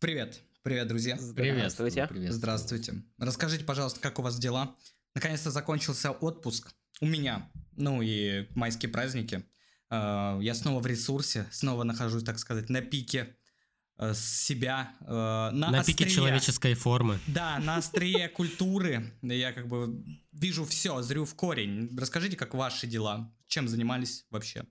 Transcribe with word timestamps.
Привет. 0.00 0.40
Привет, 0.62 0.86
друзья. 0.88 1.16
Здравствуйте. 1.18 2.06
Приветствую. 2.06 2.32
Здравствуйте. 2.32 2.94
Расскажите, 3.18 3.64
пожалуйста, 3.64 4.00
как 4.00 4.18
у 4.18 4.22
вас 4.22 4.38
дела? 4.38 4.76
Наконец-то 5.14 5.50
закончился 5.50 6.10
отпуск. 6.12 6.72
У 7.00 7.06
меня. 7.06 7.50
Ну 7.76 8.02
и 8.02 8.46
майские 8.54 8.90
праздники. 8.90 9.44
Э, 9.90 10.38
Я 10.40 10.54
снова 10.54 10.80
в 10.80 10.86
ресурсе, 10.86 11.46
снова 11.50 11.84
нахожусь, 11.84 12.22
так 12.22 12.38
сказать, 12.38 12.68
на 12.68 12.80
пике 12.80 13.36
э, 13.98 14.14
себя. 14.14 14.92
э, 15.00 15.06
На, 15.06 15.50
На 15.70 15.82
пике 15.84 16.04
острие. 16.04 16.10
человеческой 16.10 16.74
формы. 16.74 17.18
Да, 17.26 17.58
на 17.58 17.76
острие 17.76 18.28
культуры. 18.28 19.12
Я 19.22 19.52
как 19.52 19.66
бы 19.68 20.04
вижу 20.32 20.64
все, 20.64 21.00
зрю 21.02 21.24
в 21.24 21.34
корень. 21.34 21.96
Расскажите, 21.98 22.36
как 22.36 22.54
ваши 22.54 22.86
дела? 22.86 23.32
Чем 23.46 23.66
занимались 23.68 24.26
вообще? 24.30 24.64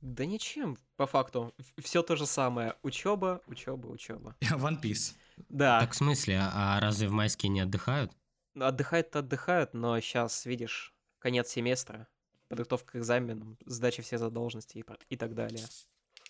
Да 0.00 0.24
ничем, 0.24 0.76
по 1.00 1.06
факту. 1.06 1.54
Все 1.78 2.02
то 2.02 2.14
же 2.14 2.26
самое. 2.26 2.74
Учеба, 2.82 3.40
учеба, 3.46 3.86
учеба. 3.86 4.36
One 4.42 4.82
Piece. 4.82 5.14
Да, 5.48 5.80
Так 5.80 5.92
в 5.92 5.96
смысле, 5.96 6.40
а, 6.42 6.76
а 6.76 6.80
разве 6.80 7.08
в 7.08 7.12
майские 7.12 7.48
не 7.48 7.60
отдыхают? 7.60 8.12
отдыхают-то 8.54 9.20
отдыхают, 9.20 9.72
но 9.72 9.98
сейчас, 10.00 10.44
видишь, 10.44 10.92
конец 11.18 11.48
семестра, 11.48 12.06
подготовка 12.48 12.92
к 12.92 12.96
экзаменам, 12.96 13.56
сдача 13.64 14.02
всех 14.02 14.20
задолженностей 14.20 14.84
и, 15.08 15.16
так 15.16 15.34
далее. 15.34 15.64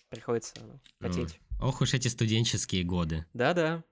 Приходится 0.07 0.53
ну, 0.61 0.79
потеть. 0.99 1.41
Ох 1.59 1.81
уж 1.81 1.93
эти 1.93 2.07
студенческие 2.07 2.85
годы. 2.85 3.25
Да-да. 3.33 3.83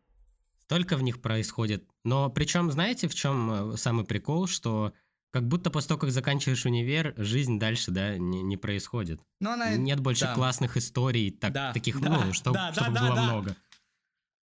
Столько 0.61 0.95
в 0.95 1.03
них 1.03 1.21
происходит. 1.21 1.83
Но 2.05 2.30
причем, 2.30 2.71
знаете, 2.71 3.09
в 3.09 3.16
чем 3.16 3.73
э, 3.73 3.75
самый 3.75 4.05
прикол, 4.05 4.47
что 4.47 4.93
как 5.31 5.47
будто 5.47 5.69
после 5.69 5.89
того, 5.89 5.99
как 6.01 6.11
заканчиваешь 6.11 6.65
универ, 6.65 7.13
жизнь 7.17 7.59
дальше, 7.59 7.91
да, 7.91 8.17
не, 8.17 8.41
не 8.41 8.57
происходит. 8.57 9.21
Ну, 9.39 9.52
она 9.52 9.75
Нет 9.75 9.99
больше 9.99 10.25
да. 10.25 10.33
классных 10.33 10.75
историй, 10.77 11.31
так, 11.31 11.53
Да, 11.53 11.71
таких, 11.73 12.02
да, 12.02 12.09
ну, 12.25 12.33
чтоб- 12.33 12.53
да, 12.53 12.73
чтобы 12.73 12.93
да, 12.93 13.02
было 13.02 13.15
да. 13.15 13.23
много. 13.23 13.55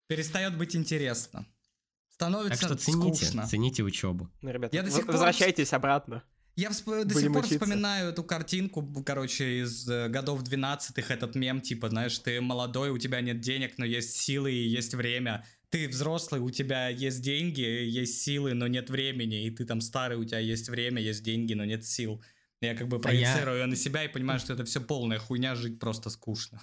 перестает 0.09 0.57
быть 0.57 0.77
интересно. 0.77 1.41
Так 1.41 2.29
Становится 2.29 2.67
что 2.67 2.77
цените, 2.77 3.25
скучно. 3.27 3.47
цените 3.47 3.83
учебу. 3.83 4.31
Ну, 4.41 4.51
ребят, 4.51 4.73
Я 4.73 4.83
до 4.83 4.91
сих 4.91 5.05
пор 5.05 5.13
возвращайтесь 5.17 5.73
обратно. 5.73 6.23
Я 6.55 6.71
всп- 6.71 7.05
до 7.05 7.13
Будем 7.15 7.21
сих 7.21 7.33
пор 7.33 7.45
учиться. 7.45 7.59
вспоминаю 7.59 8.09
эту 8.09 8.25
картинку, 8.25 8.83
короче, 9.05 9.61
из 9.63 9.87
э, 9.91 10.09
годов 10.09 10.43
12-х, 10.43 11.13
этот 11.13 11.35
мем, 11.35 11.61
типа, 11.61 11.91
знаешь, 11.91 12.19
ты 12.19 12.41
молодой, 12.41 12.89
у 12.89 12.97
тебя 12.97 13.21
нет 13.21 13.41
денег, 13.41 13.75
но 13.77 13.85
есть 13.85 14.17
силы 14.17 14.51
и 14.53 14.67
есть 14.67 14.95
время. 14.95 15.45
Ты 15.77 15.89
взрослый, 15.89 16.41
у 16.41 16.49
тебя 16.51 16.89
есть 16.89 17.21
деньги, 17.21 17.61
есть 17.61 18.23
силы, 18.23 18.55
но 18.55 18.67
нет 18.67 18.89
времени. 18.89 19.45
И 19.47 19.51
ты 19.51 19.67
там 19.67 19.83
старый, 19.83 20.17
у 20.17 20.25
тебя 20.25 20.39
есть 20.39 20.71
время, 20.71 21.03
есть 21.03 21.23
деньги, 21.23 21.53
но 21.53 21.67
нет 21.67 21.85
сил. 21.85 22.23
Я 22.63 22.75
как 22.75 22.89
бы 22.89 22.97
А 23.05 23.13
я- 23.13 23.31
проецирую 23.33 23.57
её 23.59 23.67
на 23.67 23.77
себя 23.77 24.05
и 24.05 24.09
понимаю, 24.09 24.41
что 24.41 24.55
это 24.55 24.65
все 24.65 24.81
полная 24.81 25.19
хуйня, 25.19 25.55
жить 25.55 25.79
просто 25.79 26.09
скучно. 26.09 26.63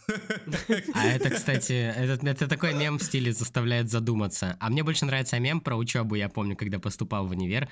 А 0.95 1.05
это, 1.05 1.29
кстати, 1.29 1.73
это, 1.73 2.27
это 2.27 2.47
такой 2.47 2.73
мем 2.73 2.97
в 2.97 3.03
стиле 3.03 3.31
заставляет 3.33 3.91
задуматься. 3.91 4.57
А 4.59 4.69
мне 4.71 4.81
больше 4.83 5.05
нравится 5.05 5.37
мем 5.37 5.61
про 5.61 5.75
учебу, 5.77 6.15
я 6.15 6.27
помню, 6.29 6.55
когда 6.55 6.79
поступал 6.79 7.27
в 7.27 7.31
универ. 7.31 7.69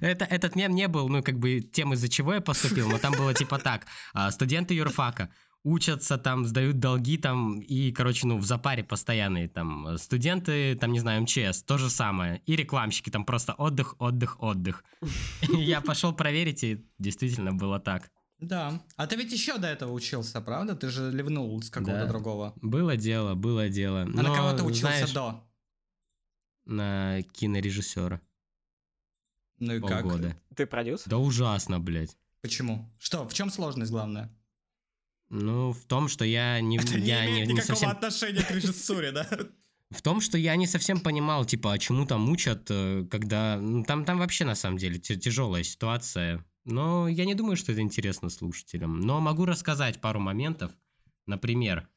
это, 0.00 0.24
этот 0.24 0.56
мем 0.56 0.74
не 0.74 0.88
был, 0.88 1.08
ну, 1.08 1.22
как 1.22 1.38
бы, 1.38 1.60
тем, 1.60 1.92
из-за 1.94 2.08
чего 2.08 2.34
я 2.34 2.40
поступил, 2.40 2.88
но 2.88 2.98
там 2.98 3.12
было 3.12 3.32
типа 3.34 3.58
так. 3.60 3.86
а, 4.14 4.32
Студенты 4.32 4.74
юрфака 4.74 5.30
учатся, 5.62 6.16
там, 6.18 6.46
сдают 6.46 6.78
долги, 6.78 7.18
там, 7.18 7.60
и, 7.60 7.92
короче, 7.92 8.26
ну, 8.26 8.38
в 8.38 8.44
запаре 8.44 8.82
постоянные, 8.82 9.48
там, 9.48 9.98
студенты, 9.98 10.74
там, 10.74 10.92
не 10.92 11.00
знаю, 11.00 11.22
МЧС, 11.22 11.62
то 11.62 11.78
же 11.78 11.90
самое, 11.90 12.42
и 12.46 12.56
рекламщики, 12.56 13.10
там, 13.10 13.24
просто 13.24 13.52
отдых, 13.54 13.94
отдых, 13.98 14.42
отдых. 14.42 14.84
Я 15.42 15.80
пошел 15.80 16.12
проверить, 16.12 16.64
и 16.64 16.86
действительно 16.98 17.52
было 17.52 17.78
так. 17.78 18.10
Да. 18.38 18.82
А 18.96 19.06
ты 19.06 19.16
ведь 19.16 19.32
еще 19.32 19.58
до 19.58 19.68
этого 19.68 19.92
учился, 19.92 20.40
правда? 20.40 20.74
Ты 20.74 20.88
же 20.88 21.10
ливнул 21.10 21.60
с 21.62 21.68
какого-то 21.68 22.04
Да. 22.04 22.08
другого. 22.08 22.54
Было 22.56 22.96
дело, 22.96 23.34
было 23.34 23.68
дело. 23.68 24.02
А 24.02 24.06
на 24.06 24.34
кого 24.34 24.52
ты 24.54 24.62
учился 24.62 24.80
знаешь, 25.06 25.12
до? 25.12 25.46
На 26.64 27.22
кинорежиссера. 27.34 28.20
Ну 29.58 29.74
и 29.74 29.80
как? 29.80 30.06
Ты 30.56 30.66
продюсер? 30.66 31.10
Да 31.10 31.18
ужасно, 31.18 31.78
блядь. 31.80 32.16
Почему? 32.40 32.90
Что? 32.98 33.28
В 33.28 33.34
чем 33.34 33.50
сложность 33.50 33.92
главная? 33.92 34.34
Ну, 35.30 35.72
в 35.72 35.84
том, 35.84 36.08
что 36.08 36.24
я 36.24 36.60
не, 36.60 36.76
Это 36.76 36.98
не 36.98 37.06
я 37.06 37.24
имеет 37.24 37.46
не, 37.46 37.52
не 37.52 37.58
никакого 37.58 37.76
совсем... 37.76 37.90
отношения 37.90 38.42
к 38.42 38.50
режиссуре, 38.50 39.12
да? 39.12 39.26
В 39.90 40.02
том, 40.02 40.20
что 40.20 40.38
я 40.38 40.54
не 40.54 40.68
совсем 40.68 41.00
понимал, 41.00 41.44
типа, 41.44 41.72
а 41.72 41.78
чему 41.78 42.06
там 42.06 42.28
учат, 42.30 42.66
э, 42.70 43.04
когда... 43.10 43.58
Ну, 43.60 43.82
там, 43.82 44.04
там 44.04 44.18
вообще, 44.18 44.44
на 44.44 44.54
самом 44.54 44.78
деле, 44.78 45.00
тя- 45.00 45.16
тяжелая 45.16 45.64
ситуация. 45.64 46.44
Но 46.64 47.08
я 47.08 47.24
не 47.24 47.34
думаю, 47.34 47.56
что 47.56 47.72
это 47.72 47.80
интересно 47.80 48.28
слушателям. 48.28 49.00
Но 49.00 49.20
могу 49.20 49.46
рассказать 49.46 50.00
пару 50.00 50.20
моментов. 50.20 50.70
Например, 51.26 51.88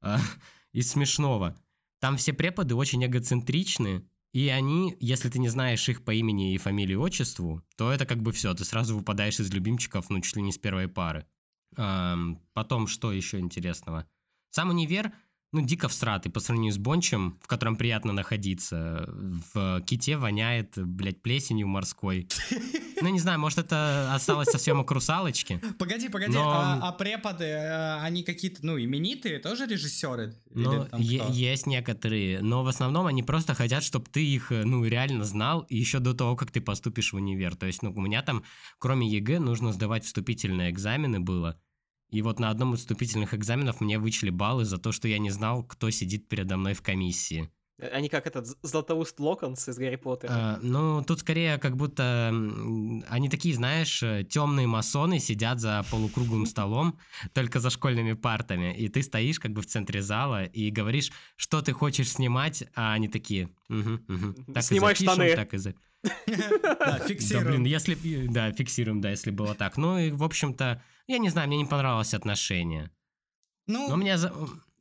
а, 0.00 0.18
из 0.72 0.90
смешного. 0.90 1.54
Там 2.00 2.16
все 2.16 2.32
преподы 2.32 2.74
очень 2.74 3.04
эгоцентричны, 3.04 4.08
и 4.32 4.48
они, 4.48 4.96
если 5.00 5.28
ты 5.28 5.38
не 5.38 5.48
знаешь 5.48 5.88
их 5.88 6.04
по 6.04 6.12
имени 6.12 6.54
и 6.54 6.58
фамилии 6.58 6.92
и 6.92 6.96
отчеству, 6.96 7.62
то 7.76 7.90
это 7.90 8.04
как 8.06 8.22
бы 8.22 8.32
все, 8.32 8.52
ты 8.54 8.64
сразу 8.64 8.96
выпадаешь 8.96 9.40
из 9.40 9.50
любимчиков, 9.52 10.10
ну, 10.10 10.20
чуть 10.20 10.36
ли 10.36 10.42
не 10.42 10.52
с 10.52 10.58
первой 10.58 10.88
пары. 10.88 11.26
Потом, 11.76 12.86
что 12.86 13.12
еще 13.12 13.38
интересного? 13.38 14.06
Сам 14.50 14.70
универ, 14.70 15.12
ну, 15.52 15.60
дико 15.60 15.88
всратый 15.88 16.30
по 16.30 16.40
сравнению 16.40 16.72
с 16.72 16.78
Бончем, 16.78 17.38
в 17.42 17.46
котором 17.46 17.76
приятно 17.76 18.12
находиться. 18.12 19.08
В 19.54 19.80
Ките 19.86 20.16
воняет, 20.16 20.72
блядь, 20.76 21.22
плесенью 21.22 21.68
морской. 21.68 22.28
Ну, 23.02 23.08
не 23.10 23.20
знаю, 23.20 23.38
может, 23.38 23.58
это 23.58 24.12
осталось 24.14 24.48
со 24.48 24.58
съемок 24.58 24.90
«Русалочки». 24.90 25.60
Погоди, 25.78 26.08
погоди, 26.08 26.32
Но- 26.32 26.50
а, 26.50 26.88
а 26.88 26.92
преподы, 26.92 27.44
э, 27.44 28.00
они 28.00 28.22
какие-то, 28.22 28.64
ну, 28.64 28.78
именитые, 28.80 29.38
тоже 29.38 29.66
режиссеры? 29.66 30.34
Ну, 30.50 30.88
есть 31.30 31.66
некоторые, 31.66 32.40
но 32.40 32.64
в 32.64 32.68
основном 32.68 33.06
они 33.06 33.22
просто 33.22 33.54
хотят, 33.54 33.84
чтобы 33.84 34.06
ты 34.10 34.26
их, 34.26 34.50
э, 34.50 34.64
ну, 34.64 34.82
реально 34.84 35.24
знал 35.24 35.66
еще 35.68 35.98
до 35.98 36.14
того, 36.14 36.36
как 36.36 36.50
ты 36.50 36.62
поступишь 36.62 37.12
в 37.12 37.16
универ. 37.16 37.54
То 37.54 37.66
есть, 37.66 37.82
ну, 37.82 37.92
у 37.94 38.00
меня 38.00 38.22
там, 38.22 38.44
кроме 38.78 39.06
ЕГЭ, 39.08 39.40
нужно 39.40 39.72
сдавать 39.72 40.04
вступительные 40.06 40.70
экзамены 40.70 41.20
было. 41.20 41.60
И 42.10 42.22
вот 42.22 42.38
на 42.38 42.50
одном 42.50 42.74
из 42.74 42.80
вступительных 42.80 43.34
экзаменов 43.34 43.80
мне 43.80 43.98
вычли 43.98 44.30
баллы 44.30 44.64
за 44.64 44.78
то, 44.78 44.92
что 44.92 45.08
я 45.08 45.18
не 45.18 45.30
знал, 45.30 45.64
кто 45.64 45.90
сидит 45.90 46.28
передо 46.28 46.56
мной 46.56 46.74
в 46.74 46.82
комиссии. 46.82 47.50
Они 47.92 48.08
как 48.08 48.26
этот 48.26 48.46
Златоуст 48.62 49.20
Локонс 49.20 49.68
из 49.68 49.76
Гарри 49.76 49.96
Поттера. 49.96 50.32
А, 50.32 50.58
ну, 50.62 51.04
тут 51.04 51.20
скорее 51.20 51.58
как 51.58 51.76
будто 51.76 52.28
они 53.08 53.28
такие, 53.28 53.54
знаешь, 53.54 54.02
темные 54.30 54.66
масоны 54.66 55.18
сидят 55.18 55.60
за 55.60 55.84
полукруглым 55.90 56.46
столом, 56.46 56.98
только 57.34 57.60
за 57.60 57.68
школьными 57.68 58.14
партами, 58.14 58.74
и 58.74 58.88
ты 58.88 59.02
стоишь 59.02 59.38
как 59.38 59.52
бы 59.52 59.60
в 59.60 59.66
центре 59.66 60.00
зала 60.00 60.44
и 60.44 60.70
говоришь, 60.70 61.12
что 61.36 61.60
ты 61.60 61.72
хочешь 61.72 62.10
снимать, 62.10 62.64
а 62.74 62.94
они 62.94 63.08
такие, 63.08 63.50
«Мгм, 63.68 64.04
мгм, 64.08 64.34
так 64.54 64.62
и 64.62 64.66
Снимай 64.66 64.94
запишем, 64.94 65.12
штаны». 65.14 65.36
так 65.36 65.52
и 65.52 65.58
за- 65.58 65.74
Да, 66.26 66.74
Да, 66.80 66.98
фиксируем. 67.06 67.62
блин, 67.62 67.64
если, 67.64 68.26
да, 68.28 68.52
фиксируем, 68.52 69.00
да, 69.00 69.10
если 69.10 69.30
было 69.30 69.54
так. 69.54 69.76
Ну 69.76 69.98
и, 69.98 70.10
в 70.10 70.22
общем-то, 70.24 70.82
я 71.06 71.18
не 71.18 71.28
знаю, 71.28 71.48
мне 71.48 71.56
не 71.58 71.64
понравилось 71.64 72.14
отношение. 72.14 72.90
Ну, 73.66 73.94
Но 73.96 74.16
за- 74.16 74.32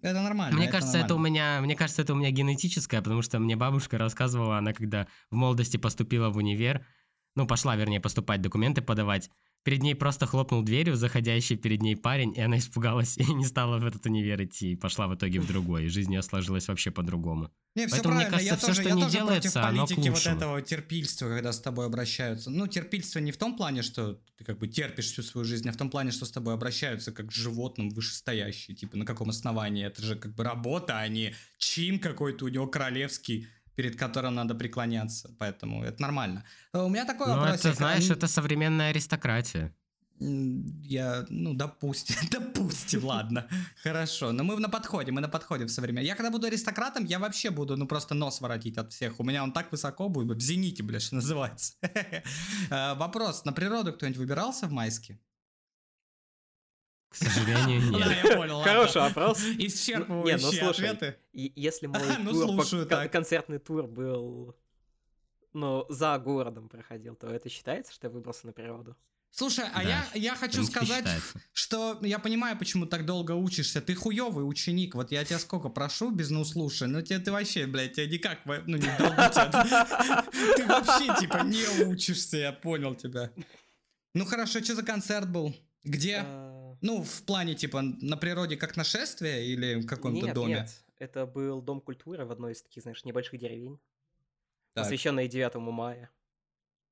это 0.02 0.22
нормально. 0.22 0.56
мне 0.58 0.68
кажется, 0.68 0.98
это 0.98 1.16
у 1.16 1.18
нормально. 1.18 1.34
меня, 1.34 1.62
мне 1.62 1.76
кажется, 1.76 2.02
это 2.04 2.14
у 2.14 2.16
меня 2.16 2.30
генетическое, 2.32 3.02
потому 3.02 3.22
что 3.22 3.40
мне 3.40 3.56
бабушка 3.56 3.98
рассказывала, 3.98 4.58
она 4.58 4.74
когда 4.74 5.08
в 5.32 5.36
молодости 5.36 5.78
поступила 5.78 6.30
в 6.30 6.38
универ, 6.38 6.86
ну, 7.36 7.48
пошла, 7.48 7.76
вернее, 7.76 8.00
поступать, 8.00 8.42
документы 8.42 8.82
подавать, 8.82 9.30
перед 9.66 9.82
ней 9.82 9.96
просто 9.96 10.28
хлопнул 10.28 10.62
дверью 10.62 10.96
заходящий 10.96 11.58
перед 11.58 11.82
ней 11.82 11.96
парень, 11.96 12.34
и 12.38 12.40
она 12.40 12.60
испугалась 12.60 13.18
и 13.18 13.26
не 13.34 13.46
стала 13.46 13.80
в 13.80 13.86
этот 13.86 14.06
универ 14.06 14.42
идти, 14.44 14.74
и 14.74 14.76
пошла 14.76 15.08
в 15.08 15.16
итоге 15.16 15.42
в 15.42 15.48
другой, 15.48 15.86
и 15.86 15.88
жизнь 15.90 16.14
ее 16.14 16.22
сложилась 16.22 16.68
вообще 16.68 16.92
по-другому. 16.92 17.52
Не, 17.74 17.88
все 17.88 17.96
Поэтому, 17.96 18.16
мне 18.16 18.28
правильно. 18.28 18.46
я 18.46 18.52
кажется, 18.52 18.58
всё, 18.58 18.68
тоже, 18.68 18.82
что 18.82 18.90
я 18.90 18.96
не 18.96 19.02
тоже 19.02 19.18
делается, 19.18 19.60
против 19.60 19.70
оно 19.70 19.86
к 19.86 19.90
политики 19.90 20.10
вот 20.10 20.26
этого 20.28 20.62
терпильства, 20.62 21.28
когда 21.28 21.52
с 21.52 21.60
тобой 21.60 21.88
обращаются. 21.88 22.50
Ну, 22.52 22.68
терпильство 22.68 23.20
не 23.20 23.32
в 23.32 23.38
том 23.38 23.58
плане, 23.58 23.82
что 23.82 24.22
ты 24.38 24.46
как 24.46 24.60
бы 24.60 24.68
терпишь 24.68 25.08
всю 25.08 25.24
свою 25.24 25.46
жизнь, 25.46 25.68
а 25.68 25.74
в 25.74 25.78
том 25.78 25.90
плане, 25.90 26.12
что 26.12 26.26
с 26.26 26.32
тобой 26.32 26.54
обращаются 26.54 27.12
как 27.12 27.32
с 27.32 27.36
животным 27.36 27.90
вышестоящий. 27.90 28.76
Типа, 28.76 28.98
на 28.98 29.06
каком 29.06 29.30
основании? 29.30 29.86
Это 29.86 30.02
же 30.04 30.16
как 30.16 30.36
бы 30.36 30.44
работа, 30.44 31.00
а 31.00 31.08
не 31.08 31.34
чин 31.58 32.00
какой-то 32.00 32.46
у 32.46 32.48
него 32.50 32.68
королевский, 32.68 33.48
перед 33.76 33.96
которым 33.96 34.36
надо 34.36 34.56
преклоняться. 34.56 35.36
Поэтому 35.40 35.84
это 35.84 36.02
нормально. 36.02 36.44
А 36.72 36.84
У 36.86 36.90
меня 36.90 37.06
такой 37.06 37.28
Но 37.28 37.38
вопрос. 37.38 37.60
это, 37.60 37.74
знаешь, 37.74 38.10
это 38.10 38.28
современная 38.28 38.90
аристократия. 38.90 39.74
Я, 40.18 41.26
ну, 41.30 41.54
допустим, 41.54 42.16
допустим, 42.32 43.04
ладно, 43.04 43.50
хорошо, 43.84 44.32
но 44.32 44.46
мы 44.46 44.58
на 44.60 44.70
подходе, 44.70 45.12
мы 45.12 45.20
на 45.20 45.28
подходе 45.28 45.66
в 45.66 45.70
современном. 45.70 46.06
Я 46.06 46.16
когда 46.16 46.32
буду 46.32 46.48
аристократом, 46.48 47.04
я 47.04 47.20
вообще 47.20 47.50
буду, 47.50 47.76
ну, 47.76 47.86
просто 47.86 48.16
нос 48.16 48.40
воротить 48.40 48.78
от 48.78 48.94
всех. 48.94 49.20
У 49.20 49.24
меня 49.24 49.44
он 49.44 49.52
так 49.52 49.72
высоко 49.74 50.08
будет, 50.08 50.38
в 50.38 50.42
зените, 50.42 50.84
бля, 50.84 51.00
что 51.00 51.16
называется. 51.16 51.74
Э, 52.70 52.96
Вопрос, 52.96 53.46
на 53.46 53.52
природу 53.52 53.94
кто-нибудь 53.94 54.18
выбирался 54.18 54.68
в 54.68 54.72
майске? 54.72 55.20
К 57.20 57.24
сожалению, 57.24 57.92
Да, 58.00 58.08
нет. 58.14 58.24
я 58.26 58.36
понял. 58.38 58.62
Хороший 58.62 59.02
вопрос. 59.02 59.40
Ну 59.42 59.54
Исчерпывающие 59.54 60.38
слушай, 60.60 60.88
ответы. 60.90 61.18
Если 61.34 61.88
мой 61.88 62.00
Ну, 62.20 62.32
тур, 62.32 62.48
по- 62.58 62.64
слушаю, 62.64 62.82
кон- 62.88 63.00
так. 63.04 63.12
концертный 63.12 63.60
тур 63.60 63.88
был, 63.88 64.56
ну, 65.54 65.86
за 65.90 66.18
городом 66.20 66.68
проходил, 66.70 67.16
то 67.16 67.28
это 67.28 67.50
считается, 67.50 67.94
что 67.94 68.08
я 68.08 68.12
выбрался 68.12 68.46
на 68.48 68.54
природу? 68.54 68.96
Слушай, 69.32 69.66
а 69.74 69.84
Да, 69.84 69.90
я, 69.90 70.06
я 70.14 70.36
хочу 70.36 70.64
сказать, 70.64 71.00
считается. 71.00 71.42
что 71.52 72.00
я 72.04 72.20
понимаю, 72.20 72.58
почему 72.58 72.86
так 72.86 73.06
долго 73.06 73.34
учишься. 73.34 73.82
Ты 73.82 73.94
хуёвый 73.94 74.48
ученик. 74.48 74.96
Вот 74.96 75.12
я 75.12 75.26
тебя 75.26 75.40
сколько 75.40 75.68
прошу 75.68 76.10
без 76.12 76.30
ну 76.30 76.46
слушай, 76.46 76.88
ну 76.88 77.02
тебе 77.02 77.20
ты 77.20 77.34
вообще, 77.34 77.68
блядь, 77.68 77.94
тебя 77.94 78.08
никак, 78.08 78.46
ну 78.46 78.78
не 78.78 78.88
долго 78.98 79.30
тебя. 79.30 80.26
Ты 80.56 80.66
вообще 80.66 81.20
типа 81.20 81.42
не 81.44 81.86
учишься, 81.86 82.38
я 82.38 82.54
понял 82.54 82.96
тебя. 82.96 83.30
Ну 84.14 84.24
хорошо, 84.26 84.62
что 84.64 84.74
за 84.76 84.84
концерт 84.84 85.30
был? 85.30 85.54
Где? 85.84 86.24
Ну, 86.86 87.02
в 87.02 87.24
плане, 87.24 87.56
типа, 87.56 87.82
на 87.82 88.16
природе 88.16 88.58
как 88.58 88.78
нашествие 88.78 89.44
или 89.48 89.82
в 89.82 89.88
каком-то 89.88 90.28
Нет, 90.28 90.36
доме? 90.36 90.54
нет, 90.54 90.84
это 91.00 91.26
был 91.26 91.60
дом 91.60 91.82
культуры 91.82 92.26
в 92.26 92.32
одной 92.32 92.52
из 92.52 92.62
таких, 92.62 92.84
знаешь, 92.84 93.04
небольших 93.04 93.40
деревень, 93.40 93.80
Так, 94.74 94.84
посвященной 94.84 95.28
9 95.28 95.56
мая. 95.56 96.12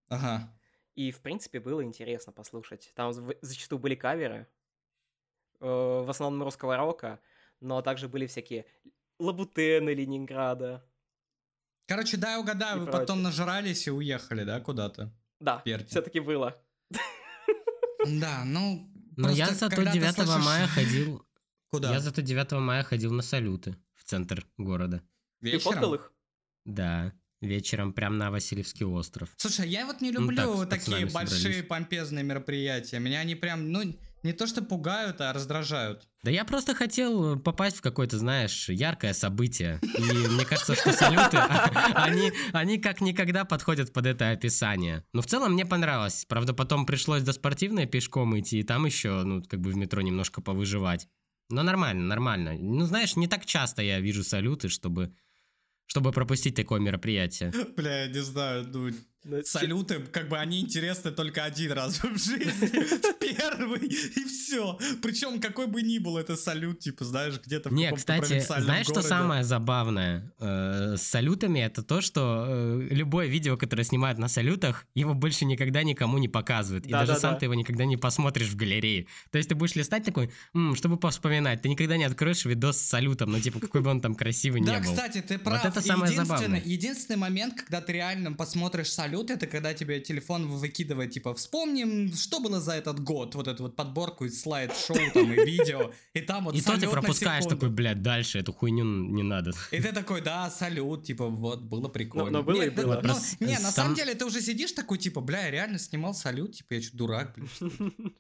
Ага. 0.08 0.52
И, 0.96 1.12
в 1.12 1.22
принципе, 1.22 1.60
было 1.60 1.84
интересно 1.84 2.34
послушать. 2.34 2.92
Там 2.96 3.14
зачастую 3.42 3.78
были 3.78 3.94
каверы, 3.94 4.48
э, 5.60 5.66
в 5.68 6.10
основном 6.10 6.42
русского 6.42 6.76
рока, 6.76 7.20
но 7.60 7.84
также 7.84 8.08
были 8.08 8.26
всякие 8.26 8.66
лабутены 9.20 9.92
Ленинграда. 9.92 10.84
Короче, 11.86 12.18
дай 12.18 12.40
угадаю, 12.40 12.78
И 12.78 12.80
вы 12.80 12.86
прочее. 12.88 13.02
потом 13.02 13.22
нажрались 13.22 13.86
и 13.86 13.92
уехали, 13.92 14.44
да, 14.44 14.60
куда-то? 14.60 15.14
Да, 15.40 15.62
все-таки 15.88 16.20
было. 16.20 16.60
Да, 18.08 18.44
ну... 18.44 18.90
Но 19.18 19.30
я 19.32 19.48
зато 19.54 19.76
когда 19.76 19.92
ты 19.92 20.00
9 20.00 20.16
слышишь- 20.16 20.46
мая 20.46 20.68
ходил. 20.68 21.26
Куда? 21.72 21.92
Я 21.92 22.00
зато 22.00 22.22
9 22.22 22.52
мая 22.54 22.84
ходил 22.84 23.12
на 23.14 23.22
салюты 23.22 23.76
в 23.96 24.04
центр 24.04 24.46
города. 24.58 25.02
Ты 25.42 25.58
фоткал 25.60 25.96
их? 25.96 26.12
Да, 26.66 27.12
вечером 27.42 27.94
прям 27.94 28.18
на 28.18 28.32
Васильевский 28.32 28.86
остров. 28.86 29.30
Слушай, 29.38 29.68
я 29.70 29.86
вот 29.86 30.00
не 30.02 30.12
Ну, 30.12 30.22
люблю 30.22 30.66
так, 30.66 30.82
с 30.82 30.86
такие 30.86 31.08
большие 31.08 31.40
собрались. 31.40 31.68
помпезные 31.68 32.24
мероприятия. 32.24 33.00
Меня 33.00 33.20
они 33.20 33.36
прям, 33.36 33.72
ну, 33.72 33.96
не 34.24 34.32
то 34.34 34.48
что 34.48 34.62
пугают, 34.62 35.20
а 35.22 35.34
раздражают. 35.34 36.08
Да 36.24 36.32
я 36.32 36.46
просто 36.46 36.74
хотел 36.74 37.38
попасть 37.38 37.78
в 37.78 37.82
какое-то, 37.82 38.18
знаешь, 38.18 38.70
яркое 38.70 39.14
событие. 39.14 39.80
И 39.98 40.02
мне 40.02 40.46
кажется, 40.46 40.76
что 40.76 40.94
салюты, 40.94 41.38
они, 41.94 42.32
они 42.54 42.78
как 42.78 43.02
никогда 43.02 43.44
подходят 43.44 43.92
под 43.92 44.06
это 44.06 44.32
описание. 44.32 45.04
Но 45.12 45.22
в 45.22 45.26
целом 45.26 45.54
мне 45.54 45.66
понравилось. 45.66 46.26
Правда, 46.28 46.54
потом 46.54 46.86
пришлось 46.86 47.24
до 47.24 47.34
спортивной 47.34 47.86
пешком 47.86 48.40
идти, 48.40 48.60
и 48.60 48.64
там 48.64 48.86
еще, 48.86 49.24
ну, 49.24 49.44
как 49.44 49.60
бы 49.60 49.72
в 49.72 49.76
метро 49.76 50.02
немножко 50.02 50.42
повыживать. 50.42 51.08
Но 51.50 51.62
нормально, 51.62 52.04
нормально. 52.06 52.56
Ну, 52.58 52.86
знаешь, 52.86 53.16
не 53.16 53.28
так 53.28 53.46
часто 53.46 53.82
я 53.82 54.00
вижу 54.00 54.24
салюты, 54.24 54.70
чтобы, 54.70 55.14
чтобы 55.86 56.12
пропустить 56.14 56.56
такое 56.56 56.80
мероприятие. 56.80 57.52
Бля, 57.76 58.06
я 58.06 58.08
не 58.08 58.22
знаю, 58.22 58.66
ну, 58.72 58.90
салюты, 59.46 60.00
как 60.12 60.30
бы 60.30 60.38
они 60.38 60.60
интересны 60.62 61.12
только 61.12 61.44
один 61.44 61.72
раз 61.72 62.00
в 62.04 62.18
жизни. 62.18 62.70
Первый, 63.20 63.88
и 63.88 64.24
все. 64.26 64.78
Причем 65.02 65.40
какой 65.40 65.68
бы 65.68 65.82
ни 65.82 65.98
был 66.00 66.18
это 66.18 66.36
салют, 66.36 66.80
типа, 66.80 67.06
знаешь, 67.06 67.40
где-то 67.44 67.70
в 67.70 67.74
Не, 67.74 67.92
кстати, 67.94 68.40
знаешь, 68.40 68.86
что 68.88 69.02
самое 69.02 69.44
забавное 69.44 70.32
э, 70.40 70.96
с 70.98 71.02
салютами? 71.04 71.60
Это 71.60 71.84
то, 71.84 72.02
что 72.02 72.46
э, 72.48 72.88
любое 72.92 73.28
видео, 73.28 73.58
которое 73.58 73.84
снимают 73.84 74.20
на 74.20 74.28
салютах, 74.28 74.86
его 74.96 75.14
больше 75.14 75.46
никогда 75.46 75.84
никому 75.84 76.18
не 76.18 76.28
показывают. 76.28 76.86
И 76.86 76.90
даже 76.92 77.16
сам 77.16 77.38
ты 77.38 77.46
его 77.46 77.54
никогда 77.54 77.86
не 77.86 77.98
посмотришь 77.98 78.50
в 78.50 78.56
галерее. 78.56 79.08
То 79.32 79.38
есть 79.38 79.50
ты 79.50 79.56
будешь 79.56 79.76
листать 79.76 80.04
такой, 80.04 80.32
«М, 80.54 80.76
чтобы 80.76 80.98
повспоминать. 80.98 81.62
Ты 81.62 81.70
никогда 81.70 81.98
не 81.98 82.04
откроешь 82.04 82.46
видос 82.46 82.78
с 82.78 82.82
салютом, 82.82 83.32
ну 83.32 83.40
типа 83.40 83.60
какой 83.60 83.82
бы 83.82 83.90
он 83.90 84.02
там 84.02 84.16
красивый 84.16 84.60
не 84.62 84.68
Да, 84.68 84.80
был. 84.80 84.84
кстати, 84.84 85.22
ты 85.22 85.38
прав. 85.38 85.64
это 85.64 85.82
самое 85.82 86.14
забавное. 86.14 86.62
единственный 86.64 87.18
момент, 87.18 87.56
когда 87.62 87.82
ты 87.82 87.94
реально 87.94 88.34
посмотришь 88.34 88.92
салют, 88.92 89.13
это 89.22 89.48
когда 89.48 89.74
тебе 89.74 90.00
телефон 90.00 90.48
выкидывает, 90.48 91.12
типа, 91.12 91.34
вспомним, 91.34 92.14
что 92.14 92.40
было 92.40 92.60
за 92.60 92.74
этот 92.74 93.00
год, 93.00 93.36
вот 93.36 93.48
эту 93.48 93.64
вот 93.64 93.76
подборку 93.76 94.26
из 94.26 94.42
слайд-шоу 94.42 94.98
там 95.14 95.32
и 95.32 95.46
видео, 95.46 95.92
и 96.14 96.22
там 96.22 96.46
вот 96.46 96.56
И 96.56 96.62
то 96.62 96.70
салют 96.70 96.82
ты 96.82 96.90
пропускаешь 96.90 97.46
такой, 97.46 97.70
блядь, 97.70 98.02
дальше 98.02 98.40
эту 98.40 98.54
хуйню 98.54 98.84
не 98.84 99.24
надо. 99.24 99.52
И 99.72 99.80
ты 99.80 99.92
такой, 99.92 100.22
да, 100.22 100.50
салют, 100.50 101.04
типа, 101.04 101.28
вот, 101.28 101.62
было 101.64 101.88
прикольно. 101.90 102.30
но 102.32 102.44
было 102.44 102.62
и 102.62 102.66
Нет, 102.66 102.76
да, 102.76 102.84
было. 102.84 102.96
ну, 102.96 103.02
Просто 103.02 103.44
не, 103.44 103.54
на 103.54 103.60
сам- 103.60 103.72
самом 103.72 103.96
деле, 103.96 104.16
ты 104.16 104.26
уже 104.26 104.42
сидишь 104.42 104.72
такой, 104.72 104.98
типа, 104.98 105.22
бля, 105.22 105.46
я 105.46 105.52
реально 105.52 105.80
снимал 105.80 106.14
салют, 106.14 106.56
типа, 106.56 106.74
я 106.74 106.82
что, 106.82 106.98
дурак, 106.98 107.34
блин, 107.36 107.50
что 107.54 107.66
ли? 107.66 107.74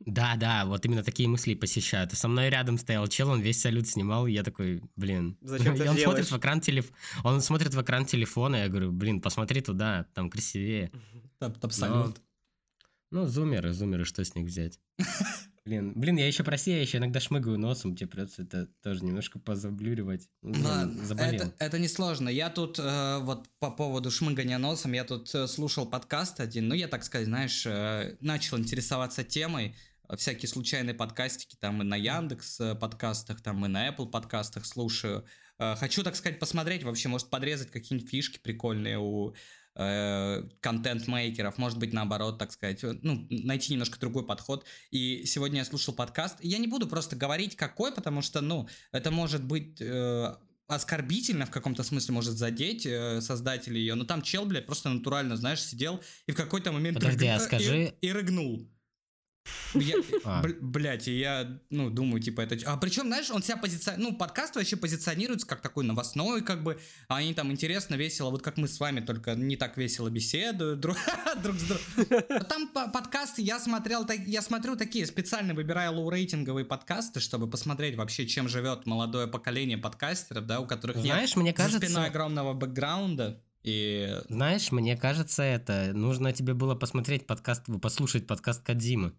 Да, 0.05 0.35
да, 0.35 0.65
вот 0.65 0.85
именно 0.85 1.03
такие 1.03 1.27
мысли 1.29 1.53
посещают. 1.55 2.13
И 2.13 2.15
со 2.15 2.27
мной 2.27 2.49
рядом 2.49 2.77
стоял 2.77 3.07
чел, 3.07 3.29
он 3.29 3.41
весь 3.41 3.61
салют 3.61 3.87
снимал, 3.87 4.27
и 4.27 4.33
я 4.33 4.43
такой, 4.43 4.81
блин. 4.95 5.37
Зачем 5.41 5.75
ты 5.77 5.83
И 5.85 5.87
он 5.87 5.97
смотрит 5.97 6.29
в 6.29 6.37
экран 6.37 6.61
телеф... 6.61 6.91
Он 7.23 7.41
смотрит 7.41 7.73
в 7.73 7.81
экран 7.81 8.05
телефона, 8.05 8.57
я 8.57 8.69
говорю, 8.69 8.91
блин, 8.91 9.21
посмотри 9.21 9.61
туда, 9.61 10.05
там 10.13 10.29
красивее. 10.29 10.82
Там 11.39 11.71
салют. 11.71 12.21
Ну, 13.11 13.27
зумеры, 13.27 13.73
зумеры, 13.73 14.05
что 14.05 14.23
с 14.23 14.33
них 14.33 14.47
взять? 14.47 14.79
Блин, 15.65 15.93
блин, 15.95 16.17
я 16.17 16.27
еще 16.27 16.43
прости, 16.43 16.71
я 16.71 16.81
еще 16.81 16.97
иногда 16.97 17.21
шмыгаю 17.21 17.57
носом, 17.57 17.95
тебе 17.95 18.09
придется 18.09 18.41
это 18.41 18.67
тоже 18.81 19.05
немножко 19.05 19.39
позаблюривать. 19.39 20.27
Ну, 20.41 20.61
Ладно, 20.61 21.05
заболел. 21.05 21.35
это, 21.35 21.53
это 21.57 21.79
несложно. 21.79 22.27
Я 22.27 22.49
тут 22.49 22.79
э, 22.79 23.19
вот 23.21 23.47
по 23.59 23.71
поводу 23.71 24.11
шмыгания 24.11 24.57
носом, 24.57 24.91
я 24.91 25.05
тут 25.05 25.33
э, 25.33 25.47
слушал 25.47 25.85
подкаст 25.85 26.41
один, 26.41 26.67
ну 26.67 26.75
я 26.75 26.89
так 26.89 27.05
сказать, 27.05 27.27
знаешь, 27.27 27.65
э, 27.65 28.17
начал 28.19 28.57
интересоваться 28.57 29.23
темой, 29.23 29.77
э, 30.09 30.17
всякие 30.17 30.49
случайные 30.49 30.95
подкастики, 30.95 31.55
там 31.57 31.81
и 31.81 31.85
на 31.85 31.95
Яндекс 31.95 32.59
э, 32.59 32.75
подкастах, 32.75 33.39
там 33.39 33.65
и 33.65 33.69
на 33.69 33.87
Apple 33.87 34.09
подкастах 34.09 34.65
слушаю. 34.65 35.23
Э, 35.59 35.77
хочу, 35.77 36.03
так 36.03 36.17
сказать, 36.17 36.39
посмотреть, 36.39 36.83
вообще, 36.83 37.07
может 37.07 37.29
подрезать 37.29 37.71
какие-нибудь 37.71 38.09
фишки 38.09 38.37
прикольные 38.37 38.99
у 38.99 39.33
э, 39.75 40.43
контент-мейкеров, 40.59 41.57
может 41.57 41.77
быть, 41.79 41.93
наоборот, 41.93 42.37
так 42.39 42.51
сказать, 42.51 42.81
ну, 43.01 43.27
найти 43.29 43.73
немножко 43.73 43.99
другой 43.99 44.25
подход. 44.25 44.65
И 44.91 45.25
сегодня 45.25 45.59
я 45.59 45.65
слушал 45.65 45.93
подкаст. 45.93 46.37
Я 46.41 46.57
не 46.57 46.67
буду 46.67 46.87
просто 46.87 47.15
говорить, 47.15 47.55
какой, 47.55 47.91
потому 47.93 48.21
что, 48.21 48.41
ну, 48.41 48.67
это 48.91 49.11
может 49.11 49.43
быть 49.43 49.81
э, 49.81 50.35
оскорбительно 50.67 51.45
в 51.45 51.51
каком-то 51.51 51.83
смысле, 51.83 52.13
может 52.13 52.37
задеть 52.37 52.85
э, 52.85 53.21
создателей 53.21 53.79
ее. 53.81 53.95
Но 53.95 54.05
там 54.05 54.21
чел, 54.21 54.45
блядь, 54.45 54.65
просто 54.65 54.89
натурально, 54.89 55.35
знаешь, 55.37 55.61
сидел 55.61 56.01
и 56.27 56.31
в 56.31 56.35
какой-то 56.35 56.71
момент... 56.71 56.95
Подожди, 56.99 57.25
рыг- 57.25 57.29
а 57.31 57.35
э, 57.37 57.39
скажи- 57.39 57.93
И, 58.01 58.07
и 58.07 58.11
рыгнул. 58.11 58.69
Я, 59.73 59.95
А. 60.23 60.41
бл- 60.43 60.57
блядь, 60.61 61.07
и 61.07 61.17
я, 61.17 61.59
ну, 61.69 61.89
думаю, 61.89 62.21
типа, 62.21 62.41
это... 62.41 62.57
А 62.65 62.77
причем, 62.77 63.07
знаешь, 63.07 63.29
он 63.31 63.43
себя 63.43 63.57
позиционирует... 63.57 64.11
Ну, 64.11 64.17
подкаст 64.17 64.55
вообще 64.55 64.75
позиционируется 64.75 65.47
как 65.47 65.61
такой 65.61 65.83
новостной, 65.83 66.41
как 66.41 66.63
бы, 66.63 66.79
а 67.07 67.17
они 67.17 67.33
там 67.33 67.51
интересно, 67.51 67.95
весело, 67.95 68.29
вот 68.29 68.41
как 68.41 68.57
мы 68.57 68.67
с 68.67 68.79
вами, 68.79 69.01
только 69.01 69.35
не 69.35 69.55
так 69.57 69.77
весело 69.77 70.09
беседуют 70.09 70.79
друг, 70.79 70.97
друг 71.43 71.57
с 71.57 71.63
другом. 71.63 72.23
А 72.29 72.43
Там 72.43 72.67
по- 72.69 72.89
подкасты, 72.89 73.41
я 73.41 73.59
смотрел, 73.59 74.07
я 74.25 74.41
смотрю 74.41 74.75
такие, 74.75 75.05
специально 75.05 75.53
выбираю 75.53 75.93
лоу-рейтинговые 75.93 76.65
подкасты, 76.65 77.19
чтобы 77.19 77.49
посмотреть 77.49 77.95
вообще, 77.95 78.27
чем 78.27 78.47
живет 78.47 78.85
молодое 78.85 79.27
поколение 79.27 79.77
подкастеров, 79.77 80.45
да, 80.45 80.59
у 80.59 80.67
которых 80.67 80.97
нет 80.97 81.05
Знаешь, 81.05 81.35
мне 81.35 81.53
за 81.57 81.63
спиной 81.67 81.79
кажется, 81.79 82.05
огромного 82.05 82.53
бэкграунда. 82.53 83.41
И 83.63 84.09
знаешь, 84.27 84.71
мне 84.71 84.97
кажется, 84.97 85.41
это 85.41 85.91
нужно 85.93 86.33
тебе 86.33 86.53
было 86.53 86.75
посмотреть 86.75 87.25
подкаст, 87.25 87.63
послушать 87.81 88.27
подкаст 88.27 88.61
Кадзимы, 88.61 89.13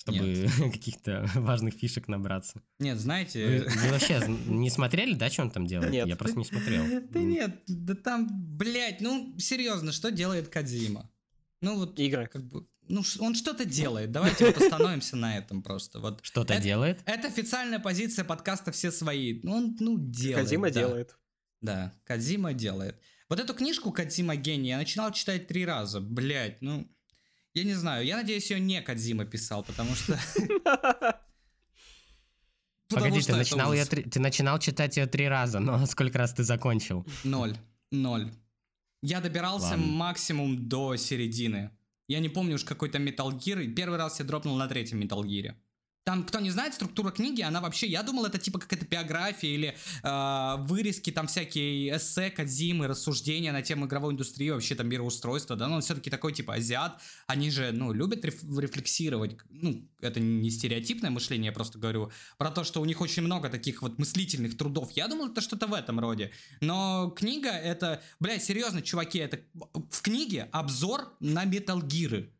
чтобы 0.00 0.46
каких-то 0.72 1.26
важных 1.34 1.74
фишек 1.74 2.08
набраться. 2.08 2.62
нет, 2.78 2.96
Вы, 2.96 3.02
знаете, 3.02 3.66
вы 3.68 3.88
вообще 3.90 4.20
не 4.46 4.70
смотрели, 4.70 5.14
да, 5.14 5.28
что 5.28 5.42
он 5.42 5.50
там 5.50 5.66
делает? 5.66 5.92
Нет. 5.92 6.08
Я 6.08 6.16
просто 6.16 6.38
не 6.38 6.44
смотрел. 6.44 6.84
Да 7.10 7.20
нет, 7.20 7.62
да 7.66 7.94
там, 7.94 8.28
блядь, 8.56 9.02
ну 9.02 9.34
серьезно, 9.38 9.92
что 9.92 10.10
делает 10.10 10.48
Кадзима? 10.48 11.10
Ну 11.60 11.76
вот 11.76 11.98
Игры. 11.98 12.26
как 12.28 12.44
бы, 12.44 12.66
ну 12.88 13.02
он 13.18 13.34
что-то 13.34 13.66
делает. 13.66 14.10
Давайте 14.10 14.46
вот 14.46 14.56
остановимся 14.56 15.16
на 15.16 15.36
этом 15.36 15.62
просто. 15.62 16.00
Вот 16.00 16.20
Что-то 16.22 16.58
делает? 16.58 17.00
это 17.04 17.28
официальная 17.28 17.78
позиция 17.78 18.24
подкаста 18.24 18.72
все 18.72 18.90
свои. 18.90 19.40
Ну 19.42 19.52
он 19.52 19.76
ну 19.80 19.98
делает. 19.98 20.46
Кадима 20.46 20.70
да. 20.70 20.80
делает. 20.80 21.18
Да, 21.60 21.94
Кадзима 22.04 22.54
делает. 22.54 22.98
Вот 23.28 23.38
эту 23.38 23.52
книжку 23.52 23.92
Кадзима 23.92 24.36
гений 24.36 24.70
я 24.70 24.78
начинал 24.78 25.12
читать 25.12 25.46
три 25.46 25.66
раза. 25.66 26.00
Блять, 26.00 26.62
ну 26.62 26.90
я 27.54 27.64
не 27.64 27.74
знаю. 27.74 28.04
Я 28.06 28.16
надеюсь, 28.16 28.50
ее 28.50 28.60
не 28.60 28.80
Кадзима 28.80 29.24
писал, 29.24 29.64
потому 29.64 29.94
что. 29.94 30.18
Погоди, 32.88 33.20
ты 33.22 33.32
начинал, 34.20 34.58
ты 34.58 34.64
читать 34.64 34.96
ее 34.96 35.06
три 35.06 35.28
раза, 35.28 35.60
но 35.60 35.86
сколько 35.86 36.18
раз 36.18 36.34
ты 36.34 36.42
закончил? 36.42 37.06
Ноль. 37.24 37.56
Ноль. 37.90 38.32
Я 39.02 39.20
добирался 39.20 39.70
Ладно. 39.70 39.86
максимум 39.86 40.68
до 40.68 40.96
середины. 40.96 41.70
Я 42.08 42.18
не 42.18 42.28
помню 42.28 42.56
уж 42.56 42.64
какой-то 42.64 42.98
Metal 42.98 43.30
Gear. 43.30 43.74
Первый 43.74 43.98
раз 43.98 44.18
я 44.18 44.26
дропнул 44.26 44.56
на 44.56 44.66
третьем 44.66 45.00
Metal 45.00 45.22
Gear. 45.22 45.54
Там, 46.10 46.24
кто 46.24 46.40
не 46.40 46.50
знает, 46.50 46.74
структура 46.74 47.12
книги, 47.12 47.40
она 47.40 47.60
вообще, 47.60 47.86
я 47.86 48.02
думал, 48.02 48.24
это 48.24 48.36
типа 48.36 48.58
какая-то 48.58 48.84
биография 48.84 49.50
или 49.50 49.76
э, 50.02 50.56
вырезки, 50.66 51.12
там 51.12 51.28
всякие 51.28 51.96
эссе, 51.96 52.30
кадзимы, 52.30 52.88
рассуждения 52.88 53.52
на 53.52 53.62
тему 53.62 53.86
игровой 53.86 54.14
индустрии, 54.14 54.50
вообще 54.50 54.74
там 54.74 54.88
мироустройства, 54.88 55.54
да, 55.54 55.68
но 55.68 55.76
он 55.76 55.82
все-таки 55.82 56.10
такой 56.10 56.32
типа 56.32 56.54
азиат, 56.54 57.00
они 57.28 57.48
же, 57.52 57.70
ну, 57.70 57.92
любят 57.92 58.24
реф- 58.24 58.42
рефлексировать, 58.58 59.36
ну, 59.50 59.88
это 60.00 60.18
не 60.18 60.50
стереотипное 60.50 61.10
мышление, 61.10 61.50
я 61.50 61.52
просто 61.52 61.78
говорю 61.78 62.10
про 62.38 62.50
то, 62.50 62.64
что 62.64 62.80
у 62.80 62.84
них 62.84 63.00
очень 63.00 63.22
много 63.22 63.48
таких 63.48 63.80
вот 63.80 63.96
мыслительных 64.00 64.58
трудов, 64.58 64.90
я 64.96 65.06
думал, 65.06 65.28
это 65.28 65.40
что-то 65.40 65.68
в 65.68 65.74
этом 65.74 66.00
роде, 66.00 66.32
но 66.60 67.10
книга 67.16 67.50
это, 67.50 68.02
блядь, 68.18 68.42
серьезно, 68.42 68.82
чуваки, 68.82 69.20
это 69.20 69.38
в 69.90 70.02
книге 70.02 70.48
обзор 70.50 71.12
на 71.20 71.44
Metal 71.44 71.80
Gear. 71.80 72.30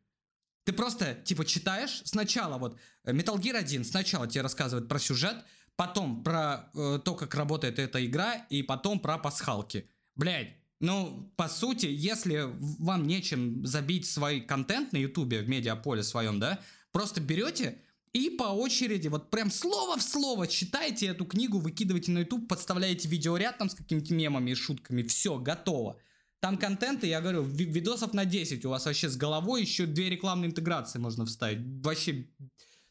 Ты 0.63 0.73
просто, 0.73 1.15
типа, 1.15 1.45
читаешь 1.45 2.01
сначала 2.05 2.57
вот 2.57 2.77
э, 3.03 3.13
Metal 3.13 3.37
Gear 3.37 3.57
1 3.57 3.83
сначала 3.83 4.27
тебе 4.27 4.41
рассказывает 4.41 4.87
про 4.87 4.99
сюжет, 4.99 5.37
потом 5.75 6.23
про 6.23 6.69
э, 6.73 6.99
то, 7.03 7.15
как 7.15 7.33
работает 7.35 7.79
эта 7.79 8.05
игра, 8.05 8.35
и 8.49 8.61
потом 8.61 8.99
про 8.99 9.17
пасхалки. 9.17 9.89
Блядь, 10.15 10.55
ну, 10.79 11.31
по 11.35 11.47
сути, 11.47 11.87
если 11.87 12.49
вам 12.59 13.07
нечем 13.07 13.65
забить 13.65 14.07
свой 14.07 14.41
контент 14.41 14.93
на 14.93 14.97
Ютубе, 14.97 15.41
в 15.41 15.49
медиаполе 15.49 16.03
своем, 16.03 16.39
да, 16.39 16.59
просто 16.91 17.21
берете 17.21 17.79
и 18.13 18.29
по 18.29 18.43
очереди, 18.43 19.07
вот 19.07 19.29
прям 19.29 19.49
слово 19.49 19.97
в 19.97 20.03
слово 20.03 20.47
читайте 20.47 21.07
эту 21.07 21.25
книгу, 21.25 21.59
выкидываете 21.59 22.11
на 22.11 22.19
YouTube, 22.19 22.47
подставляете 22.47 23.07
видеоряд 23.07 23.57
там 23.57 23.69
с 23.69 23.75
какими-то 23.75 24.13
мемами 24.13 24.51
и 24.51 24.55
шутками, 24.55 25.03
все, 25.03 25.37
готово. 25.37 25.97
Там 26.41 26.57
контента, 26.57 27.05
я 27.05 27.21
говорю, 27.21 27.43
видосов 27.43 28.13
на 28.13 28.25
10 28.25 28.65
у 28.65 28.69
вас 28.71 28.85
вообще 28.87 29.09
с 29.09 29.15
головой, 29.15 29.61
еще 29.61 29.85
две 29.85 30.09
рекламные 30.09 30.49
интеграции 30.49 30.97
можно 30.97 31.23
вставить. 31.25 31.59
Вообще 31.83 32.27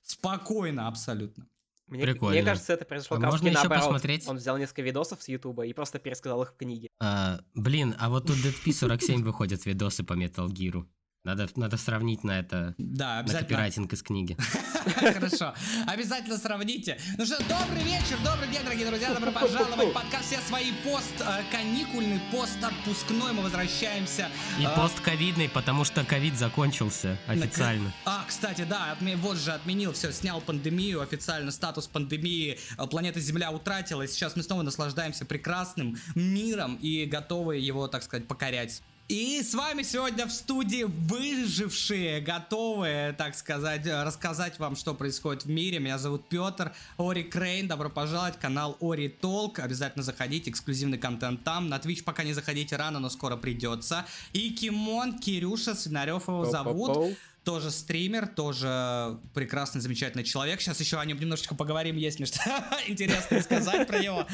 спокойно 0.02 0.87
абсолютно. 0.87 1.49
Мне, 1.88 2.04
Прикольно. 2.04 2.37
мне 2.37 2.45
кажется, 2.45 2.73
это 2.73 2.85
произошло 2.85 3.16
А 3.16 3.21
как 3.21 3.30
можно 3.33 3.49
еще 3.49 3.59
наоборот. 3.59 3.85
посмотреть? 3.85 4.28
Он 4.28 4.37
взял 4.37 4.57
несколько 4.57 4.83
видосов 4.83 5.21
с 5.21 5.28
Ютуба 5.28 5.66
и 5.66 5.73
просто 5.73 5.99
пересказал 5.99 6.42
их 6.45 6.52
в 6.52 6.57
книге. 6.57 6.88
А, 7.00 7.40
блин, 7.54 7.97
а 7.99 8.09
вот 8.09 8.28
тут 8.28 8.37
DP47 8.37 9.25
выходят 9.25 9.66
видосы 9.66 10.04
по 10.04 10.12
Metal 10.12 10.47
Gear. 10.47 10.87
Надо, 11.23 11.47
надо 11.57 11.77
сравнить 11.77 12.25
на 12.25 12.39
это, 12.39 12.75
Да, 12.79 13.17
на 13.17 13.19
обязательно. 13.19 13.43
копирайтинг 13.43 13.93
из 13.93 14.03
книги. 14.03 14.39
Хорошо. 14.97 15.53
Обязательно 15.87 16.39
сравните. 16.39 16.99
Ну 17.19 17.27
что, 17.27 17.37
добрый 17.47 17.83
вечер, 17.85 18.17
добрый 18.25 18.49
день, 18.49 18.62
дорогие 18.65 18.87
друзья. 18.87 19.12
Добро 19.12 19.31
пожаловать 19.31 19.91
в 19.91 19.93
подкаст 19.93 20.25
«Все 20.25 20.39
свои 20.39 20.73
пост 20.83 21.12
каникульный, 21.53 22.23
пост 22.31 22.57
отпускной». 22.65 23.35
Мы 23.35 23.43
возвращаемся. 23.43 24.31
И 24.59 24.65
э, 24.65 24.75
постковидный, 24.75 25.50
потому 25.50 25.85
что 25.85 26.07
ковид 26.07 26.39
закончился 26.39 27.19
официально. 27.27 27.93
А, 28.07 28.25
кстати, 28.27 28.62
да, 28.62 28.97
вот 29.17 29.37
же 29.37 29.53
отменил 29.53 29.93
все, 29.93 30.12
снял 30.12 30.41
пандемию, 30.41 31.03
официально 31.03 31.50
статус 31.50 31.87
пандемии, 31.87 32.59
э, 32.79 32.87
планета 32.87 33.21
Земля 33.21 33.50
утратила, 33.50 34.00
и 34.00 34.09
сейчас 34.09 34.37
мы 34.37 34.43
снова 34.43 34.62
наслаждаемся 34.62 35.27
прекрасным 35.27 35.99
миром 36.15 36.77
и 36.77 37.05
готовы 37.05 37.59
его, 37.59 37.89
так 37.89 38.05
сказать, 38.05 38.27
покорять. 38.27 38.81
И 39.11 39.43
с 39.43 39.55
вами 39.55 39.83
сегодня 39.83 40.25
в 40.25 40.31
студии 40.31 40.85
выжившие, 40.85 42.21
готовые, 42.21 43.12
так 43.12 43.35
сказать, 43.35 43.85
рассказать 43.85 44.61
вам, 44.61 44.76
что 44.76 44.95
происходит 44.95 45.47
в 45.47 45.50
мире. 45.50 45.81
Меня 45.81 45.99
зовут 45.99 46.29
Петр, 46.29 46.73
Ори 46.97 47.25
Крейн, 47.25 47.67
добро 47.67 47.90
пожаловать, 47.90 48.38
канал 48.38 48.76
Ори 48.81 49.09
Толк. 49.09 49.59
Обязательно 49.59 50.05
заходите, 50.05 50.50
эксклюзивный 50.50 50.97
контент 50.97 51.43
там. 51.43 51.69
На 51.69 51.79
Twitch 51.79 52.05
пока 52.05 52.23
не 52.23 52.35
заходите 52.35 52.76
рано, 52.76 53.00
но 53.00 53.11
скоро 53.11 53.35
придется. 53.37 54.07
И 54.33 54.50
Кимон, 54.50 55.19
Кирюша, 55.19 55.75
Свинарев 55.75 56.29
его 56.29 56.45
зовут 56.45 56.95
Поу-поу-поу. 56.95 57.17
Тоже 57.45 57.71
стример, 57.71 58.27
тоже 58.27 59.19
прекрасный, 59.35 59.81
замечательный 59.81 60.25
человек. 60.25 60.61
Сейчас 60.61 60.79
еще 60.81 60.99
о 60.99 61.05
нем 61.05 61.19
немножечко 61.19 61.55
поговорим, 61.55 61.97
есть 61.97 62.19
мне 62.19 62.27
что 62.27 62.39
интересное 62.87 63.43
сказать 63.43 63.87
про 63.87 63.99
него, 64.01 64.27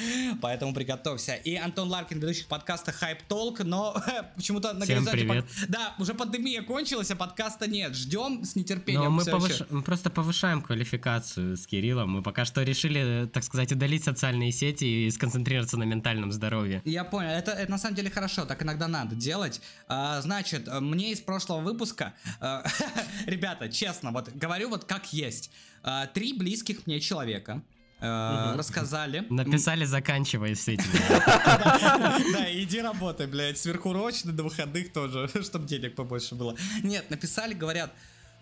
поэтому 0.42 0.74
приготовься. 0.74 1.34
И 1.34 1.54
Антон 1.54 1.88
Ларкин, 1.88 2.18
ведущий 2.18 2.44
подкаста 2.44 2.92
Hype 3.00 3.20
Talk, 3.28 3.62
но 3.64 3.96
почему-то 4.36 4.72
на 4.72 4.84
Всем 4.84 5.04
горизонте... 5.04 5.18
привет. 5.26 5.44
пок- 5.44 5.66
Да, 5.68 5.94
уже 5.98 6.14
пандемия 6.14 6.62
кончилась, 6.62 7.10
а 7.10 7.16
подкаста 7.16 7.68
нет. 7.68 7.94
Ждем 7.94 8.44
с 8.44 8.56
нетерпением. 8.56 9.04
Но 9.04 9.10
мы, 9.10 9.22
повыш- 9.22 9.66
мы 9.70 9.82
просто 9.82 10.10
повышаем 10.10 10.60
квалификацию 10.60 11.56
с 11.56 11.66
Кириллом. 11.66 12.10
Мы 12.10 12.22
пока 12.22 12.44
что 12.44 12.62
решили, 12.62 13.28
так 13.32 13.44
сказать, 13.44 13.70
удалить 13.72 14.04
социальные 14.04 14.52
сети 14.52 14.84
и 15.06 15.10
сконцентрироваться 15.10 15.76
на 15.76 15.84
ментальном 15.84 16.32
здоровье. 16.32 16.82
Я 16.84 17.04
понял, 17.04 17.30
это, 17.30 17.52
это 17.52 17.70
на 17.70 17.78
самом 17.78 17.94
деле 17.94 18.10
хорошо, 18.10 18.44
так 18.44 18.62
иногда 18.62 18.88
надо 18.88 19.14
делать. 19.14 19.60
А, 19.86 20.20
значит, 20.22 20.66
мне 20.80 21.12
из 21.12 21.20
прошлого 21.20 21.60
выпуска, 21.60 22.14
э, 22.40 22.62
ребята, 23.26 23.68
честно, 23.68 24.10
вот 24.12 24.28
говорю 24.30 24.68
вот 24.70 24.84
как 24.84 25.12
есть. 25.12 25.50
А, 25.82 26.06
три 26.06 26.32
близких 26.32 26.86
мне 26.86 27.00
человека 27.00 27.62
Мгм. 27.98 28.58
рассказали. 28.58 29.24
Написали, 29.30 29.84
заканчивая 29.86 30.54
с 30.54 30.68
этим. 30.68 30.84
Да, 32.32 32.46
иди 32.52 32.80
работай, 32.80 33.26
блядь, 33.26 33.58
сверхурочно, 33.58 34.32
на 34.32 34.42
выходных 34.42 34.92
тоже, 34.92 35.30
чтобы 35.42 35.66
денег 35.66 35.94
побольше 35.94 36.34
было. 36.34 36.54
Нет, 36.82 37.08
написали, 37.10 37.54
говорят, 37.54 37.92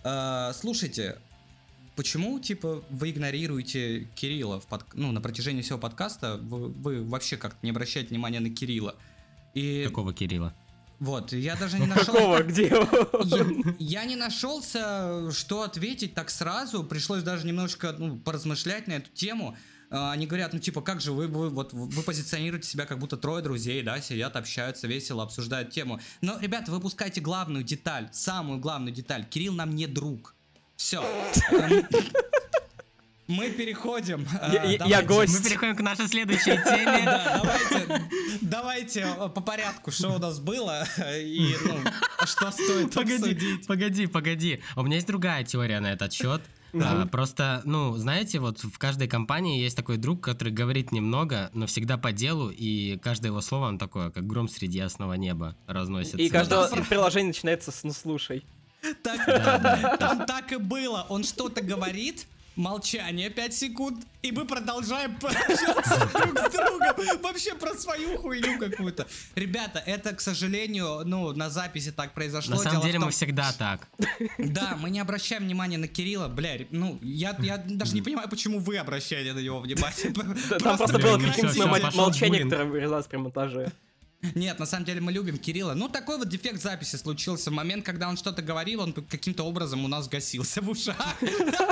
«Э, 0.02 0.52
слушайте, 0.54 1.18
почему, 1.96 2.40
типа, 2.40 2.82
вы 2.90 3.11
игнорируете 3.11 4.08
Кирилла 4.16 4.61
в 4.61 4.66
под- 4.66 4.92
ну, 4.94 5.12
на 5.12 5.20
протяжении 5.20 5.62
всего 5.62 5.78
подкаста, 5.78 6.37
вы, 6.42 6.68
вы 6.68 7.04
вообще 7.04 7.37
как-то 7.37 7.58
не 7.62 7.70
обращаете 7.70 8.08
внимания 8.11 8.40
на 8.40 8.50
Кирилла? 8.50 8.96
И 9.54 9.84
Какого 9.87 10.12
Кирилла? 10.12 10.52
Вот, 10.98 11.32
я 11.32 11.56
даже 11.56 11.78
не 11.78 11.86
нашел... 11.86 12.14
Какого? 12.14 12.42
Где? 12.42 12.68
Я, 13.24 13.46
я 13.78 14.04
не 14.04 14.16
нашелся, 14.16 15.30
что 15.32 15.62
ответить 15.62 16.14
так 16.14 16.30
сразу. 16.30 16.84
Пришлось 16.84 17.22
даже 17.22 17.46
немножко 17.46 17.94
ну, 17.98 18.18
поразмышлять 18.18 18.86
на 18.86 18.94
эту 18.94 19.10
тему. 19.10 19.56
А, 19.90 20.12
Они 20.12 20.26
говорят, 20.26 20.52
ну 20.52 20.58
типа, 20.58 20.82
как 20.82 21.00
же 21.00 21.12
вы, 21.12 21.26
вы, 21.26 21.50
вот, 21.50 21.72
вы 21.72 22.02
позиционируете 22.02 22.68
себя 22.68 22.86
как 22.86 22.98
будто 22.98 23.16
трое 23.16 23.42
друзей, 23.42 23.82
да, 23.82 24.00
сидят, 24.00 24.36
общаются, 24.36 24.86
весело 24.86 25.22
обсуждают 25.22 25.70
тему. 25.70 26.00
Но, 26.20 26.38
ребята, 26.40 26.70
вы 26.70 26.78
упускаете 26.78 27.20
главную 27.20 27.64
деталь, 27.64 28.08
самую 28.12 28.58
главную 28.58 28.94
деталь. 28.94 29.24
Кирилл 29.24 29.54
нам 29.54 29.74
не 29.74 29.86
друг. 29.86 30.34
Все. 30.76 31.04
Мы 33.26 33.50
переходим. 33.50 34.26
Я- 34.52 34.78
давайте. 34.78 35.02
гость. 35.06 35.38
Мы 35.38 35.48
переходим 35.48 35.76
к 35.76 35.80
нашей 35.80 36.08
следующей 36.08 36.56
теме. 36.64 37.02
Да, 37.04 37.40
давайте, 37.42 38.04
давайте 38.42 39.00
э, 39.18 39.28
по 39.30 39.40
порядку, 39.40 39.90
что 39.90 40.10
у 40.10 40.18
нас 40.18 40.40
было 40.40 40.84
и 41.16 41.56
ну, 41.64 41.78
что 42.26 42.50
стоит 42.50 42.90
Погоди, 42.94 43.14
обсудить. 43.14 43.66
погоди, 43.66 44.06
погоди. 44.06 44.60
У 44.76 44.82
меня 44.82 44.96
есть 44.96 45.06
другая 45.06 45.42
теория 45.44 45.80
на 45.80 45.92
этот 45.92 46.12
счет. 46.12 46.42
А, 46.74 47.06
просто, 47.06 47.62
ну, 47.64 47.96
знаете, 47.96 48.40
вот 48.40 48.58
в 48.64 48.78
каждой 48.78 49.06
компании 49.06 49.60
есть 49.62 49.76
такой 49.76 49.96
друг, 49.96 50.20
который 50.20 50.52
говорит 50.52 50.90
немного, 50.90 51.50
но 51.54 51.66
всегда 51.68 51.96
по 51.96 52.10
делу, 52.10 52.50
и 52.50 52.98
каждое 52.98 53.28
его 53.28 53.40
слово, 53.40 53.68
он 53.68 53.78
такое, 53.78 54.10
как 54.10 54.26
гром 54.26 54.48
среди 54.48 54.78
ясного 54.78 55.12
неба 55.14 55.56
разносится. 55.68 56.18
И 56.18 56.28
каждое 56.28 56.66
приложение 56.88 57.28
начинается 57.28 57.70
с 57.70 57.84
«ну 57.84 57.92
слушай». 57.92 58.44
Так, 59.02 59.24
Да, 59.26 59.58
да. 59.58 59.96
там 59.96 60.26
так 60.26 60.52
и 60.52 60.56
было. 60.56 61.06
Он 61.08 61.22
что-то 61.24 61.62
говорит, 61.62 62.26
молчание 62.56 63.30
5 63.30 63.54
секунд, 63.54 64.04
и 64.23 64.32
мы 64.32 64.44
продолжаем 64.44 65.16
пообщаться 65.20 66.08
друг 66.12 66.38
с 66.38 66.52
другом. 66.52 67.23
Вообще 67.23 67.54
про 67.54 67.75
свою 67.75 68.18
хуйню 68.18 68.58
какую-то. 68.58 69.06
Ребята, 69.34 69.82
это, 69.84 70.12
к 70.12 70.20
сожалению, 70.20 71.02
ну, 71.04 71.32
на 71.32 71.50
записи 71.50 71.92
так 71.92 72.14
произошло. 72.14 72.56
На 72.56 72.62
самом 72.62 72.73
Дело 72.73 72.84
деле 72.84 72.99
том- 72.99 73.06
мы 73.06 73.11
всегда 73.12 73.52
так. 73.52 73.88
Да, 74.38 74.76
мы 74.80 74.90
не 74.90 75.00
обращаем 75.00 75.44
внимания 75.44 75.78
на 75.78 75.88
Кирилла. 75.88 76.28
Бля, 76.28 76.58
ну, 76.70 76.99
я, 77.02 77.37
я 77.40 77.58
даже 77.58 77.94
не 77.94 78.02
понимаю, 78.02 78.28
почему 78.28 78.58
вы 78.58 78.76
обращаете 78.78 79.32
на 79.32 79.40
него 79.40 79.61
внимание. 79.61 80.12
Там 80.58 80.76
просто 80.78 80.99
было 80.99 81.18
молчание, 81.94 82.44
которое 82.44 82.64
вырезалось 82.64 83.06
при 83.06 83.16
монтаже. 83.16 83.73
Нет, 84.34 84.58
на 84.58 84.66
самом 84.66 84.84
деле 84.84 85.00
мы 85.00 85.12
любим 85.12 85.38
Кирилла. 85.38 85.74
Ну, 85.74 85.88
такой 85.88 86.18
вот 86.18 86.28
дефект 86.28 86.60
записи 86.60 86.96
случился. 86.96 87.50
В 87.50 87.54
момент, 87.54 87.84
когда 87.84 88.08
он 88.08 88.16
что-то 88.16 88.42
говорил, 88.42 88.80
он 88.80 88.92
каким-то 88.92 89.44
образом 89.44 89.84
у 89.84 89.88
нас 89.88 90.08
гасился 90.08 90.60
в 90.60 90.70
ушах. 90.70 90.96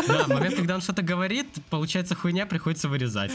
Да, 0.07 0.25
в 0.25 0.29
момент, 0.29 0.57
когда 0.57 0.75
он 0.75 0.81
что-то 0.81 1.03
говорит, 1.03 1.47
получается 1.71 2.15
хуйня, 2.15 2.47
приходится 2.47 2.89
вырезать. 2.89 3.33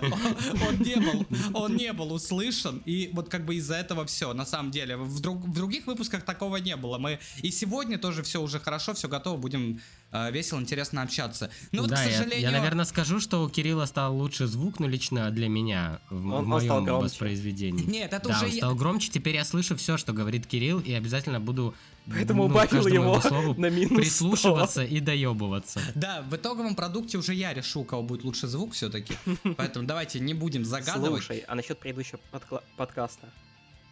Он 0.00 0.78
не 0.78 0.96
был, 0.96 1.26
он 1.54 1.76
не 1.76 1.92
был 1.92 2.12
услышан, 2.12 2.82
и 2.84 3.10
вот 3.12 3.28
как 3.28 3.44
бы 3.44 3.56
из-за 3.56 3.74
этого 3.74 4.04
все, 4.06 4.32
на 4.32 4.46
самом 4.46 4.70
деле. 4.70 4.96
В, 4.96 5.20
друг- 5.20 5.44
в 5.44 5.52
других 5.52 5.86
выпусках 5.86 6.24
такого 6.24 6.56
не 6.56 6.76
было. 6.76 6.98
Мы 6.98 7.18
и 7.42 7.50
сегодня 7.50 7.98
тоже 7.98 8.22
все 8.22 8.40
уже 8.40 8.60
хорошо, 8.60 8.94
все 8.94 9.08
готово, 9.08 9.36
будем 9.36 9.80
весело, 10.12 10.58
интересно 10.58 11.02
общаться. 11.02 11.50
Ну 11.72 11.82
вот, 11.82 11.90
да, 11.90 11.96
к 11.96 12.06
я- 12.08 12.12
сожалению... 12.18 12.40
я, 12.40 12.50
наверное, 12.50 12.84
скажу, 12.84 13.20
что 13.20 13.44
у 13.44 13.48
Кирилла 13.48 13.86
стал 13.86 14.16
лучше 14.16 14.46
звук, 14.46 14.80
но 14.80 14.88
лично 14.88 15.30
для 15.30 15.48
меня 15.48 16.00
в, 16.10 16.32
Он- 16.32 16.44
в 16.44 16.50
он 16.52 16.60
стал 16.60 16.76
моем 16.80 16.84
громче. 16.86 17.04
воспроизведении. 17.04 17.84
Нет, 17.84 18.12
это 18.12 18.28
да, 18.28 18.34
уже 18.36 18.44
он 18.46 18.50
я- 18.50 18.56
стал 18.56 18.74
громче, 18.74 19.10
теперь 19.10 19.36
я 19.36 19.44
слышу 19.44 19.76
все, 19.76 19.96
что 19.96 20.12
говорит 20.12 20.46
Кирилл, 20.46 20.80
и 20.80 20.92
обязательно 20.92 21.38
буду 21.40 21.74
Поэтому 22.06 22.44
ну, 22.48 22.50
убавил 22.50 22.86
его 22.88 23.20
слову 23.20 23.54
на 23.60 23.70
минус 23.70 23.88
100. 23.90 23.96
прислушиваться 23.96 24.82
и 24.84 24.98
доебываться. 25.00 25.80
Да, 25.94 26.22
в 26.22 26.34
итоговом 26.34 26.74
продукте 26.74 27.18
уже 27.18 27.34
я 27.34 27.54
решу, 27.54 27.82
у 27.82 27.84
кого 27.84 28.02
будет 28.02 28.24
лучше 28.24 28.48
звук 28.48 28.72
все-таки. 28.72 29.14
Поэтому 29.56 29.86
давайте 29.86 30.18
не 30.18 30.34
будем 30.34 30.64
загадывать. 30.64 31.22
Слушай, 31.24 31.44
а 31.46 31.54
насчет 31.54 31.78
предыдущего 31.78 32.18
подкла- 32.32 32.62
подкаста. 32.76 33.28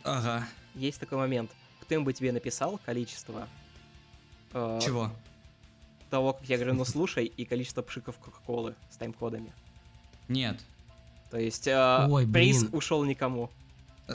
Ага. 0.02 0.48
Есть 0.74 0.98
такой 0.98 1.18
момент. 1.18 1.50
Кто-нибудь 1.82 2.16
тебе 2.16 2.32
написал 2.32 2.80
количество 2.84 3.46
э, 4.52 4.80
Чего? 4.82 5.12
Того, 6.08 6.32
как 6.32 6.48
я 6.48 6.56
говорю, 6.56 6.74
ну 6.74 6.84
слушай, 6.84 7.24
и 7.26 7.44
количество 7.44 7.82
пшиков 7.82 8.16
Кока-Колы 8.18 8.74
с 8.90 8.96
тайм-кодами. 8.96 9.52
Нет. 10.28 10.58
То 11.30 11.38
есть 11.38 11.66
э, 11.66 12.06
Ой, 12.08 12.26
приз 12.26 12.62
блин. 12.64 12.70
ушел 12.72 13.04
никому. 13.04 13.50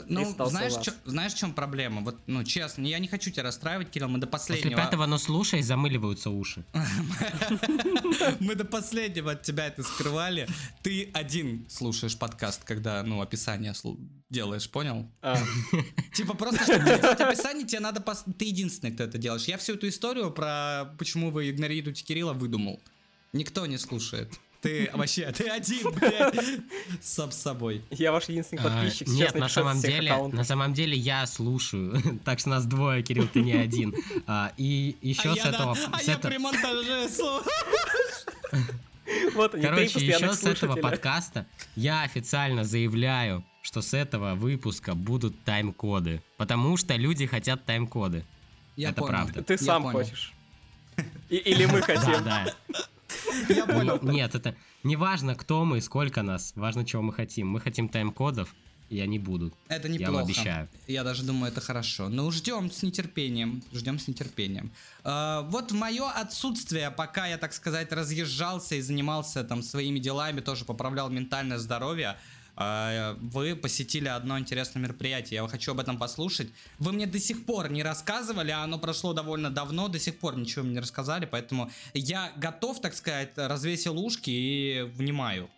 Ну, 0.08 0.34
знаешь, 0.48 0.74
чё- 0.82 0.92
знаешь, 1.04 1.34
в 1.34 1.38
чем 1.38 1.52
проблема? 1.54 2.00
Вот, 2.02 2.18
ну, 2.26 2.42
честно, 2.44 2.84
я 2.86 2.98
не 2.98 3.06
хочу 3.08 3.30
тебя 3.30 3.44
расстраивать, 3.44 3.90
Кирилл, 3.90 4.08
мы 4.08 4.18
до 4.18 4.26
После 4.26 4.56
последнего... 4.56 4.80
пятого 4.80 5.06
«но 5.06 5.18
слушай» 5.18 5.62
замыливаются 5.62 6.30
уши. 6.30 6.64
Мы 8.40 8.54
до 8.54 8.64
последнего 8.64 9.32
от 9.32 9.42
тебя 9.42 9.66
это 9.66 9.82
скрывали. 9.82 10.48
Ты 10.82 11.10
один 11.14 11.66
слушаешь 11.68 12.16
подкаст, 12.18 12.64
когда, 12.64 13.02
ну, 13.02 13.20
описание 13.20 13.72
делаешь, 14.30 14.68
понял? 14.68 15.08
А, 15.22 15.38
Типа 16.12 16.34
просто, 16.34 16.62
чтобы 16.64 16.80
сделать 16.96 17.20
описание, 17.20 17.66
тебе 17.66 17.80
надо... 17.80 18.00
пос- 18.00 18.30
Ты 18.36 18.46
единственный, 18.46 18.92
кто 18.92 19.04
это 19.04 19.18
делаешь. 19.18 19.44
Я 19.44 19.58
всю 19.58 19.74
эту 19.74 19.88
историю 19.88 20.30
про 20.30 20.94
почему 20.98 21.30
вы 21.30 21.50
игнорируете 21.50 22.04
Кирилла 22.04 22.32
выдумал. 22.32 22.80
Никто 23.32 23.66
не 23.66 23.78
слушает. 23.78 24.32
Ты 24.64 24.88
вообще, 24.94 25.30
ты 25.30 25.44
один, 25.50 25.90
блядь, 25.92 26.34
сам 27.02 27.30
с 27.30 27.36
собой. 27.36 27.82
Я 27.90 28.12
ваш 28.12 28.30
единственный 28.30 28.60
А, 28.60 28.62
подписчик. 28.70 29.06
Нет, 29.08 29.34
на 29.34 29.50
самом 29.50 29.78
деле, 29.78 30.10
аккаунтов. 30.10 30.38
на 30.38 30.44
самом 30.44 30.72
деле 30.72 30.96
я 30.96 31.26
слушаю. 31.26 32.00
Так 32.24 32.38
что 32.38 32.48
нас 32.48 32.64
двое, 32.64 33.02
Кирилл, 33.02 33.28
ты 33.28 33.42
не 33.42 33.52
один. 33.52 33.94
А, 34.26 34.52
И 34.56 34.96
еще 35.02 35.28
а 35.30 35.34
с 35.34 35.36
я, 35.36 35.44
да, 35.44 35.50
этого... 35.50 35.76
а 35.92 36.02
я 36.02 36.18
при 36.18 36.38
монтаже. 36.38 37.08
Вот 39.34 39.54
они, 39.54 39.62
Короче, 39.62 40.06
еще 40.06 40.32
с 40.32 40.44
этого 40.44 40.76
подкаста 40.76 41.44
я 41.76 42.02
официально 42.02 42.64
заявляю, 42.64 43.44
что 43.62 43.82
с 43.82 43.92
этого 43.92 44.34
выпуска 44.34 44.94
будут 44.94 45.38
тайм-коды. 45.44 46.22
Потому 46.38 46.76
что 46.78 46.96
люди 46.96 47.26
хотят 47.26 47.64
тайм-коды. 47.66 48.24
Я 48.76 48.90
Это 48.90 49.02
понял. 49.02 49.12
правда. 49.12 49.42
Ты 49.42 49.54
Я 49.54 49.58
сам 49.58 49.82
понял. 49.82 49.98
хочешь. 49.98 50.32
И- 51.28 51.36
Или 51.36 51.66
мы 51.66 51.80
Да, 51.80 51.86
хотим. 51.86 52.24
да. 52.24 52.54
Я 53.48 53.66
понял. 53.66 53.98
Ну, 54.02 54.12
Нет, 54.12 54.34
это 54.34 54.54
не 54.82 54.96
важно, 54.96 55.34
кто 55.34 55.64
мы, 55.64 55.80
сколько 55.80 56.22
нас, 56.22 56.52
важно, 56.56 56.84
чего 56.84 57.02
мы 57.02 57.12
хотим. 57.12 57.48
Мы 57.48 57.60
хотим 57.60 57.88
тайм-кодов, 57.88 58.54
и 58.90 59.00
они 59.00 59.18
будут. 59.18 59.54
Это 59.68 59.88
Я 59.88 59.92
вам 59.94 60.00
неплохо. 60.00 60.24
обещаю. 60.24 60.68
Я 60.86 61.04
даже 61.04 61.22
думаю, 61.24 61.50
это 61.50 61.60
хорошо. 61.60 62.08
Ну, 62.08 62.30
ждем 62.30 62.70
с 62.70 62.82
нетерпением. 62.82 63.62
Ждем 63.72 63.98
с 63.98 64.08
нетерпением. 64.08 64.70
А, 65.02 65.42
вот 65.42 65.72
мое 65.72 66.08
отсутствие, 66.10 66.90
пока 66.90 67.26
я, 67.26 67.38
так 67.38 67.52
сказать, 67.52 67.92
разъезжался 67.92 68.74
и 68.76 68.80
занимался 68.80 69.42
там 69.44 69.62
своими 69.62 69.98
делами, 69.98 70.40
тоже 70.40 70.64
поправлял 70.64 71.08
ментальное 71.10 71.58
здоровье. 71.58 72.16
А, 72.56 73.16
Вы 73.20 73.56
посетили 73.56 74.08
одно 74.08 74.38
интересное 74.38 74.80
мероприятие. 74.80 75.40
Я 75.42 75.48
хочу 75.48 75.72
об 75.72 75.80
этом 75.80 75.98
послушать. 75.98 76.48
Вы 76.78 76.92
мне 76.92 77.06
до 77.06 77.18
сих 77.18 77.44
пор 77.46 77.70
не 77.70 77.82
рассказывали, 77.82 78.50
а 78.50 78.62
оно 78.62 78.78
прошло 78.78 79.12
довольно 79.12 79.50
давно, 79.50 79.88
до 79.88 79.98
сих 79.98 80.18
пор 80.18 80.36
ничего 80.36 80.64
мне 80.64 80.74
не 80.74 80.80
рассказали, 80.80 81.26
поэтому 81.26 81.70
я 81.94 82.32
готов, 82.36 82.80
так 82.80 82.94
сказать, 82.94 83.32
развесил 83.36 83.98
ушки 83.98 84.30
и 84.30 84.82
внимаю. 84.94 85.50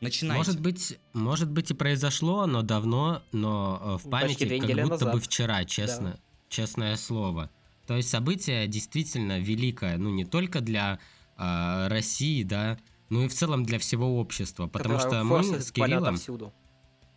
Начинайте. 0.00 0.38
Может 0.38 0.60
быть, 0.60 0.98
может 1.12 1.48
быть 1.48 1.70
и 1.70 1.74
произошло, 1.74 2.46
но 2.46 2.62
давно, 2.62 3.22
но 3.30 3.98
э, 4.02 4.04
в 4.04 4.10
памяти 4.10 4.58
как 4.58 4.68
будто 4.68 5.04
бы 5.04 5.12
назад. 5.12 5.24
вчера, 5.24 5.64
честно, 5.64 6.18
честное 6.48 6.96
слово. 6.96 7.50
То 7.86 7.96
есть 7.96 8.08
событие 8.08 8.66
действительно 8.66 9.38
великое, 9.38 9.98
ну 9.98 10.10
не 10.10 10.24
только 10.24 10.60
для 10.60 10.98
а, 11.36 11.88
России, 11.88 12.42
да, 12.42 12.78
но 13.12 13.24
и 13.24 13.28
в 13.28 13.34
целом 13.34 13.64
для 13.64 13.78
всего 13.78 14.18
общества, 14.18 14.68
потому 14.68 14.98
что 14.98 15.22
мы 15.22 15.42
форсит 15.42 15.66
с 15.66 15.70
Кириллом, 15.70 16.16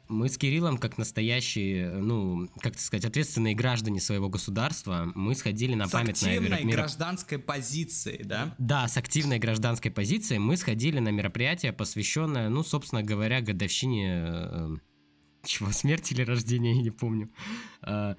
мы 0.09 0.27
с 0.27 0.37
Кириллом 0.37 0.77
как 0.77 0.97
настоящие, 0.97 1.89
ну, 1.89 2.49
как 2.59 2.77
сказать, 2.77 3.05
ответственные 3.05 3.55
граждане 3.55 4.01
своего 4.01 4.27
государства, 4.27 5.09
мы 5.15 5.33
сходили 5.35 5.73
на 5.73 5.87
с 5.87 5.91
памятное 5.91 6.13
активной 6.13 6.39
мероприятие. 6.49 6.73
гражданской 6.73 7.39
позиции, 7.39 8.21
да? 8.23 8.53
Да, 8.57 8.87
с 8.89 8.97
активной 8.97 9.39
гражданской 9.39 9.89
позицией 9.89 10.39
мы 10.39 10.57
сходили 10.57 10.99
на 10.99 11.09
мероприятие, 11.09 11.71
посвященное, 11.71 12.49
ну, 12.49 12.61
собственно 12.63 13.01
говоря, 13.01 13.39
годовщине... 13.39 14.25
э, 14.27 14.75
чего, 15.45 15.71
смерти 15.71 16.13
или 16.13 16.23
рождения, 16.23 16.75
я 16.75 16.81
не 16.81 16.91
помню. 16.91 17.31
Э, 17.83 18.15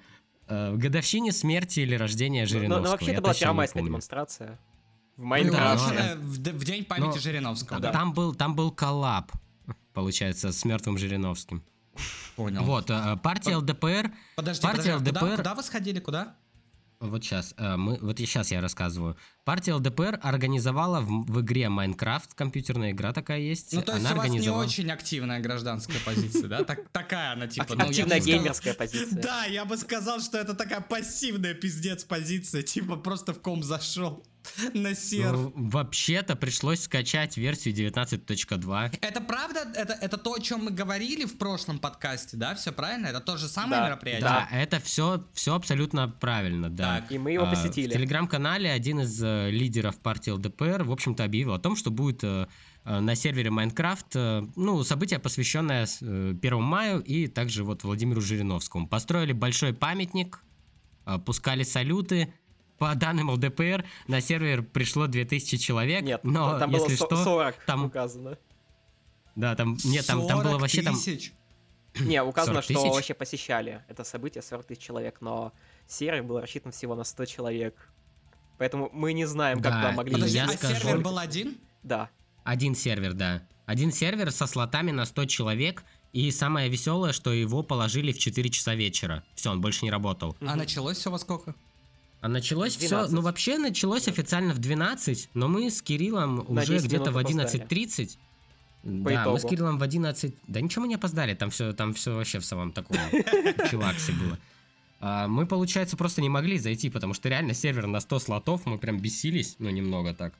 э, 0.47 0.75
годовщине 0.75 1.31
смерти 1.31 1.81
или 1.81 1.93
рождения 1.93 2.41
Ну, 2.41 2.47
Жириновского. 2.47 2.83
ну, 2.83 2.89
вообще 2.89 3.07
я 3.07 3.13
это 3.13 3.21
была 3.21 3.33
первомайская 3.35 3.83
демонстрация. 3.83 4.59
В 5.17 5.21
Да, 5.21 5.25
Майнкрафте. 5.25 5.85
но- 5.85 5.89
Приуроченная 5.89 6.15
в, 6.15 6.59
в 6.59 6.63
день 6.63 6.85
памяти 6.85 7.05
Но- 7.15 7.17
Жириновского, 7.19 7.81
Там, 7.81 7.81
да? 7.81 7.91
там 7.91 8.13
был, 8.13 8.35
там 8.35 8.55
был 8.55 8.71
коллаб, 8.71 9.31
получается, 9.93 10.51
с 10.51 10.63
мертвым 10.63 10.97
Жириновским. 10.97 11.63
Понял. 12.35 12.63
Вот, 12.63 12.89
э, 12.91 13.17
партия 13.23 13.55
ЛДПР 13.57 14.11
Подожди, 14.35 14.61
партия 14.61 14.91
подожди, 14.91 14.91
а 14.91 14.97
куда, 14.99 15.21
ЛДПР 15.25 15.37
куда 15.37 15.55
вы 15.55 15.63
сходили, 15.63 15.99
куда? 15.99 16.35
Вот 16.99 17.23
сейчас, 17.23 17.53
мы, 17.59 17.99
вот 18.01 18.17
сейчас 18.17 18.49
я 18.49 18.59
рассказываю. 18.59 19.17
Партия 19.43 19.73
ЛДПР 19.75 20.19
организовала 20.23 20.99
в, 20.99 21.25
в 21.31 21.41
игре 21.41 21.69
Майнкрафт, 21.69 22.33
компьютерная 22.33 22.89
игра 22.91 23.13
такая 23.13 23.37
есть. 23.39 23.71
Ну, 23.73 23.83
то 23.83 23.93
есть 23.93 24.03
она 24.05 24.13
у 24.15 24.17
вас 24.17 24.25
не 24.25 24.29
организовала... 24.31 24.63
очень 24.63 24.91
активная 24.91 25.39
гражданская 25.39 25.99
позиция, 26.03 26.47
да? 26.47 26.63
Так- 26.63 26.89
Такая 26.89 27.33
она, 27.33 27.45
типа... 27.45 27.67
ну, 27.75 27.83
Активная 27.85 28.19
сказал- 28.19 28.39
геймерская 28.39 28.73
позиция. 28.73 29.21
Да, 29.21 29.45
я 29.45 29.65
бы 29.65 29.77
сказал, 29.77 30.19
что 30.21 30.39
это 30.39 30.55
такая 30.55 30.81
пассивная 30.81 31.53
пиздец 31.53 32.03
позиция, 32.03 32.63
типа 32.63 32.95
просто 32.95 33.31
в 33.33 33.41
ком 33.41 33.61
зашел 33.61 34.25
на 34.73 34.95
серф. 34.95 35.31
Ну, 35.31 35.53
вообще-то 35.55 36.35
пришлось 36.35 36.81
скачать 36.81 37.37
версию 37.37 37.73
19.2. 37.75 38.97
Это 39.01 39.21
правда? 39.21 39.67
Это, 39.75 39.93
это 39.93 40.17
то, 40.17 40.33
о 40.33 40.39
чем 40.39 40.65
мы 40.65 40.71
говорили 40.71 41.25
в 41.25 41.37
прошлом 41.37 41.79
подкасте, 41.79 42.37
да? 42.37 42.55
Все 42.55 42.71
правильно? 42.71 43.07
Это 43.07 43.19
то 43.19 43.37
же 43.37 43.47
самое 43.47 43.81
Да, 43.81 43.87
мероприятие? 43.87 44.21
Да, 44.29 44.47
это 44.51 44.79
все, 44.79 45.23
все 45.33 45.55
абсолютно 45.55 46.09
правильно, 46.09 46.69
да. 46.69 47.01
Так. 47.01 47.11
И 47.11 47.17
мы 47.17 47.31
его 47.31 47.45
А, 47.45 47.49
посетили. 47.49 47.89
В 47.89 47.93
телеграм-канале 47.93 48.71
один 48.71 49.01
из 49.01 49.21
э, 49.23 49.49
лидеров 49.51 49.97
партии 49.99 50.31
ЛДПР, 50.31 50.83
в 50.83 50.91
общем-то, 50.91 51.23
объявил 51.23 51.53
о 51.53 51.59
том, 51.59 51.75
что 51.75 51.91
будет 51.91 52.23
э, 52.23 52.47
э, 52.85 52.99
на 52.99 53.15
сервере 53.15 53.49
Майнкрафт, 53.49 54.15
ну, 54.15 54.83
событие, 54.83 55.19
посвященное 55.19 55.85
с, 55.85 55.99
э, 56.01 56.33
1 56.41 56.61
маю 56.61 57.01
и 57.01 57.27
также 57.27 57.63
вот 57.63 57.83
Владимиру 57.83 58.21
Жириновскому. 58.21 58.87
Построили 58.87 59.33
большой 59.33 59.73
памятник, 59.73 60.43
пускали 61.25 61.63
салюты. 61.63 62.33
По 62.77 62.93
данным 62.95 63.29
ЛДПР, 63.31 63.85
на 64.07 64.21
сервер 64.21 64.61
пришло 64.63 65.07
2000 65.07 65.57
человек, 65.57 66.03
Нет, 66.03 66.23
но 66.23 66.59
там 66.59 66.69
если 66.71 66.87
было 66.87 66.95
что, 66.95 67.23
40 67.23 67.55
там- 67.65 67.85
указано. 67.85 68.37
да, 69.35 69.55
там, 69.55 69.77
нет, 69.83 70.05
там, 70.05 70.27
там 70.27 70.37
было 70.39 70.49
40 70.51 70.61
вообще 70.61 70.81
там, 70.83 70.93
тысяч? 70.95 71.33
Не, 71.99 72.21
указано, 72.23 72.61
40 72.61 72.63
что 72.65 72.73
тысяч? 72.75 72.93
вообще 72.95 73.13
посещали 73.15 73.83
это 73.87 74.03
событие 74.03 74.43
40 74.43 74.67
тысяч 74.67 74.81
человек, 74.81 75.17
но 75.21 75.53
сервер 75.87 76.21
был 76.23 76.39
рассчитан 76.39 76.71
всего 76.71 76.93
на 76.95 77.03
100 77.03 77.25
человек. 77.25 77.89
Поэтому 78.59 78.89
мы 78.93 79.13
не 79.13 79.25
знаем, 79.25 79.59
как 79.61 79.71
Да, 79.73 79.81
туда 79.81 79.91
могли 79.93 80.13
Подожди, 80.13 80.37
я 80.37 80.45
а 80.45 80.49
скажу- 80.49 80.75
сервер 80.75 80.99
был 81.01 81.17
один? 81.17 81.57
Да. 81.83 82.09
Один 82.43 82.75
сервер, 82.75 83.13
да. 83.13 83.41
Один 83.65 83.91
сервер 83.91 84.31
со 84.31 84.45
слотами 84.47 84.91
на 84.91 85.05
100 85.05 85.25
человек. 85.25 85.83
И 86.13 86.31
самое 86.31 86.69
веселое, 86.69 87.11
что 87.13 87.33
его 87.33 87.61
положили 87.63 88.11
в 88.11 88.17
4 88.17 88.49
часа 88.49 88.73
вечера. 88.75 89.23
Все, 89.35 89.51
он 89.51 89.61
больше 89.61 89.83
не 89.85 89.91
работал. 89.91 90.35
А 90.41 90.55
началось 90.55 90.97
все 90.97 91.11
во 91.11 91.19
сколько? 91.19 91.53
А 92.21 92.27
началось 92.27 92.75
все, 92.75 92.89
12. 92.89 93.13
ну 93.13 93.21
вообще 93.21 93.57
началось 93.57 94.07
официально 94.07 94.53
в 94.53 94.59
12, 94.59 95.29
но 95.33 95.47
мы 95.47 95.69
с 95.69 95.81
Кириллом 95.81 96.45
На 96.49 96.61
уже 96.61 96.73
10 96.73 96.87
где-то 96.87 97.11
в 97.11 97.17
опоздали. 97.17 97.47
11.30. 97.47 98.17
По 99.03 99.09
да, 99.11 99.25
мы 99.25 99.37
с 99.37 99.41
итогу. 99.41 99.49
Кириллом 99.49 99.77
в 99.77 99.83
11... 99.83 100.35
Да 100.47 100.61
ничего 100.61 100.83
мы 100.83 100.87
не 100.87 100.95
опоздали, 100.95 101.33
там 101.35 101.49
все, 101.49 101.73
там 101.73 101.93
все 101.93 102.15
вообще 102.15 102.39
в 102.39 102.45
самом 102.45 102.71
таком 102.71 102.97
чилаксе 103.69 104.13
было. 104.13 104.39
А, 104.99 105.27
мы, 105.27 105.45
получается, 105.45 105.95
просто 105.97 106.21
не 106.21 106.29
могли 106.29 106.57
зайти, 106.57 106.89
потому 106.89 107.13
что 107.13 107.29
реально 107.29 107.53
сервер 107.53 107.85
на 107.87 107.99
100 107.99 108.19
слотов, 108.19 108.65
мы 108.65 108.77
прям 108.77 108.99
бесились, 108.99 109.55
ну 109.59 109.69
немного 109.69 110.13
так. 110.13 110.33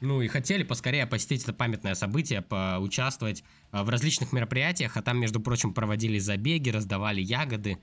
Ну 0.00 0.22
и 0.22 0.28
хотели 0.28 0.62
поскорее 0.62 1.06
посетить 1.06 1.42
это 1.42 1.52
памятное 1.52 1.94
событие, 1.94 2.40
поучаствовать 2.40 3.44
а, 3.70 3.84
в 3.84 3.90
различных 3.90 4.32
мероприятиях, 4.32 4.96
а 4.96 5.02
там, 5.02 5.18
между 5.18 5.40
прочим, 5.40 5.74
проводили 5.74 6.18
забеги, 6.18 6.70
раздавали 6.70 7.20
ягоды, 7.20 7.78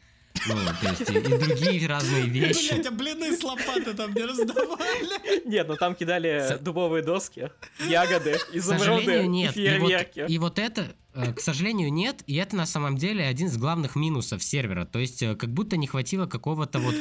ну, 0.47 0.55
то 0.81 0.89
есть 0.89 1.09
и, 1.09 1.13
и 1.17 1.37
другие 1.37 1.87
разные 1.87 2.23
вещи. 2.25 2.73
Блять, 2.73 2.85
а 2.87 2.91
блины 2.91 3.35
с 3.37 3.43
лопаты 3.43 3.93
там 3.93 4.13
не 4.13 4.23
раздавали. 4.23 5.47
Нет, 5.47 5.67
ну 5.67 5.75
там 5.75 5.95
кидали 5.95 6.57
дубовые 6.61 7.03
доски, 7.03 7.51
ягоды, 7.87 8.37
К 8.37 8.55
изумруды 8.55 9.27
нет. 9.27 9.55
И 9.57 9.77
вот, 9.79 9.89
фейерверки. 9.89 10.25
и 10.27 10.37
вот 10.37 10.59
это, 10.59 10.95
э, 11.13 11.33
к 11.33 11.39
сожалению, 11.39 11.91
нет. 11.91 12.23
И 12.27 12.35
это 12.35 12.55
на 12.55 12.65
самом 12.65 12.97
деле 12.97 13.25
один 13.25 13.47
из 13.47 13.57
главных 13.57 13.95
минусов 13.95 14.43
сервера. 14.43 14.85
То 14.85 14.99
есть, 14.99 15.21
э, 15.23 15.35
как 15.35 15.51
будто 15.53 15.77
не 15.77 15.87
хватило 15.87 16.25
какого-то 16.27 16.79
вот, 16.79 16.95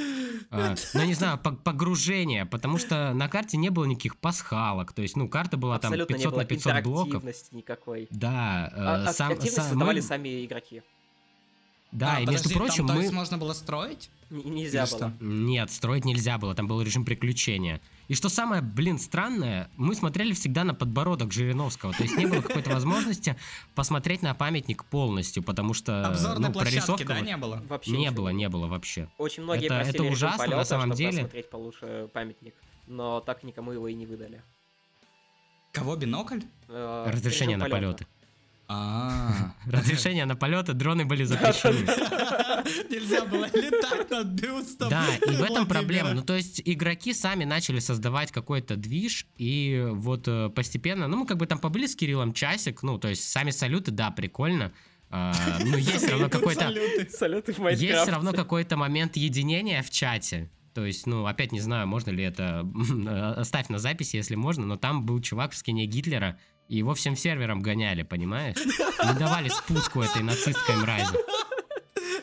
э, 0.51 0.75
ну, 0.94 1.03
не 1.05 1.14
знаю, 1.14 1.38
по- 1.38 1.53
погружения. 1.53 2.44
Потому 2.46 2.79
что 2.79 3.12
на 3.14 3.29
карте 3.29 3.57
не 3.57 3.70
было 3.70 3.85
никаких 3.85 4.16
пасхалок. 4.16 4.92
То 4.92 5.03
есть, 5.03 5.16
ну, 5.16 5.29
карта 5.29 5.57
была 5.57 5.79
там 5.79 5.90
Абсолютно 5.92 6.14
не 6.14 6.18
500 6.18 6.33
было 6.33 6.40
на 6.40 6.46
500 6.46 6.83
блоков. 6.83 7.25
никакой. 7.53 8.09
Да, 8.11 8.70
А, 8.75 9.12
сам, 9.12 9.29
активность 9.33 9.57
сам- 9.57 9.64
создавали 9.68 10.01
мы- 10.01 10.07
сами 10.07 10.44
игроки. 10.44 10.83
Да, 11.92 12.16
А, 12.16 12.20
и 12.20 12.27
между 12.27 12.49
подожди, 12.51 12.55
прочим, 12.55 12.77
там, 12.79 12.87
то 12.88 12.92
мы... 12.94 13.01
есть 13.03 13.12
можно 13.12 13.38
было 13.38 13.53
строить? 13.53 14.11
Н- 14.31 14.42
Нельзя 14.55 14.83
Или 14.85 14.90
было. 14.90 14.99
что? 14.99 15.12
Нет, 15.25 15.70
строить 15.70 16.05
нельзя 16.05 16.37
было, 16.37 16.55
там 16.55 16.66
был 16.66 16.83
режим 16.83 17.05
приключения. 17.05 17.81
И 18.09 18.14
что 18.14 18.29
самое, 18.29 18.61
блин, 18.61 18.99
странное, 18.99 19.70
мы 19.77 19.94
смотрели 19.94 20.33
всегда 20.33 20.64
на 20.64 20.75
подбородок 20.75 21.33
Жириновского, 21.33 21.92
то 21.92 22.03
есть 22.03 22.16
не 22.16 22.27
было 22.27 22.40
какой-то 22.42 22.70
возможности 22.70 23.37
посмотреть 23.75 24.22
на 24.22 24.35
памятник 24.35 24.85
полностью, 24.85 25.42
потому 25.42 25.75
что 25.75 26.07
Обзорной 26.07 26.49
ну, 26.49 26.53
площадки, 26.55 27.05
да, 27.05 27.20
не 27.20 27.37
было? 27.37 27.62
Вообще 27.68 27.92
не 27.92 28.11
было, 28.11 28.29
не 28.31 28.49
было 28.49 28.66
вообще. 28.66 29.09
Очень 29.16 29.44
многие 29.44 29.66
Это- 29.66 29.77
просили 29.77 29.94
это 29.94 30.03
ужасно, 30.05 30.38
на 30.44 30.51
полета, 30.51 30.64
самом 30.64 30.87
чтобы 30.88 30.96
деле. 30.99 31.12
посмотреть 31.22 31.51
получше 31.51 32.11
памятник, 32.12 32.55
но 32.88 33.20
так 33.20 33.42
никому 33.44 33.72
его 33.72 33.88
и 33.88 33.94
не 33.94 34.07
выдали. 34.07 34.42
Кого, 35.72 35.94
бинокль? 35.96 36.40
Э, 36.68 37.11
Разрешение 37.12 37.57
на 37.57 37.68
полеты. 37.68 38.07
А. 38.69 39.53
Разрешение 39.67 40.25
на 40.25 40.35
полеты, 40.35 40.73
дроны 40.73 41.05
были 41.05 41.23
запрещены. 41.25 41.87
Нельзя 42.91 43.25
было 43.25 43.47
летать 43.53 44.11
над 44.11 44.27
бюстом. 44.27 44.91
Да, 44.91 45.07
и 45.17 45.37
в 45.37 45.43
этом 45.43 45.67
проблема. 45.67 46.15
Ну, 46.15 46.23
то 46.23 46.35
есть 46.35 46.61
игроки 46.65 47.13
сами 47.15 47.45
начали 47.45 47.79
создавать 47.79 48.33
какой-то 48.33 48.77
движ, 48.77 49.27
и 49.37 49.87
вот 49.93 50.27
э, 50.27 50.51
постепенно, 50.51 51.07
ну, 51.07 51.19
мы 51.19 51.27
как 51.27 51.37
бы 51.37 51.47
там 51.47 51.59
побыли 51.59 51.87
с 51.87 51.95
Кириллом 51.95 52.33
часик, 52.33 52.83
ну, 52.83 52.99
то 52.99 53.09
есть 53.09 53.29
сами 53.29 53.51
салюты, 53.51 53.93
да, 53.93 54.11
прикольно. 54.11 54.73
А, 55.11 55.33
Но 55.65 55.77
есть 55.77 55.99
все 55.99 56.11
равно 56.11 56.29
какой-то... 56.29 56.63
салюты. 56.63 57.09
Салюты 57.11 57.53
в 57.53 57.69
Есть 57.69 58.03
все 58.03 58.11
равно 58.11 58.33
какой-то 58.33 58.77
момент 58.77 59.17
единения 59.17 59.83
в 59.83 59.91
чате. 59.91 60.51
То 60.75 60.85
есть, 60.85 61.07
ну, 61.07 61.25
опять 61.25 61.53
не 61.53 61.61
знаю, 61.61 61.87
можно 61.87 62.11
ли 62.11 62.25
это... 62.25 62.69
Оставь 63.37 63.69
на 63.69 63.79
записи, 63.79 64.17
если 64.17 64.35
можно, 64.35 64.67
но 64.67 64.77
там 64.77 65.07
был 65.07 65.21
чувак 65.21 65.53
в 65.53 65.57
скине 65.57 65.87
Гитлера, 65.87 66.39
и 66.69 66.77
его 66.79 66.95
всем 66.95 67.17
сервером 67.17 67.61
гоняли, 67.61 68.03
понимаешь? 68.03 68.57
Не 68.57 69.19
давали 69.19 69.49
спуску 69.49 70.03
этой 70.03 70.23
нацистской 70.23 70.77
мрази. 70.77 71.17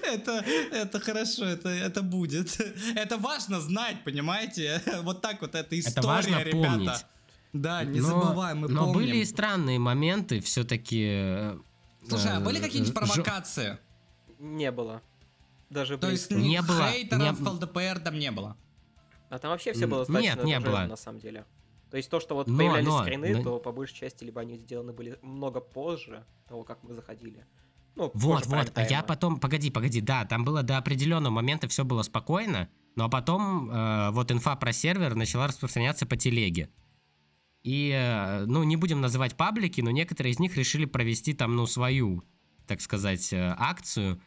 Это, 0.06 0.32
это 0.72 1.00
хорошо, 1.00 1.46
это, 1.46 1.70
это 1.70 2.02
будет. 2.04 2.60
Это 2.96 3.18
важно 3.18 3.60
знать, 3.62 4.04
понимаете? 4.04 4.82
Вот 5.04 5.22
так 5.22 5.42
вот 5.42 5.56
эта 5.56 5.80
история, 5.80 6.08
важно 6.08 6.44
ребята. 6.44 6.68
помнить. 6.70 7.06
Да, 7.54 7.84
не 7.84 8.00
Но- 8.00 8.08
забываем, 8.08 8.60
мы 8.60 8.68
Но 8.68 8.86
помним. 8.86 8.94
были 8.94 9.18
и 9.18 9.26
странные 9.26 9.80
моменты 9.80 10.40
все-таки. 10.42 11.52
Слушай, 12.08 12.32
а 12.36 12.40
были 12.40 12.60
какие-нибудь 12.60 12.94
провокации? 12.94 13.78
Не 14.40 14.72
было. 14.72 15.02
Даже 15.70 15.98
То 15.98 16.10
есть. 16.10 16.30
Не 16.32 16.62
было, 16.62 16.90
хейтеров 16.92 17.40
не- 17.40 17.46
в 17.46 17.50
ЛДПР 17.54 18.00
там 18.04 18.20
не 18.20 18.32
было? 18.32 18.56
А 19.30 19.40
там 19.40 19.52
вообще 19.52 19.74
все 19.74 19.88
было 19.88 20.00
нет, 20.02 20.08
достаточно 20.10 20.30
не 20.46 20.54
дружелюбно, 20.56 20.72
было. 20.82 20.88
на 20.90 20.96
самом 20.96 21.20
деле. 21.20 21.46
То 21.94 21.98
есть 21.98 22.10
то, 22.10 22.20
что 22.20 22.34
вот 22.34 22.48
Но- 22.48 22.58
появлялись 22.58 22.88
но- 22.88 23.02
скрины, 23.04 23.38
но- 23.38 23.44
то 23.44 23.60
по 23.60 23.72
большей 23.72 23.94
части 23.94 24.24
либо 24.24 24.42
они 24.42 24.58
сделаны 24.58 24.94
были 24.94 25.20
много 25.22 25.60
позже 25.60 26.26
того, 26.48 26.64
как 26.64 26.82
мы 26.82 26.96
заходили. 26.96 27.46
Ну, 27.94 28.10
Вот, 28.16 28.48
вот. 28.48 28.72
А 28.74 28.82
я 28.82 29.04
потом, 29.04 29.40
погоди, 29.40 29.70
погоди, 29.70 30.02
да, 30.02 30.26
там 30.26 30.44
было 30.44 30.64
до 30.64 30.80
определенного 30.80 31.32
момента 31.32 31.68
все 31.68 31.86
было 31.86 32.02
спокойно, 32.02 32.68
но 32.96 33.12
потом 33.12 33.70
э, 33.70 34.10
вот 34.10 34.32
инфа 34.32 34.56
про 34.56 34.74
сервер 34.74 35.14
начала 35.14 35.46
распространяться 35.46 36.08
по 36.08 36.18
телеге. 36.18 36.72
И, 37.62 37.92
э, 37.94 38.46
ну, 38.48 38.64
не 38.64 38.76
будем 38.76 39.00
называть 39.00 39.36
паблики, 39.36 39.82
но 39.82 39.92
некоторые 39.92 40.34
из 40.34 40.40
них 40.40 40.58
решили 40.58 40.86
провести 40.86 41.34
там, 41.34 41.56
ну, 41.56 41.68
свою, 41.68 42.24
так 42.66 42.82
сказать, 42.82 43.32
э, 43.32 43.54
акцию. 43.56 44.20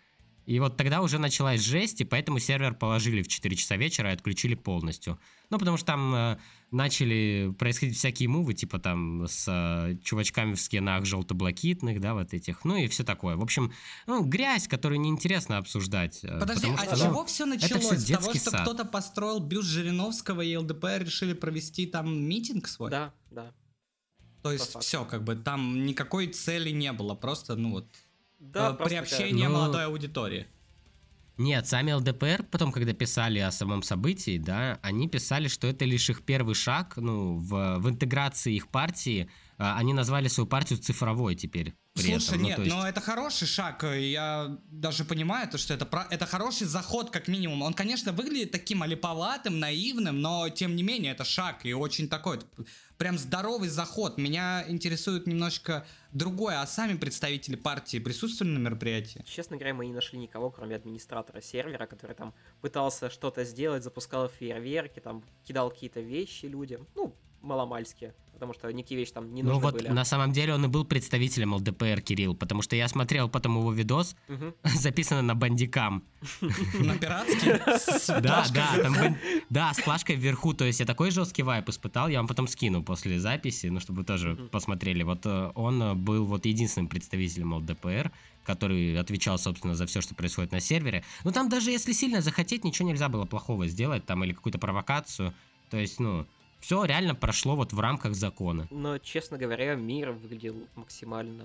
И 0.47 0.61
вот 0.61 0.77
тогда 0.77 1.03
уже 1.03 1.19
началась 1.19 1.61
жесть, 1.61 2.01
и 2.01 2.05
поэтому 2.05 2.39
сервер 2.39 2.75
положили 2.75 3.23
в 3.23 3.29
4 3.29 3.57
часа 3.57 3.77
вечера 3.77 4.11
и 4.11 4.15
отключили 4.15 4.55
полностью. 4.55 5.19
Ну, 5.51 5.59
потому 5.59 5.77
что 5.77 5.87
там 5.87 6.15
э, 6.15 6.39
начали 6.71 7.53
происходить 7.59 7.97
всякие 7.97 8.29
мувы, 8.29 8.55
типа 8.55 8.79
там 8.79 9.27
с 9.27 9.47
э, 9.49 9.97
чувачками 10.05 10.55
в 10.55 10.61
скинах 10.61 11.05
желто-блакитных, 11.05 12.01
да, 12.01 12.15
вот 12.15 12.33
этих, 12.33 12.65
ну 12.65 12.77
и 12.77 12.87
все 12.87 13.03
такое. 13.03 13.37
В 13.37 13.43
общем, 13.43 13.73
ну, 14.07 14.25
грязь, 14.25 14.69
которую 14.69 15.01
неинтересно 15.01 15.59
обсуждать. 15.59 16.21
э, 16.23 16.39
Подожди, 16.39 16.69
а 16.69 16.85
что, 16.85 16.97
с 16.97 17.01
ну, 17.01 17.07
чего 17.07 17.25
все 17.27 17.45
началось? 17.45 17.99
С 17.99 18.07
того, 18.07 18.35
что 18.35 18.51
сад. 18.51 18.63
кто-то 18.63 18.85
построил 18.85 19.41
бюст 19.41 19.69
Жириновского 19.69 20.43
и 20.43 20.57
ЛДПР 20.57 21.03
решили 21.05 21.33
провести 21.33 21.87
там 21.87 22.23
митинг 22.23 22.69
свой? 22.69 22.91
Да, 22.91 23.13
да. 23.33 23.53
То 24.43 24.53
есть 24.53 24.79
все, 24.81 25.05
как 25.05 25.25
бы 25.25 25.35
там 25.35 25.87
никакой 25.87 26.29
цели 26.29 26.71
не 26.71 26.93
было, 26.93 27.17
просто, 27.17 27.57
ну 27.57 27.71
вот, 27.73 27.89
Да, 28.39 28.77
э, 28.79 28.85
приобщение 28.85 29.49
Ну, 29.49 29.55
молодой 29.55 29.87
аудитории. 29.87 30.47
Нет, 31.39 31.67
сами 31.67 31.93
ЛДПР, 31.93 32.45
потом, 32.51 32.73
когда 32.73 32.95
писали 32.95 33.39
о 33.39 33.51
самом 33.51 33.83
событии, 33.83 34.39
да, 34.39 34.79
они 34.83 35.07
писали, 35.07 35.49
что 35.49 35.67
это 35.67 35.85
лишь 35.85 36.09
их 36.09 36.23
первый 36.23 36.55
шаг, 36.55 36.95
ну, 36.97 37.37
в, 37.37 37.79
в 37.79 37.91
интеграции 37.91 38.55
их 38.55 38.69
партии. 38.69 39.29
А, 39.59 39.79
Они 39.79 39.95
назвали 39.95 40.29
свою 40.29 40.47
партию 40.47 40.79
цифровой 40.79 41.35
теперь. 41.35 41.75
При 41.95 42.11
Слушай, 42.13 42.29
этом. 42.29 42.39
Ну, 42.43 42.47
нет, 42.49 42.57
то 42.57 42.63
есть- 42.63 42.77
но 42.77 42.87
это 42.87 43.01
хороший 43.01 43.47
шаг. 43.47 43.83
и 43.85 44.11
Я 44.11 44.59
даже 44.71 45.05
понимаю, 45.05 45.49
то, 45.49 45.57
что 45.57 45.73
это, 45.73 45.87
про- 45.87 46.07
это 46.11 46.27
хороший 46.27 46.67
заход, 46.67 47.11
как 47.11 47.27
минимум. 47.29 47.63
Он, 47.63 47.73
конечно, 47.73 48.13
выглядит 48.13 48.51
таким 48.53 48.83
олиповатым, 48.83 49.59
наивным, 49.59 50.21
но 50.21 50.49
тем 50.51 50.77
не 50.77 50.83
менее 50.83 51.13
это 51.13 51.25
шаг 51.25 51.65
и 51.65 51.73
очень 51.73 52.09
такой 52.09 52.41
прям 52.99 53.17
здоровый 53.19 53.69
заход. 53.71 54.19
Меня 54.19 54.65
интересует 54.69 55.27
немножко 55.27 55.87
другое. 56.13 56.61
А 56.61 56.67
сами 56.67 56.97
представители 56.99 57.57
партии 57.57 57.99
присутствовали 57.99 58.53
на 58.53 58.59
мероприятии? 58.59 59.25
Честно 59.27 59.57
говоря, 59.57 59.73
мы 59.75 59.87
не 59.87 59.93
нашли 59.95 60.19
никого, 60.19 60.51
кроме 60.51 60.77
администратора 60.77 61.41
сервера, 61.41 61.87
который 61.87 62.15
там 62.15 62.35
пытался 62.61 63.09
что-то 63.09 63.45
сделать, 63.45 63.83
запускал 63.85 64.29
фейерверки, 64.29 65.01
там 65.01 65.25
кидал 65.47 65.71
какие-то 65.71 66.01
вещи 66.01 66.45
людям. 66.47 66.87
Ну, 66.95 67.15
маломальски, 67.47 68.13
потому 68.35 68.53
что 68.53 68.71
никакие 68.73 68.99
вещи 69.01 69.13
там 69.13 69.33
не 69.35 69.43
Ну 69.43 69.51
нужны 69.51 69.63
вот 69.63 69.75
были. 69.75 69.89
на 69.89 70.05
самом 70.05 70.33
деле 70.33 70.53
он 70.55 70.65
и 70.65 70.69
был 70.69 70.85
представителем 70.85 71.55
ЛДПР, 71.55 72.01
Кирилл, 72.03 72.35
потому 72.35 72.61
что 72.63 72.77
я 72.77 72.89
смотрел 72.89 73.29
потом 73.29 73.57
его 73.59 73.73
видос, 73.73 74.17
Мгм. 74.29 74.55
записано 74.65 75.23
на 75.23 75.35
бандикам. 75.35 76.03
На 76.75 76.97
пиратский? 76.99 77.53
Да, 78.23 78.45
да, 78.53 79.17
да, 79.51 79.73
с 79.75 79.81
плашкой 79.81 80.17
вверху, 80.17 80.53
то 80.55 80.65
есть 80.65 80.81
я 80.81 80.87
такой 80.87 81.11
жесткий 81.11 81.43
вайп 81.43 81.69
испытал, 81.69 82.09
я 82.09 82.19
вам 82.19 82.27
потом 82.29 82.49
скину 82.49 82.83
после 82.83 83.19
записи, 83.21 83.67
ну, 83.69 83.81
чтобы 83.81 84.01
вы 84.01 84.05
тоже 84.05 84.35
посмотрели. 84.51 85.03
Вот 85.03 85.25
э, 85.25 85.53
он 85.55 85.83
э, 85.83 85.95
был 85.95 86.25
вот 86.27 86.47
единственным 86.47 86.89
представителем 86.89 87.55
ЛДПР, 87.55 88.11
который 88.45 88.99
отвечал, 88.99 89.39
собственно, 89.39 89.75
за 89.75 89.87
все, 89.87 90.01
что 90.01 90.15
происходит 90.15 90.53
на 90.53 90.61
сервере. 90.61 91.05
Ну, 91.25 91.33
там 91.33 91.49
даже 91.49 91.71
если 91.71 91.93
сильно 91.93 92.21
захотеть, 92.21 92.65
ничего 92.65 92.89
нельзя 92.89 93.09
было 93.09 93.25
плохого 93.25 93.67
сделать, 93.67 94.05
там, 94.07 94.23
или 94.25 94.33
какую-то 94.33 94.59
провокацию. 94.59 95.33
То 95.71 95.77
есть, 95.79 95.99
ну, 96.01 96.27
все 96.67 96.85
реально 96.85 97.15
прошло 97.15 97.55
вот 97.55 97.73
в 97.73 97.79
рамках 97.79 98.17
закона. 98.17 98.67
Но, 98.73 98.99
честно 98.99 99.39
говоря, 99.39 99.77
мир 99.77 100.11
выглядел 100.11 100.57
максимально 100.75 101.45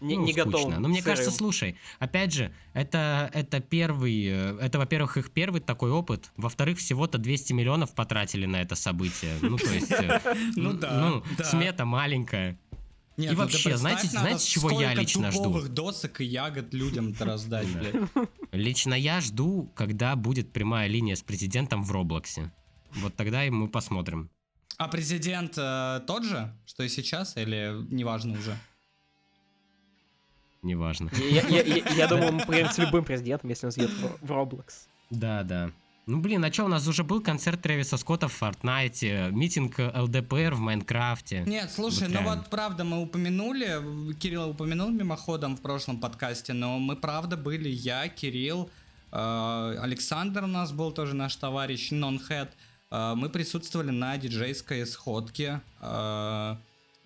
не, 0.00 0.16
Ну, 0.16 0.24
не 0.24 0.32
скучно. 0.32 0.50
готовым. 0.50 0.80
Но 0.82 0.88
мне 0.88 1.02
сырым. 1.02 1.16
кажется, 1.16 1.30
слушай, 1.36 1.76
опять 1.98 2.32
же, 2.32 2.50
это, 2.72 3.30
это 3.34 3.60
первый, 3.60 4.24
э, 4.26 4.56
это, 4.62 4.78
во-первых, 4.78 5.18
их 5.18 5.30
первый 5.30 5.60
такой 5.60 5.90
опыт, 5.90 6.30
во-вторых, 6.38 6.78
всего-то 6.78 7.18
200 7.18 7.52
миллионов 7.52 7.94
потратили 7.94 8.46
на 8.46 8.62
это 8.62 8.76
событие. 8.76 9.34
Ну, 9.42 9.58
то 9.58 9.70
есть, 9.70 9.92
э, 9.92 10.20
Ну 10.56 10.72
да, 10.72 10.98
ну, 11.00 11.22
да. 11.36 11.44
смета 11.44 11.84
маленькая. 11.84 12.58
Нет, 13.18 13.32
И 13.32 13.34
ну 13.34 13.42
вообще, 13.42 13.68
представь, 13.68 13.80
знаете- 13.80 14.06
надо 14.06 14.20
знаете, 14.20 14.46
чего 14.48 14.80
я 14.80 14.94
лично 14.94 15.30
жду? 15.32 15.68
досок 15.68 16.22
и 16.22 16.24
ягод 16.24 16.72
людям-то 16.72 17.26
раздать. 17.26 17.66
Лично 18.52 18.94
я 18.94 19.20
жду, 19.20 19.70
когда 19.74 20.16
будет 20.16 20.50
прямая 20.50 20.88
линия 20.88 21.14
с 21.14 21.20
президентом 21.22 21.84
в 21.84 21.92
Роблоксе. 21.92 22.50
Вот 22.96 23.14
тогда 23.16 23.44
и 23.44 23.50
мы 23.50 23.68
посмотрим. 23.68 24.30
А 24.76 24.88
президент 24.88 25.54
э, 25.56 26.00
тот 26.06 26.24
же, 26.24 26.52
что 26.66 26.82
и 26.82 26.88
сейчас, 26.88 27.36
или 27.36 27.72
неважно 27.94 28.38
уже? 28.38 28.56
Неважно. 30.62 31.10
Я, 31.30 31.42
я- 31.48 31.62
я- 31.62 31.88
я 31.94 32.06
думаю, 32.08 32.32
мы 32.32 32.40
поговорим 32.40 32.70
с 32.70 32.78
любым 32.78 33.04
президентом, 33.04 33.50
если 33.50 33.66
он 33.66 33.72
съедет 33.72 33.92
в, 33.92 34.26
в 34.26 34.30
Roblox. 34.32 34.64
Да, 35.10 35.42
да. 35.42 35.70
Ну, 36.06 36.20
блин, 36.20 36.44
а 36.44 36.52
что, 36.52 36.64
у 36.64 36.68
нас 36.68 36.86
уже 36.88 37.02
был 37.04 37.20
концерт 37.22 37.62
Трэвиса 37.62 37.96
Скотта 37.96 38.28
в 38.28 38.32
Фортнайте, 38.32 39.28
митинг 39.30 39.78
ЛДПР 39.78 40.54
в 40.54 40.58
Майнкрафте. 40.60 41.44
Нет, 41.46 41.70
слушай, 41.70 42.00
Вот 42.02 42.08
ну 42.08 42.14
реально. 42.20 42.36
вот 42.36 42.50
правда 42.50 42.84
мы 42.84 43.00
упомянули, 43.02 44.14
Кирилл 44.14 44.50
упомянул 44.50 44.90
мимоходом 44.90 45.56
в 45.56 45.62
прошлом 45.62 45.98
подкасте, 46.00 46.52
но 46.52 46.78
мы 46.78 46.96
правда 46.96 47.36
были, 47.38 47.68
я, 47.70 48.08
Кирилл, 48.08 48.70
э, 49.12 49.76
Александр 49.80 50.44
у 50.44 50.46
нас 50.46 50.72
был 50.72 50.92
тоже 50.92 51.14
наш 51.14 51.36
товарищ, 51.36 51.90
Нонхед, 51.90 52.50
э, 52.52 52.54
мы 52.90 53.28
присутствовали 53.28 53.90
на 53.90 54.16
диджейской 54.16 54.86
сходке. 54.86 55.60
э, 55.80 56.56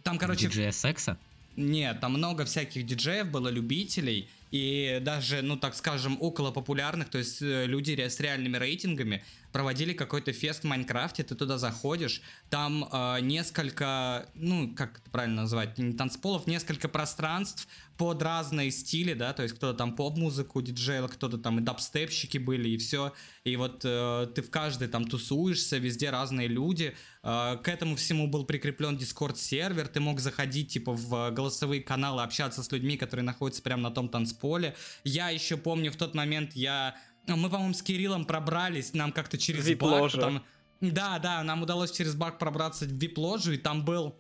Там, 0.02 0.18
короче, 0.18 0.46
Диджея 0.48 0.72
секса? 0.72 1.18
Нет, 1.56 2.00
там 2.00 2.12
много 2.12 2.44
всяких 2.44 2.86
диджеев 2.86 3.30
было, 3.30 3.48
любителей, 3.48 4.28
и 4.52 5.00
даже, 5.02 5.42
ну 5.42 5.56
так 5.56 5.74
скажем, 5.74 6.16
около 6.20 6.52
популярных, 6.52 7.08
то 7.08 7.18
есть 7.18 7.42
э, 7.42 7.66
люди 7.66 7.98
с 7.98 8.20
реальными 8.20 8.56
рейтингами 8.56 9.24
проводили 9.52 9.92
какой-то 9.92 10.32
фест 10.32 10.62
в 10.62 10.66
Майнкрафте, 10.66 11.22
ты 11.22 11.34
туда 11.34 11.58
заходишь, 11.58 12.22
там 12.50 12.88
э, 12.90 13.20
несколько, 13.20 14.28
ну 14.34 14.74
как 14.74 14.98
это 14.98 15.10
правильно 15.10 15.42
назвать, 15.42 15.78
не 15.78 15.92
танцполов, 15.92 16.46
несколько 16.46 16.88
пространств 16.88 17.66
под 17.96 18.22
разные 18.22 18.70
стили, 18.70 19.14
да, 19.14 19.32
то 19.32 19.42
есть 19.42 19.54
кто-то 19.54 19.76
там 19.76 19.96
поп-музыку 19.96 20.62
диджейл, 20.62 21.08
кто-то 21.08 21.38
там 21.38 21.58
и 21.58 21.62
дабстепщики 21.62 22.38
были, 22.38 22.68
и 22.68 22.78
все, 22.78 23.12
и 23.44 23.56
вот 23.56 23.82
э, 23.84 24.28
ты 24.34 24.42
в 24.42 24.50
каждой 24.50 24.88
там 24.88 25.04
тусуешься, 25.04 25.78
везде 25.78 26.10
разные 26.10 26.48
люди, 26.48 26.94
Э, 27.22 27.58
К 27.62 27.68
этому 27.68 27.96
всему 27.96 28.26
был 28.26 28.44
прикреплен 28.44 28.96
Discord 28.96 29.36
сервер, 29.36 29.88
ты 29.88 30.00
мог 30.00 30.20
заходить 30.20 30.72
типа 30.72 30.92
в 30.92 31.30
голосовые 31.30 31.82
каналы, 31.82 32.22
общаться 32.22 32.62
с 32.62 32.72
людьми, 32.72 32.96
которые 32.96 33.24
находятся 33.24 33.62
прямо 33.62 33.84
на 33.84 33.90
том 33.90 34.08
танцполе. 34.08 34.74
Я 35.04 35.30
еще 35.30 35.56
помню 35.56 35.92
в 35.92 35.96
тот 35.96 36.14
момент 36.14 36.52
я, 36.54 36.96
мы 37.36 37.50
по-моему 37.50 37.74
с 37.74 37.82
Кириллом 37.82 38.24
пробрались, 38.24 38.94
нам 38.94 39.12
как-то 39.12 39.38
через 39.38 39.66
баг, 39.76 40.12
там- 40.12 40.44
да, 40.80 41.18
да, 41.18 41.42
нам 41.42 41.62
удалось 41.62 41.90
через 41.90 42.14
баг 42.14 42.38
пробраться 42.38 42.84
в 42.84 42.92
вип-ложу, 42.92 43.52
и 43.52 43.56
там 43.56 43.84
был 43.84 44.16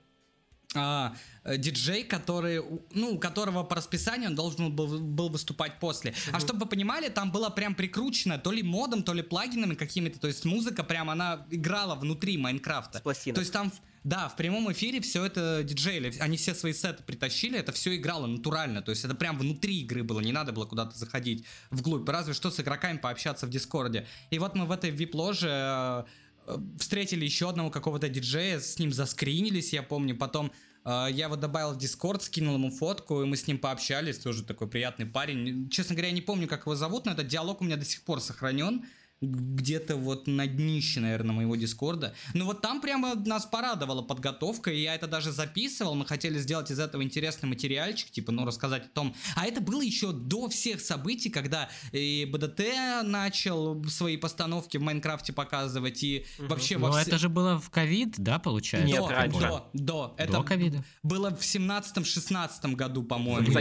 а, 0.74 1.14
диджей, 1.44 2.04
который, 2.04 2.62
ну, 2.92 3.14
у 3.14 3.18
которого 3.18 3.62
по 3.64 3.76
расписанию 3.76 4.28
он 4.28 4.36
должен 4.36 4.70
был, 4.70 5.00
был 5.00 5.30
выступать 5.30 5.80
после. 5.80 6.14
А 6.32 6.40
чтобы 6.40 6.60
вы 6.60 6.66
понимали, 6.66 7.08
там 7.08 7.32
было 7.32 7.48
прям 7.48 7.74
прикручено 7.74 8.38
то 8.38 8.52
ли 8.52 8.62
модом, 8.62 9.02
то 9.02 9.14
ли 9.14 9.22
плагинами 9.22 9.74
какими-то, 9.74 10.20
то 10.20 10.26
есть 10.26 10.44
музыка 10.44 10.84
прям, 10.84 11.08
она 11.08 11.46
играла 11.50 11.94
внутри 11.94 12.36
Майнкрафта. 12.36 12.98
С 12.98 13.00
пластинок. 13.00 13.36
То 13.36 13.40
есть 13.40 13.52
там, 13.52 13.72
Да, 14.04 14.28
в 14.28 14.36
прямом 14.36 14.70
эфире 14.72 15.00
все 15.00 15.24
это 15.24 15.62
диджеили, 15.64 16.14
они 16.20 16.36
все 16.36 16.54
свои 16.54 16.72
сеты 16.72 17.02
притащили, 17.02 17.58
это 17.58 17.72
все 17.72 17.96
играло 17.96 18.26
натурально, 18.26 18.80
то 18.82 18.90
есть 18.90 19.04
это 19.04 19.14
прям 19.14 19.38
внутри 19.38 19.80
игры 19.80 20.02
было, 20.02 20.20
не 20.20 20.32
надо 20.32 20.52
было 20.52 20.66
куда-то 20.66 20.96
заходить 20.96 21.44
вглубь, 21.70 22.08
разве 22.08 22.34
что 22.34 22.50
с 22.50 22.60
игроками 22.60 22.98
пообщаться 22.98 23.46
в 23.46 23.50
Дискорде. 23.50 24.06
И 24.30 24.38
вот 24.38 24.54
мы 24.54 24.66
в 24.66 24.72
этой 24.72 24.90
вип-ложе 24.90 26.06
э, 26.46 26.58
встретили 26.78 27.24
еще 27.24 27.50
одного 27.50 27.70
какого-то 27.70 28.08
диджея, 28.08 28.60
с 28.60 28.78
ним 28.78 28.92
заскринились, 28.92 29.72
я 29.72 29.82
помню, 29.82 30.16
потом 30.16 30.52
э, 30.84 31.08
я 31.10 31.26
его 31.26 31.36
добавил 31.36 31.72
в 31.72 31.78
Дискорд, 31.78 32.22
скинул 32.22 32.54
ему 32.54 32.70
фотку, 32.70 33.22
и 33.22 33.26
мы 33.26 33.36
с 33.36 33.46
ним 33.46 33.58
пообщались, 33.58 34.18
тоже 34.18 34.44
такой 34.44 34.68
приятный 34.68 35.06
парень. 35.06 35.68
Честно 35.70 35.94
говоря, 35.94 36.08
я 36.08 36.14
не 36.14 36.22
помню, 36.22 36.46
как 36.46 36.62
его 36.62 36.76
зовут, 36.76 37.06
но 37.06 37.12
этот 37.12 37.26
диалог 37.26 37.60
у 37.60 37.64
меня 37.64 37.76
до 37.76 37.84
сих 37.84 38.02
пор 38.02 38.20
сохранен 38.20 38.84
где-то 39.20 39.96
вот 39.96 40.26
на 40.26 40.46
днище, 40.46 41.00
наверное, 41.00 41.34
моего 41.34 41.56
Дискорда. 41.56 42.14
Ну 42.34 42.44
вот 42.44 42.60
там 42.60 42.80
прямо 42.80 43.14
нас 43.14 43.46
порадовала 43.46 44.02
подготовка, 44.02 44.70
и 44.70 44.80
я 44.80 44.94
это 44.94 45.06
даже 45.06 45.32
записывал. 45.32 45.94
Мы 45.94 46.06
хотели 46.06 46.38
сделать 46.38 46.70
из 46.70 46.78
этого 46.78 47.02
интересный 47.02 47.48
материальчик, 47.48 48.10
типа, 48.10 48.32
ну, 48.32 48.44
рассказать 48.44 48.86
о 48.86 48.88
том. 48.88 49.14
А 49.34 49.46
это 49.46 49.60
было 49.60 49.82
еще 49.82 50.12
до 50.12 50.48
всех 50.48 50.80
событий, 50.80 51.30
когда 51.30 51.68
и 51.92 52.28
БДТ 52.30 53.02
начал 53.02 53.82
свои 53.84 54.16
постановки 54.16 54.76
в 54.76 54.82
Майнкрафте 54.82 55.32
показывать, 55.32 56.02
и 56.02 56.24
угу. 56.38 56.48
вообще 56.48 56.76
во 56.76 56.88
Но 56.88 56.94
все... 56.94 57.08
это 57.08 57.18
же 57.18 57.28
было 57.28 57.58
в 57.58 57.70
ковид, 57.70 58.14
да, 58.18 58.38
получается? 58.38 58.88
Нет, 58.88 59.00
до, 59.00 59.08
раньше. 59.08 59.40
До, 59.40 59.70
до. 59.72 60.14
Это 60.16 60.42
ковида? 60.42 60.84
Было 61.02 61.30
в 61.30 61.40
17-16 61.40 62.74
году, 62.74 63.02
по-моему. 63.02 63.52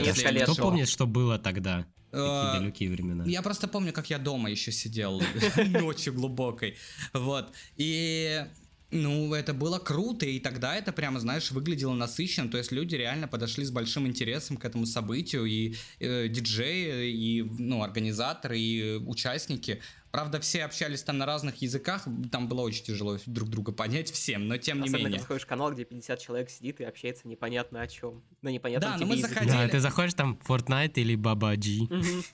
Кто 0.44 0.56
помнит, 0.56 0.88
что 0.88 1.08
было 1.08 1.40
тогда? 1.40 1.86
Какие 2.18 2.50
э, 2.50 2.60
далекие 2.60 2.90
времена. 2.92 3.24
Я 3.26 3.42
просто 3.42 3.68
помню, 3.68 3.94
как 3.94 4.10
я 4.10 4.18
дома 4.18 4.50
еще 4.50 4.72
сидел 4.72 5.22
ночью 5.68 6.14
глубокой. 6.14 6.76
Вот. 7.14 7.54
И 7.78 8.46
ну, 8.90 9.34
это 9.34 9.54
было 9.54 9.80
круто, 9.80 10.26
и 10.26 10.40
тогда 10.40 10.76
это 10.76 10.94
прямо, 10.94 11.20
знаешь, 11.20 11.52
выглядело 11.52 11.94
насыщенно, 11.94 12.50
то 12.50 12.58
есть 12.58 12.72
люди 12.72 12.96
реально 12.96 13.28
подошли 13.28 13.66
с 13.66 13.72
большим 13.72 14.08
интересом 14.08 14.56
к 14.56 14.64
этому 14.64 14.86
событию, 14.86 15.46
и 15.46 15.76
э, 16.00 16.30
диджеи, 16.30 17.12
и, 17.12 17.44
ну, 17.44 17.84
организаторы, 17.84 18.58
и 18.58 18.96
участники, 18.96 19.82
Правда, 20.12 20.40
все 20.40 20.64
общались 20.64 21.04
там 21.04 21.18
на 21.18 21.26
разных 21.26 21.62
языках, 21.62 22.08
там 22.32 22.48
было 22.48 22.62
очень 22.62 22.84
тяжело 22.84 23.18
друг 23.26 23.50
друга 23.50 23.72
понять 23.72 24.10
всем, 24.12 24.48
но 24.48 24.58
тем 24.58 24.78
Особенно, 24.78 24.86
не 24.86 24.90
менее. 24.90 25.08
Особенно, 25.08 25.22
заходишь 25.22 25.44
в 25.44 25.48
канал, 25.48 25.74
где 25.74 25.84
50 25.86 26.20
человек 26.20 26.50
сидит 26.50 26.82
и 26.82 26.84
общается 26.84 27.28
непонятно 27.28 27.82
о 27.82 27.88
чем, 27.88 28.24
на 28.42 28.50
непонятном 28.50 28.94
да, 28.94 28.98
но 28.98 29.06
мы 29.06 29.18
заходили... 29.18 29.52
Да, 29.52 29.68
ты 29.68 29.80
заходишь 29.80 30.14
там 30.14 30.40
Fortnite 30.48 30.94
или 30.96 31.16
Baba 31.16 31.56
G. 31.56 31.88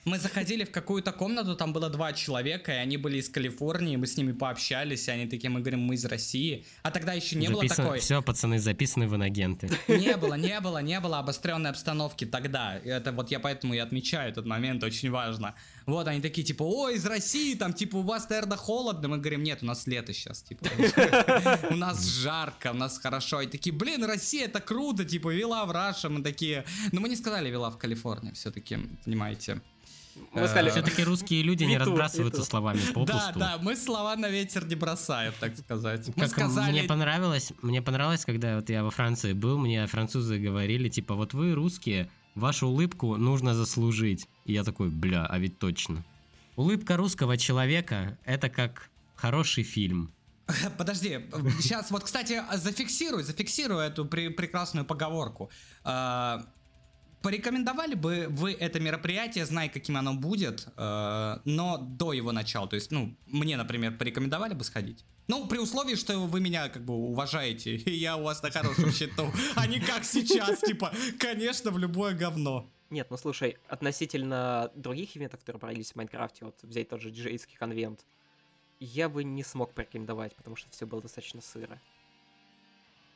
Мы 0.05 0.19
заходили 0.19 0.63
в 0.63 0.71
какую-то 0.71 1.11
комнату, 1.11 1.55
там 1.55 1.73
было 1.73 1.89
два 1.89 2.13
человека, 2.13 2.71
и 2.71 2.77
они 2.77 2.97
были 2.97 3.17
из 3.17 3.29
Калифорнии, 3.29 3.95
мы 3.95 4.07
с 4.07 4.17
ними 4.17 4.31
пообщались, 4.31 5.07
и 5.07 5.11
они 5.11 5.27
такие, 5.27 5.49
мы 5.49 5.59
говорим, 5.59 5.81
мы 5.81 5.95
из 5.95 6.05
России. 6.05 6.65
А 6.83 6.91
тогда 6.91 7.13
еще 7.13 7.35
не 7.35 7.49
было 7.49 7.67
такой... 7.67 7.99
Все, 7.99 8.21
пацаны, 8.21 8.59
записаны 8.59 9.07
в 9.07 9.15
инагенты. 9.15 9.69
Не 9.87 10.17
было, 10.17 10.35
не 10.35 10.59
было, 10.59 10.81
не 10.81 10.99
было 10.99 11.19
обостренной 11.19 11.69
обстановки 11.69 12.25
тогда. 12.25 12.77
Это 12.77 13.11
вот 13.11 13.31
я 13.31 13.39
поэтому 13.39 13.73
и 13.73 13.77
отмечаю 13.77 14.29
этот 14.29 14.45
момент, 14.45 14.83
очень 14.83 15.09
важно. 15.09 15.55
Вот 15.85 16.07
они 16.07 16.21
такие, 16.21 16.43
типа, 16.45 16.63
о, 16.63 16.89
из 16.89 17.05
России, 17.05 17.55
там, 17.55 17.73
типа, 17.73 17.97
у 17.97 18.01
вас, 18.01 18.29
наверное, 18.29 18.57
холодно. 18.57 19.07
Мы 19.07 19.17
говорим, 19.17 19.43
нет, 19.43 19.59
у 19.61 19.65
нас 19.65 19.87
лето 19.87 20.13
сейчас, 20.13 20.41
типа. 20.41 20.65
У 21.69 21.75
нас 21.75 22.05
жарко, 22.05 22.71
у 22.71 22.75
нас 22.75 22.97
хорошо. 22.97 23.41
И 23.41 23.47
такие, 23.47 23.73
блин, 23.73 24.03
Россия, 24.03 24.45
это 24.45 24.59
круто, 24.59 25.05
типа, 25.05 25.33
вела 25.33 25.65
в 25.65 25.71
Раша. 25.71 26.09
Мы 26.09 26.21
такие, 26.21 26.65
но 26.91 27.01
мы 27.01 27.09
не 27.09 27.15
сказали 27.15 27.49
вела 27.49 27.69
в 27.69 27.77
Калифорнии, 27.77 28.31
все-таки, 28.31 28.77
понимаете. 29.05 29.61
Мы 30.31 30.47
сказали, 30.47 30.69
все-таки 30.69 31.03
русские 31.03 31.41
люди 31.41 31.63
не 31.63 31.77
разбрасываются 31.77 32.43
словами 32.43 32.79
попусту. 32.93 33.17
Да, 33.17 33.33
да, 33.35 33.57
мы 33.59 33.75
слова 33.75 34.15
на 34.15 34.29
ветер 34.29 34.65
не 34.65 34.75
бросаем, 34.75 35.33
так 35.39 35.57
сказать. 35.57 36.09
Мы 36.15 36.27
сказали... 36.27 36.71
Мне 36.71 36.83
понравилось, 36.83 37.51
мне 37.61 37.81
понравилось, 37.81 38.23
когда 38.23 38.57
вот 38.57 38.69
я 38.69 38.83
во 38.83 38.91
Франции 38.91 39.33
был, 39.33 39.57
мне 39.57 39.87
французы 39.87 40.37
говорили, 40.37 40.87
типа, 40.87 41.15
вот 41.15 41.33
вы 41.33 41.53
русские, 41.53 42.11
Вашу 42.35 42.67
улыбку 42.67 43.17
нужно 43.17 43.53
заслужить. 43.53 44.27
И 44.45 44.53
я 44.53 44.63
такой, 44.63 44.89
бля, 44.89 45.25
а 45.25 45.39
ведь 45.39 45.59
точно. 45.59 46.03
Улыбка 46.55 46.97
русского 46.97 47.37
человека– 47.37 48.17
это 48.25 48.49
как 48.49 48.89
хороший 49.15 49.63
фильм. 49.63 50.11
Подожди, 50.77 51.19
сейчас 51.61 51.91
вот, 51.91 52.03
кстати, 52.03 52.41
зафиксируй, 52.53 53.23
зафиксируй 53.23 53.85
эту 53.85 54.05
прекрасную 54.05 54.85
поговорку. 54.85 55.49
Порекомендовали 57.23 57.95
бы 57.95 58.27
вы 58.29 58.51
это 58.51 58.81
мероприятие, 58.81 59.45
зная, 59.45 59.69
каким 59.69 59.95
оно 59.95 60.13
будет, 60.13 60.67
э, 60.75 61.37
но 61.45 61.77
до 61.77 62.11
его 62.11 62.33
начала? 62.33 62.67
То 62.67 62.75
есть, 62.75 62.91
ну, 62.91 63.15
мне, 63.27 63.55
например, 63.55 63.97
порекомендовали 63.97 64.53
бы 64.53 64.65
сходить? 64.65 65.05
Ну, 65.29 65.47
при 65.47 65.57
условии, 65.57 65.95
что 65.95 66.19
вы 66.19 66.41
меня 66.41 66.67
как 66.67 66.83
бы 66.83 66.93
уважаете, 66.93 67.75
и 67.77 67.91
я 67.91 68.17
у 68.17 68.23
вас 68.23 68.43
на 68.43 68.51
хорошем 68.51 68.91
счету, 68.91 69.31
а 69.55 69.65
не 69.67 69.79
как 69.79 70.03
сейчас, 70.03 70.59
типа, 70.67 70.91
конечно, 71.17 71.71
в 71.71 71.77
любое 71.77 72.13
говно. 72.13 72.69
Нет, 72.89 73.07
ну 73.09 73.15
слушай, 73.15 73.57
относительно 73.69 74.69
других 74.75 75.15
ивентов, 75.15 75.39
которые 75.39 75.61
проводились 75.61 75.93
в 75.93 75.95
Майнкрафте, 75.95 76.43
вот 76.43 76.61
взять 76.61 76.89
тот 76.89 76.99
же 76.99 77.09
диджейский 77.09 77.55
конвент, 77.57 78.05
я 78.81 79.07
бы 79.07 79.23
не 79.23 79.45
смог 79.45 79.73
порекомендовать, 79.73 80.35
потому 80.35 80.57
что 80.57 80.69
все 80.71 80.85
было 80.85 81.01
достаточно 81.01 81.39
сыро. 81.39 81.79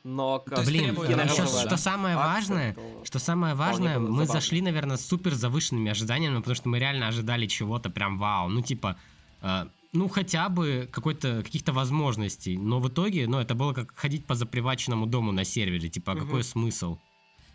Но 0.04 0.38
как 0.38 0.64
Блин, 0.64 0.94
еще 0.94 1.46
что 1.46 1.76
самое 1.76 2.16
важное, 2.16 2.76
что 3.04 3.18
самое 3.18 3.54
важное, 3.54 3.98
мы 3.98 4.26
зашли, 4.26 4.60
наверное, 4.62 4.96
с 4.96 5.06
супер 5.06 5.34
завышенными 5.34 5.90
ожиданиями, 5.90 6.38
потому 6.38 6.54
что 6.54 6.68
мы 6.68 6.78
реально 6.78 7.08
ожидали 7.08 7.46
чего-то 7.46 7.90
прям 7.90 8.18
вау. 8.18 8.48
Ну, 8.48 8.62
типа, 8.62 8.96
э, 9.42 9.66
ну, 9.92 10.08
хотя 10.08 10.48
бы 10.48 10.88
какой-то, 10.90 11.42
каких-то 11.42 11.72
возможностей. 11.72 12.56
Но 12.56 12.80
в 12.80 12.88
итоге, 12.88 13.26
ну, 13.26 13.38
это 13.38 13.54
было 13.54 13.72
как 13.72 13.94
ходить 13.96 14.24
по 14.26 14.34
заприваченному 14.34 15.06
дому 15.06 15.32
на 15.32 15.44
сервере. 15.44 15.88
Типа, 15.88 16.12
угу. 16.12 16.20
какой 16.20 16.44
смысл? 16.44 16.98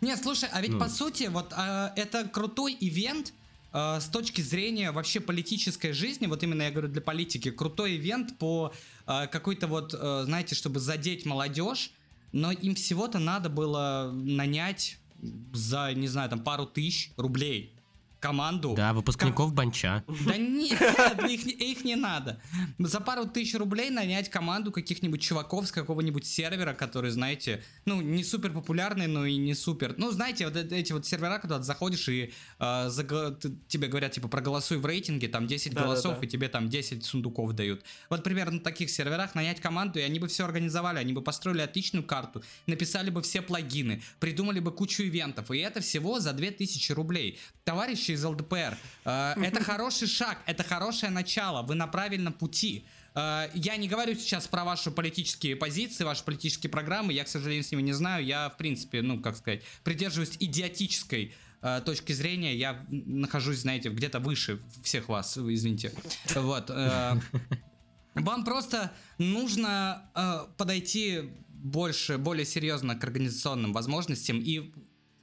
Нет, 0.00 0.20
слушай, 0.22 0.48
а 0.52 0.60
ведь 0.60 0.72
ну. 0.72 0.78
по 0.78 0.88
сути, 0.88 1.28
вот 1.30 1.52
э, 1.56 1.90
это 1.96 2.28
крутой 2.28 2.76
ивент, 2.78 3.32
э, 3.72 4.00
с 4.00 4.06
точки 4.06 4.42
зрения 4.42 4.92
вообще 4.92 5.20
политической 5.20 5.92
жизни, 5.92 6.26
вот 6.26 6.42
именно 6.42 6.62
я 6.62 6.70
говорю 6.70 6.88
для 6.88 7.00
политики, 7.00 7.50
крутой 7.50 7.96
ивент 7.96 8.36
по 8.38 8.72
э, 9.06 9.26
какой-то 9.28 9.66
вот, 9.66 9.94
э, 9.94 10.22
знаете, 10.24 10.54
чтобы 10.54 10.80
задеть 10.80 11.24
молодежь, 11.24 11.92
но 12.34 12.50
им 12.50 12.74
всего-то 12.74 13.20
надо 13.20 13.48
было 13.48 14.10
нанять 14.12 14.98
за, 15.52 15.92
не 15.94 16.08
знаю, 16.08 16.28
там 16.28 16.40
пару 16.40 16.66
тысяч 16.66 17.12
рублей 17.16 17.73
команду. 18.24 18.72
Да, 18.74 18.94
выпускников 18.94 19.48
Ком... 19.48 19.54
Банча. 19.54 20.02
Да 20.24 20.38
нет, 20.38 20.80
их, 21.28 21.46
их 21.46 21.84
не 21.84 21.94
надо. 21.94 22.40
За 22.78 23.00
пару 23.00 23.26
тысяч 23.26 23.54
рублей 23.54 23.90
нанять 23.90 24.30
команду 24.30 24.72
каких-нибудь 24.72 25.20
чуваков 25.20 25.68
с 25.68 25.72
какого-нибудь 25.72 26.26
сервера, 26.26 26.72
который, 26.72 27.10
знаете, 27.10 27.62
ну, 27.84 28.00
не 28.00 28.24
супер 28.24 28.50
популярный, 28.52 29.08
но 29.08 29.26
и 29.26 29.36
не 29.36 29.54
супер. 29.54 29.94
Ну, 29.98 30.10
знаете, 30.10 30.46
вот 30.46 30.56
эти 30.56 30.94
вот 30.94 31.04
сервера, 31.04 31.38
когда 31.38 31.58
ты 31.58 31.64
заходишь 31.64 32.08
и 32.08 32.32
э, 32.58 32.88
за, 32.88 33.38
тебе 33.68 33.88
говорят, 33.88 34.12
типа, 34.12 34.28
проголосуй 34.28 34.78
в 34.78 34.86
рейтинге, 34.86 35.28
там 35.28 35.46
10 35.46 35.74
да, 35.74 35.82
голосов, 35.82 36.14
да, 36.14 36.20
да. 36.20 36.26
и 36.26 36.30
тебе 36.30 36.48
там 36.48 36.70
10 36.70 37.04
сундуков 37.04 37.52
дают. 37.52 37.84
Вот 38.08 38.24
примерно 38.24 38.52
на 38.52 38.60
таких 38.60 38.88
серверах 38.88 39.34
нанять 39.34 39.60
команду, 39.60 39.98
и 39.98 40.02
они 40.02 40.18
бы 40.18 40.28
все 40.28 40.46
организовали, 40.46 40.98
они 40.98 41.12
бы 41.12 41.20
построили 41.20 41.60
отличную 41.60 42.06
карту, 42.06 42.42
написали 42.66 43.10
бы 43.10 43.20
все 43.20 43.42
плагины, 43.42 44.00
придумали 44.18 44.60
бы 44.60 44.72
кучу 44.72 45.02
ивентов, 45.02 45.50
и 45.50 45.58
это 45.58 45.82
всего 45.82 46.20
за 46.20 46.32
2000 46.32 46.92
рублей. 46.92 47.38
Товарищи 47.64 48.10
из 48.10 48.22
ЛДПР. 48.22 48.76
Э, 49.06 49.34
это 49.42 49.64
хороший 49.64 50.06
шаг, 50.06 50.38
это 50.44 50.62
хорошее 50.62 51.10
начало, 51.10 51.62
вы 51.62 51.74
на 51.74 51.86
правильном 51.86 52.34
пути. 52.34 52.84
Э, 53.14 53.48
я 53.54 53.76
не 53.76 53.88
говорю 53.88 54.14
сейчас 54.16 54.46
про 54.46 54.64
ваши 54.64 54.90
политические 54.90 55.56
позиции, 55.56 56.04
ваши 56.04 56.22
политические 56.24 56.70
программы, 56.70 57.14
я, 57.14 57.24
к 57.24 57.28
сожалению, 57.28 57.64
с 57.64 57.72
ними 57.72 57.80
не 57.80 57.94
знаю. 57.94 58.22
Я, 58.22 58.50
в 58.50 58.58
принципе, 58.58 59.00
ну, 59.00 59.18
как 59.18 59.36
сказать, 59.36 59.62
придерживаюсь 59.82 60.36
идиотической 60.38 61.32
э, 61.62 61.80
точки 61.86 62.12
зрения. 62.12 62.54
Я 62.54 62.84
нахожусь, 62.90 63.60
знаете, 63.60 63.88
где-то 63.88 64.20
выше 64.20 64.60
всех 64.82 65.08
вас, 65.08 65.38
извините. 65.38 65.90
Вот. 66.34 66.70
Вам 68.14 68.44
просто 68.44 68.92
нужно 69.16 70.46
подойти 70.58 71.30
больше, 71.48 72.18
более 72.18 72.44
серьезно 72.44 72.94
к 72.94 73.02
организационным 73.02 73.72
возможностям 73.72 74.38
и 74.38 74.70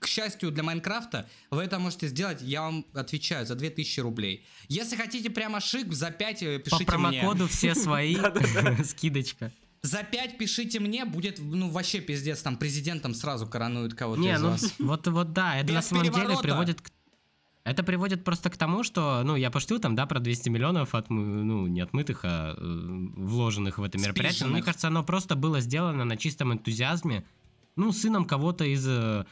к 0.01 0.07
счастью 0.07 0.51
для 0.51 0.63
Майнкрафта, 0.63 1.29
вы 1.51 1.61
это 1.61 1.77
можете 1.77 2.07
сделать, 2.07 2.41
я 2.41 2.63
вам 2.63 2.85
отвечаю, 2.93 3.45
за 3.45 3.53
2000 3.53 3.99
рублей. 3.99 4.45
Если 4.67 4.95
хотите 4.95 5.29
прямо 5.29 5.59
шик, 5.59 5.93
за 5.93 6.09
5 6.09 6.43
э, 6.43 6.59
пишите 6.59 6.75
мне. 6.75 6.85
По 6.85 6.91
промокоду 6.91 7.47
все 7.47 7.75
свои, 7.75 8.17
скидочка. 8.83 9.51
За 9.83 10.03
5 10.03 10.39
пишите 10.39 10.79
мне, 10.79 11.05
будет, 11.05 11.37
ну, 11.39 11.69
вообще 11.69 12.01
пиздец, 12.01 12.41
там 12.41 12.57
президентом 12.57 13.13
сразу 13.13 13.45
коронуют 13.45 13.93
кого-то 13.93 14.21
Не, 14.21 14.39
ну, 14.39 14.55
вот, 14.79 15.07
вот 15.07 15.33
да, 15.33 15.57
это 15.59 15.71
на 15.71 15.83
самом 15.83 16.11
деле 16.11 16.35
приводит 16.41 16.81
к 16.81 16.89
это 17.63 17.83
приводит 17.83 18.23
просто 18.23 18.49
к 18.49 18.57
тому, 18.57 18.81
что, 18.81 19.21
ну, 19.23 19.35
я 19.35 19.51
пошутил 19.51 19.79
там, 19.79 19.93
да, 19.93 20.07
про 20.07 20.19
200 20.19 20.49
миллионов 20.49 20.95
от, 20.95 21.11
ну, 21.11 21.67
не 21.67 21.81
отмытых, 21.81 22.21
а 22.23 22.55
э, 22.57 22.59
вложенных 22.59 23.77
в 23.77 23.83
это 23.83 23.99
мероприятие. 23.99 24.47
Но, 24.47 24.53
мне 24.53 24.63
кажется, 24.63 24.87
оно 24.87 25.03
просто 25.03 25.35
было 25.35 25.61
сделано 25.61 26.03
на 26.03 26.17
чистом 26.17 26.53
энтузиазме, 26.53 27.23
ну, 27.75 27.91
сыном 27.91 28.25
кого-то 28.25 28.65
из 28.65 28.83
э, 28.87 29.25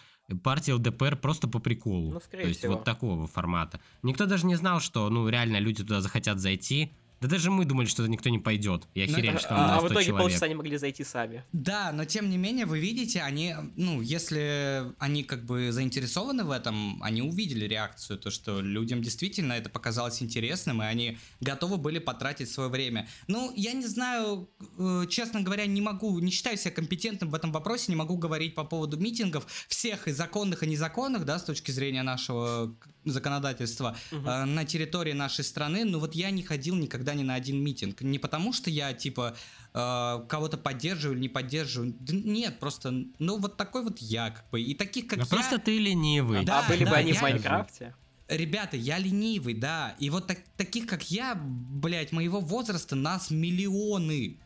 партия 0.44 0.74
ЛДПР 0.74 1.18
просто 1.18 1.48
по 1.48 1.60
приколу. 1.60 2.12
Ну, 2.14 2.20
То 2.20 2.38
есть 2.38 2.60
всего. 2.60 2.76
вот 2.76 2.84
такого 2.84 3.28
формата. 3.28 3.80
Никто 4.04 4.26
даже 4.26 4.46
не 4.46 4.56
знал, 4.56 4.80
что, 4.80 5.10
ну, 5.10 5.28
реально 5.28 5.60
люди 5.60 5.84
туда 5.84 6.02
захотят 6.02 6.40
зайти. 6.40 6.92
Да 7.22 7.28
даже 7.28 7.52
мы 7.52 7.66
думали, 7.66 7.86
что 7.88 8.06
никто 8.08 8.30
не 8.30 8.40
пойдет. 8.40 8.88
И 8.94 9.06
Ну, 9.08 9.18
это- 9.18 9.40
что 9.40 9.50
там 9.50 9.58
А, 9.60 9.68
на 9.68 9.76
а 9.76 9.80
100 9.80 9.88
в 9.88 9.92
итоге 9.92 10.06
человек. 10.06 10.24
полчаса 10.26 10.48
не 10.48 10.56
могли 10.56 10.78
зайти 10.78 11.04
сами. 11.04 11.44
Да, 11.52 11.92
но 11.92 12.06
тем 12.06 12.30
не 12.30 12.38
менее, 12.38 12.66
вы 12.66 12.80
видите, 12.80 13.22
они, 13.22 13.56
ну, 13.76 14.02
если 14.02 14.84
они 15.00 15.24
как 15.24 15.46
бы 15.46 15.72
заинтересованы 15.72 16.44
в 16.44 16.52
этом, 16.52 17.02
они 17.04 17.22
увидели 17.22 17.66
реакцию, 17.66 18.20
то, 18.20 18.32
что 18.32 18.62
людям 18.62 19.02
действительно 19.02 19.54
это 19.54 19.70
показалось 19.70 20.22
интересным, 20.22 20.82
и 20.82 20.86
они 20.86 21.18
готовы 21.42 21.78
были 21.78 22.00
потратить 22.00 22.50
свое 22.50 22.70
время. 22.70 23.08
Ну, 23.28 23.52
я 23.56 23.74
не 23.74 23.86
знаю, 23.86 24.50
э, 24.78 25.06
честно 25.10 25.42
говоря, 25.42 25.66
не 25.66 25.82
могу, 25.82 26.20
не 26.20 26.32
считаю 26.32 26.58
себя 26.58 26.72
компетентным 26.72 27.30
в 27.32 27.36
этом 27.36 27.52
вопросе, 27.52 27.86
не 27.92 27.96
могу 27.96 28.18
говорить 28.18 28.56
по 28.56 28.64
поводу 28.64 28.98
митингов 28.98 29.46
всех 29.68 30.08
и 30.08 30.12
законных, 30.12 30.64
и 30.64 30.68
незаконных, 30.68 31.26
да, 31.26 31.38
с 31.40 31.44
точки 31.44 31.72
зрения 31.72 32.04
нашего 32.04 32.74
законодательства 33.06 33.96
Мгм. 34.12 34.28
э, 34.28 34.46
на 34.46 34.66
территории 34.66 35.14
нашей 35.14 35.44
страны, 35.44 35.86
но 35.86 36.00
вот 36.00 36.16
я 36.16 36.32
не 36.32 36.44
ходил 36.44 36.76
никогда 36.76 37.14
ни 37.14 37.24
на 37.24 37.36
один 37.36 37.64
митинг. 37.64 38.02
Не 38.02 38.20
потому, 38.20 38.54
что 38.54 38.70
я, 38.70 38.94
типа, 38.94 39.36
э, 39.74 40.20
кого-то 40.28 40.58
поддерживаю 40.58 41.16
или 41.16 41.22
не 41.24 41.30
поддерживаю. 41.30 41.96
Да 42.00 42.14
нет, 42.14 42.60
просто, 42.60 42.92
ну, 43.20 43.38
вот 43.40 43.58
такой 43.58 43.84
вот 43.84 44.00
я, 44.00 44.32
как 44.32 44.50
бы. 44.50 44.62
И 44.62 44.74
таких, 44.76 45.08
как 45.08 45.20
Да 45.20 45.26
я... 45.26 45.30
просто 45.30 45.58
ты 45.60 45.78
ленивый. 45.78 46.44
Да, 46.46 46.66
а 46.66 46.70
были 46.70 46.84
бы 46.84 46.92
да, 46.92 46.98
они 46.98 47.12
я- 47.12 47.20
в 47.20 47.22
Майнкрафте? 47.22 47.96
Ребята, 48.28 48.78
я 48.78 49.00
ленивый, 49.00 49.56
да. 49.56 49.96
И 49.98 50.10
вот 50.12 50.28
так- 50.28 50.44
таких, 50.56 50.86
как 50.86 51.10
я, 51.10 51.34
блядь, 51.36 52.12
моего 52.12 52.40
возраста, 52.42 52.96
нас 52.96 53.32
миллионы. 53.32 54.38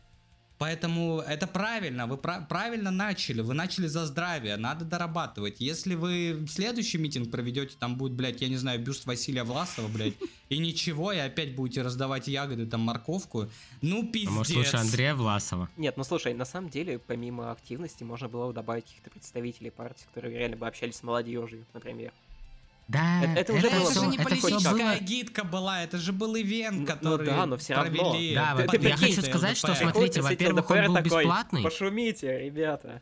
Поэтому 0.64 1.20
это 1.20 1.46
правильно, 1.46 2.06
вы 2.06 2.16
пра- 2.16 2.46
правильно 2.48 2.90
начали, 2.90 3.42
вы 3.42 3.52
начали 3.52 3.86
за 3.86 4.06
здравие, 4.06 4.56
надо 4.56 4.86
дорабатывать. 4.86 5.56
Если 5.60 5.94
вы 5.94 6.46
следующий 6.48 6.96
митинг 6.96 7.30
проведете, 7.30 7.76
там 7.78 7.96
будет, 7.96 8.12
блядь, 8.14 8.40
я 8.40 8.48
не 8.48 8.56
знаю, 8.56 8.80
бюст 8.82 9.04
Василия 9.04 9.44
Власова, 9.44 9.88
блядь, 9.88 10.14
и 10.48 10.56
ничего, 10.56 11.12
и 11.12 11.18
опять 11.18 11.54
будете 11.54 11.82
раздавать 11.82 12.28
ягоды, 12.28 12.64
там, 12.64 12.80
морковку, 12.80 13.50
ну, 13.82 14.04
А 14.04 14.06
пиздец. 14.06 14.30
может 14.30 14.56
лучше 14.56 14.76
Андрея 14.78 15.14
Власова? 15.14 15.68
Нет, 15.76 15.98
ну 15.98 16.04
слушай, 16.04 16.32
на 16.32 16.46
самом 16.46 16.70
деле, 16.70 16.98
помимо 16.98 17.50
активности, 17.52 18.02
можно 18.02 18.30
было 18.30 18.46
бы 18.46 18.54
добавить 18.54 18.84
каких-то 18.86 19.10
представителей 19.10 19.68
партии, 19.70 20.06
которые 20.14 20.38
реально 20.38 20.56
бы 20.56 20.66
общались 20.66 20.96
с 20.96 21.02
молодежью, 21.02 21.66
например. 21.74 22.10
Да, 22.86 23.22
Это- 23.22 23.40
это 23.40 23.52
уже 23.54 23.66
Это, 23.66 23.76
было- 23.76 23.86
же 23.86 23.90
всё- 23.98 24.10
не 24.10 24.16
это 24.16 24.24
политическая 24.24 24.70
было- 24.72 24.98
гидка 25.00 25.44
была, 25.44 25.82
это 25.82 25.96
же 25.98 26.12
был 26.12 26.36
ивент, 26.36 26.80
Ну- 26.80 26.86
который 26.86 27.26
ну 27.26 27.32
да, 27.32 27.46
но 27.46 27.56
всё 27.56 27.74
равно. 27.76 28.10
провели 28.12 28.34
Да, 28.34 28.54
под 28.56 28.66
вот 28.72 28.82
я 28.82 28.96
хочу 28.96 29.22
сказать, 29.22 29.56
что 29.56 29.74
смотрите, 29.74 30.20
во-первых, 30.20 30.70
он 30.70 30.84
был 30.86 30.94
такой, 30.94 31.02
бесплатный. 31.22 31.62
Пошумите, 31.62 32.38
ребята. 32.40 33.00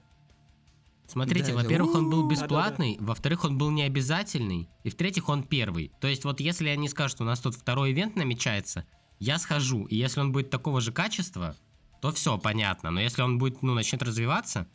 Смотрите, 1.09 1.53
Да, 1.53 1.59
во-первых, 1.59 1.95
он 1.95 2.09
был 2.11 2.27
бесплатный, 2.29 2.97
во-вторых, 3.01 3.45
он 3.45 3.59
был 3.59 3.71
не 3.71 3.83
обязательный, 3.83 4.69
и 4.85 4.89
в-третьих, 4.89 5.29
он 5.29 5.43
первый. 5.43 5.91
То 6.01 6.07
есть 6.09 6.25
вот 6.25 6.41
если 6.41 6.69
они 6.69 6.89
скажут, 6.89 7.17
что 7.17 7.25
у 7.25 7.27
нас 7.27 7.41
тут 7.41 7.55
второй 7.55 7.93
ивент 7.93 8.17
намечается, 8.17 8.87
я 9.19 9.39
схожу, 9.39 9.85
и 9.87 9.97
если 9.97 10.21
он 10.21 10.33
будет 10.33 10.49
такого 10.51 10.81
же 10.81 10.93
качества, 10.93 11.55
то 12.01 12.13
все 12.13 12.39
понятно. 12.39 12.91
Но 12.91 13.01
если 13.01 13.21
он 13.23 13.39
будет, 13.39 13.63
ну, 13.63 13.75
начнет 13.75 14.03
развиваться, 14.03 14.67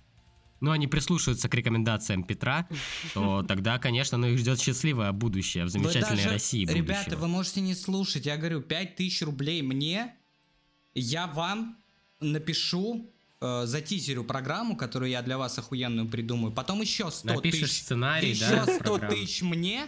ну, 0.59 0.71
они 0.71 0.87
прислушаются 0.87 1.49
к 1.49 1.53
рекомендациям 1.53 2.23
Петра, 2.23 2.67
то 3.13 3.43
тогда, 3.47 3.77
конечно, 3.79 4.17
ну, 4.17 4.27
их 4.27 4.39
ждет 4.39 4.59
счастливое 4.59 5.11
будущее 5.11 5.65
в 5.65 5.69
замечательной 5.69 6.17
даже- 6.23 6.29
России 6.29 6.65
Ребята, 6.65 7.03
будущего. 7.11 7.19
вы 7.21 7.27
можете 7.27 7.61
не 7.61 7.75
слушать. 7.75 8.25
Я 8.25 8.37
говорю, 8.37 8.61
5000 8.61 9.21
рублей 9.23 9.61
мне, 9.61 10.13
я 10.95 11.27
вам 11.27 11.77
напишу, 12.19 13.09
э, 13.39 13.63
затизерю 13.65 14.23
программу, 14.23 14.75
которую 14.75 15.11
я 15.11 15.21
для 15.21 15.37
вас 15.37 15.57
охуенную 15.59 16.07
придумаю. 16.07 16.51
Потом 16.51 16.81
еще 16.81 17.11
100 17.11 17.35
Напишешь 17.35 17.61
тысяч. 17.69 17.81
сценарий, 17.83 18.31
еще 18.31 18.49
да, 18.49 18.63
100 18.65 18.77
программы. 18.83 19.15
тысяч 19.15 19.41
мне. 19.43 19.85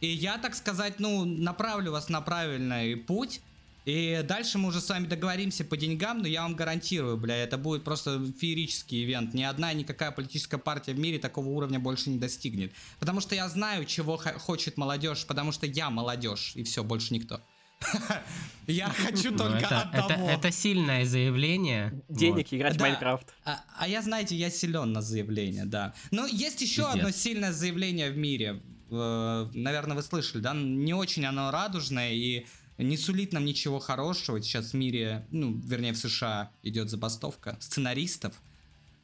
И 0.00 0.08
я, 0.08 0.36
так 0.38 0.54
сказать, 0.56 0.98
ну, 0.98 1.24
направлю 1.24 1.92
вас 1.92 2.08
на 2.08 2.20
правильный 2.20 2.96
путь. 2.96 3.40
И 3.86 4.20
дальше 4.24 4.58
мы 4.58 4.68
уже 4.68 4.80
с 4.80 4.88
вами 4.88 5.06
договоримся 5.06 5.64
по 5.64 5.76
деньгам, 5.76 6.18
но 6.18 6.26
я 6.26 6.42
вам 6.42 6.56
гарантирую, 6.56 7.16
бля, 7.16 7.36
это 7.36 7.56
будет 7.56 7.84
просто 7.84 8.20
феерический 8.38 9.04
ивент. 9.04 9.32
Ни 9.32 9.44
одна, 9.44 9.72
никакая 9.72 10.10
политическая 10.10 10.58
партия 10.58 10.92
в 10.92 10.98
мире 10.98 11.18
такого 11.20 11.48
уровня 11.50 11.78
больше 11.78 12.10
не 12.10 12.18
достигнет. 12.18 12.72
Потому 12.98 13.20
что 13.20 13.36
я 13.36 13.48
знаю, 13.48 13.84
чего 13.84 14.16
х- 14.16 14.38
хочет 14.40 14.76
молодежь, 14.76 15.24
потому 15.24 15.52
что 15.52 15.66
я 15.66 15.88
молодежь, 15.90 16.52
и 16.56 16.64
все, 16.64 16.82
больше 16.82 17.14
никто. 17.14 17.40
Я 18.66 18.88
хочу 18.88 19.30
Ну, 19.32 19.36
только 19.38 19.82
одного. 19.82 20.30
это 20.30 20.50
сильное 20.50 21.04
заявление. 21.04 22.02
Денег 22.08 22.48
играть 22.52 22.74
в 22.74 22.78
Да. 22.78 22.84
Майнкрафт. 22.86 23.34
А, 23.44 23.60
а 23.78 23.86
я, 23.86 24.00
знаете, 24.02 24.34
я 24.34 24.50
силен 24.50 24.92
на 24.92 25.02
заявление, 25.02 25.66
да. 25.66 25.94
Но 26.10 26.26
есть 26.26 26.60
еще 26.62 26.82
Пиздец. 26.86 26.94
одно 26.96 27.10
сильное 27.10 27.52
заявление 27.52 28.10
в 28.10 28.16
мире. 28.16 28.62
Э, 28.90 29.48
наверное, 29.52 29.94
вы 29.94 30.02
слышали, 30.02 30.40
да? 30.40 30.54
Не 30.54 30.94
очень 30.94 31.26
оно 31.26 31.50
радужное 31.50 32.12
и 32.14 32.46
не 32.78 32.96
сулит 32.96 33.32
нам 33.32 33.44
ничего 33.44 33.78
хорошего. 33.78 34.40
Сейчас 34.42 34.72
в 34.72 34.74
мире, 34.74 35.26
ну, 35.30 35.58
вернее, 35.64 35.92
в 35.92 35.96
США 35.98 36.50
идет 36.62 36.90
забастовка 36.90 37.56
сценаристов. 37.60 38.34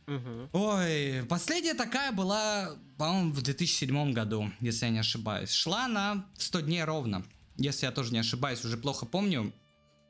Мгм. 0.06 0.48
Ой, 0.52 1.24
последняя 1.28 1.74
такая 1.74 2.12
была, 2.12 2.76
по-моему, 2.98 3.32
в 3.32 3.42
2007 3.42 4.12
году, 4.12 4.50
если 4.60 4.86
я 4.86 4.90
не 4.90 4.98
ошибаюсь. 4.98 5.52
Шла 5.52 5.88
на 5.88 6.26
100 6.38 6.60
дней 6.60 6.84
ровно. 6.84 7.24
Если 7.56 7.86
я 7.86 7.92
тоже 7.92 8.12
не 8.12 8.18
ошибаюсь, 8.18 8.64
уже 8.64 8.76
плохо 8.76 9.06
помню. 9.06 9.52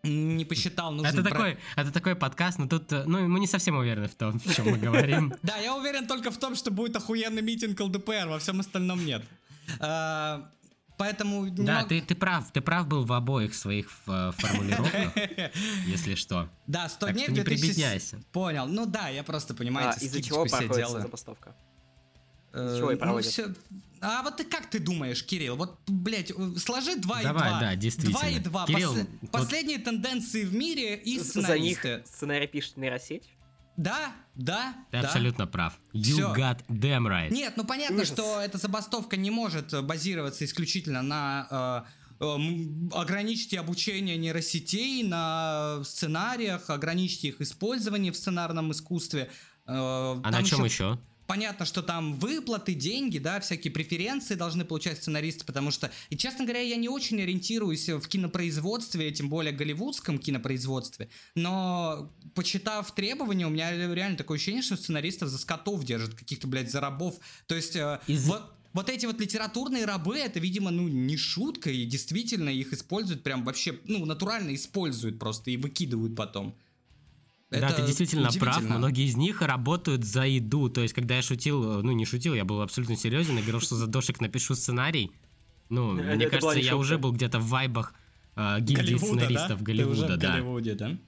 Не 0.05 0.45
посчитал 0.45 0.91
нужным. 0.91 1.13
Это 1.13 1.23
бра- 1.23 1.31
такой, 1.31 1.59
это 1.77 1.93
такой 1.93 2.17
подкаст, 2.17 2.59
но 2.59 2.67
тут, 2.67 2.91
э, 2.93 3.05
ну, 3.07 3.29
мы 3.29 3.39
не 3.39 3.47
совсем 3.47 3.77
уверены 3.77 4.09
в 4.09 4.15
том, 4.17 4.41
о 4.45 4.53
чем 4.53 4.71
мы 4.71 4.79
говорим. 4.79 5.33
Да, 5.43 5.59
я 5.59 5.77
уверен 5.77 6.09
только 6.09 6.33
в 6.33 6.39
том, 6.39 6.57
что 6.57 6.73
будет 6.73 6.97
охуенный 6.97 7.43
митинг 7.43 7.79
ЛДПР, 7.79 8.27
во 8.27 8.39
всем 8.41 8.59
остальном 8.59 9.05
нет. 9.05 9.23
А, 11.03 11.05
Поэтому... 11.05 11.51
Да, 11.51 11.81
мог- 11.81 11.89
ты, 11.89 12.01
ты 12.01 12.15
прав, 12.15 12.51
ты 12.53 12.61
прав 12.61 12.87
был 12.87 13.05
в 13.05 13.13
обоих 13.13 13.55
своих 13.55 13.91
э, 14.07 14.31
формулировках, 14.37 15.13
если 15.87 16.15
что. 16.15 16.49
Да, 16.67 16.89
100 16.89 17.07
Так 17.07 17.15
дней 17.15 17.27
в 17.27 17.31
не 17.31 17.41
2000 17.41 17.61
прибедняйся. 17.61 18.21
Понял. 18.33 18.67
Ну 18.67 18.87
да, 18.87 19.09
я 19.09 19.23
просто, 19.23 19.53
А, 19.53 19.57
понимаете, 19.57 20.05
из-за 20.07 20.19
скидочку 20.23 20.35
чего 20.35 20.47
проходит 20.47 20.89
забастовка? 20.89 21.55
Э, 22.53 22.77
чего 22.79 22.93
и 22.93 22.99
ну, 23.01 23.19
всё- 23.21 23.55
А 24.01 24.23
вот 24.23 24.37
ты 24.37 24.45
как 24.45 24.69
ты 24.69 24.79
думаешь, 24.79 25.25
Кирилл? 25.25 25.57
Вот, 25.57 25.79
блядь, 25.87 26.33
сложи 26.59 26.97
2 26.97 27.21
и 27.21 27.25
Давай, 27.25 27.49
2. 27.51 27.61
да, 27.61 27.77
действительно. 27.77 28.19
2 28.19 28.29
и 28.29 28.39
2. 28.39 28.67
Кирилл, 28.67 28.95
вот- 28.95 29.31
Последние 29.31 29.79
тенденции 29.79 30.45
в 30.45 30.55
мире 30.55 30.97
и 30.97 31.19
За 31.19 31.59
них 31.59 31.79
сценаристы. 31.79 32.03
сценарий 32.07 32.47
пишет 32.47 32.77
нейросеть? 32.77 33.29
Да, 33.77 34.13
да, 34.35 34.75
Ты 34.91 35.01
да. 35.01 35.07
абсолютно 35.07 35.47
прав. 35.47 35.79
You 35.95 36.03
Всё. 36.03 36.35
got 36.35 36.59
damn 36.69 37.07
right. 37.07 37.31
Нет, 37.31 37.55
ну 37.57 37.65
понятно, 37.65 37.97
Ужас. 38.03 38.09
что 38.09 38.41
эта 38.41 38.59
забастовка 38.59 39.17
не 39.17 39.31
может 39.31 39.73
э, 39.73 39.81
базироваться 39.83 40.45
исключительно 40.45 41.03
на 41.03 41.85
э, 42.21 42.23
ограничить 42.93 43.55
обучение 43.55 44.17
нейросетей 44.17 45.03
на 45.03 45.81
сценариях, 45.85 46.71
ограничить 46.71 47.25
их 47.25 47.41
использование 47.41 48.13
в 48.13 48.17
сценарном 48.17 48.71
искусстве. 48.73 49.31
Э, 49.67 49.73
А 49.75 50.21
там 50.23 50.33
на 50.33 50.43
чем 50.45 50.65
ещё 50.65 50.91
еще? 50.93 50.99
Понятно, 51.27 51.65
что 51.65 51.83
там 51.83 52.15
выплаты, 52.19 52.75
деньги, 52.75 53.19
да, 53.19 53.41
всякие 53.41 53.73
преференции 53.73 54.35
должны 54.35 54.65
получать 54.65 54.99
сценаристы, 54.99 55.45
потому 55.45 55.71
что, 55.71 55.91
и 56.11 56.17
честно 56.17 56.45
говоря, 56.45 56.61
я 56.61 56.77
не 56.77 56.89
очень 56.89 57.23
ориентируюсь 57.23 57.89
в 57.89 58.07
кинопроизводстве, 58.09 59.11
тем 59.13 59.29
более 59.29 59.53
голливудском 59.53 60.19
кинопроизводстве, 60.19 61.09
но 61.35 62.13
почитав 62.35 62.95
требования, 62.95 63.47
у 63.47 63.51
меня 63.51 63.73
реально 63.73 64.17
такое 64.17 64.37
ощущение, 64.37 64.63
что 64.63 64.77
сценаристов 64.77 65.29
за 65.29 65.39
скотов 65.39 65.85
держат, 65.85 66.15
каких-то, 66.15 66.47
блядь, 66.47 66.71
за 66.71 66.81
рабов. 66.81 67.19
То 67.47 67.55
есть, 67.55 67.77
э, 67.77 68.01
Из- 68.07 68.27
вот, 68.27 68.43
вот 68.73 68.89
эти 68.89 69.07
вот 69.07 69.21
литературные 69.21 69.85
рабы, 69.85 70.19
это, 70.19 70.41
видимо, 70.41 70.71
ну, 70.71 70.89
не 70.89 71.17
шутка, 71.17 71.71
и 71.71 71.85
действительно 71.85 72.49
их 72.49 72.73
используют 72.73 73.23
прям 73.23 73.45
вообще, 73.45 73.79
ну, 73.85 74.05
натурально 74.05 74.55
используют 74.55 75.19
просто 75.19 75.51
и 75.51 75.57
выкидывают 75.57 76.17
потом. 76.17 76.57
Да, 77.61 77.69
Это 77.69 77.77
ты 77.77 77.87
действительно 77.87 78.31
прав. 78.39 78.63
Многие 78.63 79.07
из 79.07 79.17
них 79.17 79.43
работают 79.43 80.05
за 80.05 80.27
еду. 80.27 80.69
То 80.69 80.81
есть, 80.81 80.95
когда 80.95 81.17
я 81.17 81.23
шутил, 81.23 81.83
ну 81.83 81.93
не 81.93 82.05
шутил, 82.05 82.35
я 82.35 82.45
был 82.45 82.61
абсолютно 82.63 82.97
серьезен 82.97 83.39
и 83.39 83.41
говорил, 83.43 83.61
что 83.61 83.77
за 83.77 83.87
дошик 83.87 84.21
напишу 84.21 84.55
сценарий. 84.55 85.13
Ну, 85.69 85.97
Это 85.99 86.17
мне 86.17 86.27
кажется, 86.29 86.59
я 86.59 86.63
шутка. 86.73 86.77
уже 86.77 86.99
был 86.99 87.13
где-то 87.13 87.39
в 87.39 87.49
вайбах 87.49 87.95
э, 88.37 88.61
гильдии 88.61 88.95
Голливуда, 88.95 89.07
сценаристов 89.07 89.59
да? 89.59 89.65
Голливуда, 89.65 89.97
Ты 89.97 90.03
уже 90.03 90.15
в 90.15 90.19
да. 90.19 90.33
Голливуде, 90.33 90.75
да? 90.75 90.99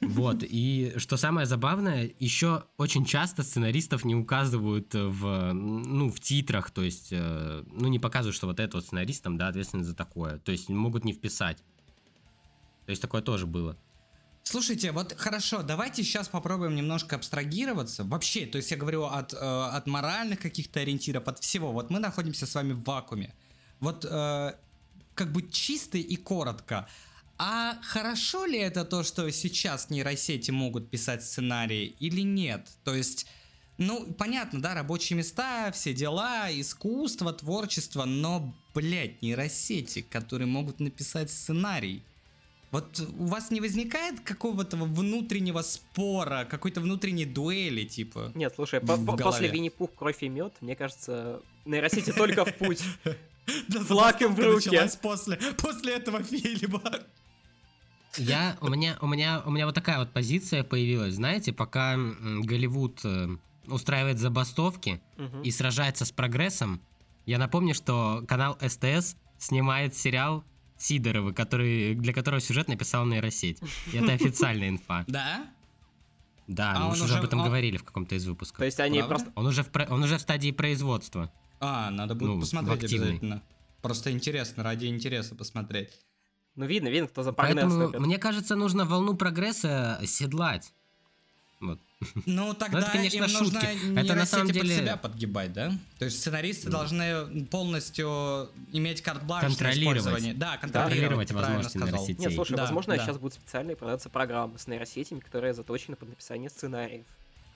Вот, 0.00 0.38
и 0.42 0.92
что 0.96 1.16
самое 1.16 1.46
забавное, 1.46 2.10
еще 2.18 2.64
очень 2.76 3.04
часто 3.04 3.42
сценаристов 3.42 4.04
не 4.04 4.14
указывают 4.14 4.92
в, 4.92 5.52
ну, 5.52 6.10
в 6.10 6.20
титрах, 6.20 6.70
то 6.70 6.82
есть, 6.82 7.08
э, 7.10 7.64
ну, 7.72 7.88
не 7.88 7.98
показывают, 7.98 8.36
что 8.36 8.46
вот 8.46 8.60
этот 8.60 8.74
вот 8.74 8.84
сценарист 8.84 9.22
там, 9.22 9.36
да, 9.38 9.48
ответственен 9.48 9.84
за 9.84 9.94
такое. 9.94 10.38
То 10.38 10.52
есть, 10.52 10.68
могут 10.68 11.04
не 11.04 11.12
вписать. 11.12 11.58
То 12.86 12.90
есть, 12.90 13.00
такое 13.00 13.22
тоже 13.22 13.46
было. 13.46 13.78
Слушайте, 14.44 14.92
вот 14.92 15.14
хорошо, 15.16 15.62
давайте 15.62 16.04
сейчас 16.04 16.28
попробуем 16.28 16.76
немножко 16.76 17.16
абстрагироваться. 17.16 18.04
Вообще, 18.04 18.44
то 18.44 18.58
есть 18.58 18.70
я 18.70 18.76
говорю 18.76 19.04
от, 19.04 19.32
э, 19.32 19.36
от 19.36 19.86
моральных 19.86 20.38
каких-то 20.38 20.80
ориентиров, 20.80 21.26
от 21.26 21.38
всего. 21.38 21.72
Вот 21.72 21.88
мы 21.90 21.98
находимся 21.98 22.46
с 22.46 22.54
вами 22.54 22.74
в 22.74 22.84
вакууме. 22.84 23.34
Вот 23.80 24.04
э, 24.04 24.52
как 25.14 25.32
бы 25.32 25.48
чисто 25.50 25.96
и 25.96 26.16
коротко. 26.16 26.86
А 27.38 27.80
хорошо 27.82 28.44
ли 28.44 28.58
это 28.58 28.84
то, 28.84 29.02
что 29.02 29.28
сейчас 29.32 29.88
нейросети 29.88 30.50
могут 30.50 30.90
писать 30.90 31.24
сценарии 31.24 31.96
или 31.98 32.20
нет? 32.20 32.68
То 32.84 32.94
есть, 32.94 33.26
ну, 33.78 34.12
понятно, 34.12 34.60
да, 34.60 34.74
рабочие 34.74 35.16
места, 35.16 35.72
все 35.72 35.94
дела, 35.94 36.48
искусство, 36.50 37.32
творчество, 37.32 38.04
но, 38.04 38.54
блядь, 38.74 39.22
нейросети, 39.22 40.02
которые 40.02 40.46
могут 40.46 40.80
написать 40.80 41.30
сценарий. 41.30 42.04
Вот 42.74 43.00
у 43.18 43.26
вас 43.26 43.50
не 43.52 43.60
возникает 43.60 44.20
какого-то 44.20 44.76
внутреннего 44.76 45.62
спора, 45.62 46.44
какой-то 46.44 46.80
внутренней 46.80 47.24
дуэли, 47.24 47.84
типа? 47.84 48.32
Нет, 48.34 48.52
слушай, 48.56 48.80
по- 48.80 48.96
по- 48.96 49.16
после 49.16 49.48
Винни-Пух, 49.48 49.90
кровь 49.94 50.22
и 50.22 50.28
мед, 50.28 50.52
мне 50.60 50.74
кажется, 50.74 51.40
нейросети 51.64 52.12
только 52.16 52.44
в 52.44 52.52
путь. 52.58 52.82
Флаком 53.68 54.34
в 54.34 54.38
началась 54.38 54.96
после, 54.96 55.36
после 55.56 55.94
этого 55.94 56.22
фильма. 56.24 56.82
Я, 58.16 58.56
у 58.60 58.68
меня, 58.68 58.96
у 59.00 59.06
меня, 59.06 59.42
у 59.46 59.50
меня 59.50 59.66
вот 59.66 59.74
такая 59.74 59.98
вот 59.98 60.12
позиция 60.12 60.62
появилась, 60.64 61.14
знаете, 61.14 61.52
пока 61.52 61.96
Голливуд 61.96 63.00
э, 63.04 63.28
устраивает 63.66 64.18
забастовки 64.18 65.00
и 65.42 65.50
сражается 65.50 66.04
с 66.04 66.12
прогрессом, 66.12 66.80
я 67.26 67.38
напомню, 67.38 67.74
что 67.74 68.24
канал 68.28 68.56
СТС 68.60 69.16
снимает 69.38 69.96
сериал 69.96 70.44
Сидоровы, 70.76 71.32
который, 71.32 71.94
для 71.94 72.12
которого 72.12 72.40
сюжет 72.40 72.68
написал 72.68 73.06
нейросеть. 73.06 73.58
И 73.92 73.96
это 73.96 74.12
официальная 74.12 74.68
инфа. 74.68 75.04
Да? 75.06 75.46
Да, 76.46 76.72
А 76.76 76.80
мы 76.80 76.92
уже 76.92 77.04
уже- 77.04 77.16
об 77.18 77.24
этом 77.24 77.40
он- 77.40 77.46
говорили 77.46 77.76
в 77.78 77.84
каком-то 77.84 78.14
из 78.14 78.24
То 78.24 78.30
выпусков. 78.30 78.64
есть 78.64 78.78
они 78.80 78.98
Правда? 78.98 79.14
просто... 79.14 79.32
Он 79.34 79.46
уже 79.46 79.62
в, 79.62 79.68
про- 79.70 79.86
он 79.88 80.02
уже 80.02 80.18
в 80.18 80.20
стадии 80.20 80.50
производства. 80.50 81.32
А, 81.60 81.90
надо 81.90 82.14
будет 82.14 82.28
Ну, 82.34 82.40
посмотреть 82.40 82.84
обязательно. 82.92 83.42
Просто 83.80 84.10
интересно, 84.10 84.62
ради 84.62 84.86
интереса 84.86 85.34
посмотреть. 85.34 85.90
Ну, 86.56 86.66
видно, 86.66 86.88
видно, 86.88 87.08
кто 87.08 87.22
за 87.22 87.32
прогресс 87.32 87.64
Поэтому, 87.72 88.00
мне 88.06 88.18
кажется, 88.18 88.56
нужно 88.56 88.84
волну 88.84 89.14
прогресса 89.14 90.00
седлать. 90.04 90.72
Вот. 91.60 91.80
Ну, 92.26 92.54
тогда 92.54 92.82
конечно, 92.90 93.16
им 93.24 93.32
нужно 93.32 93.60
шутки. 93.60 93.98
Это 93.98 94.14
на 94.14 94.26
самом 94.26 94.46
нейросети 94.46 94.58
под 94.60 94.68
деле- 94.68 94.76
себя 94.76 94.96
подгибать, 94.96 95.52
да? 95.52 95.72
То 95.98 96.04
есть 96.04 96.18
сценаристы 96.20 96.66
Ну. 96.70 96.72
должны 96.78 97.44
полностью 97.46 98.50
иметь 98.72 99.02
карт-бланш 99.02 99.44
Контролировать. 99.46 100.38
Да, 100.38 100.56
Контролировать 100.58 101.28
правильно 101.28 101.56
возможности 101.56 101.78
сказал. 101.78 101.94
нейросети. 102.00 102.20
Нет, 102.20 102.34
слушай, 102.34 102.56
Да, 102.56 102.62
возможно, 102.62 102.96
да. 102.96 103.04
сейчас 103.04 103.18
будут 103.18 103.34
специальные 103.34 103.76
продаться 103.76 104.08
программы 104.08 104.58
с 104.58 104.66
нейросетями, 104.66 105.20
которые 105.20 105.54
заточены 105.54 105.96
под 105.96 106.10
написание 106.10 106.50
сценариев. 106.50 107.04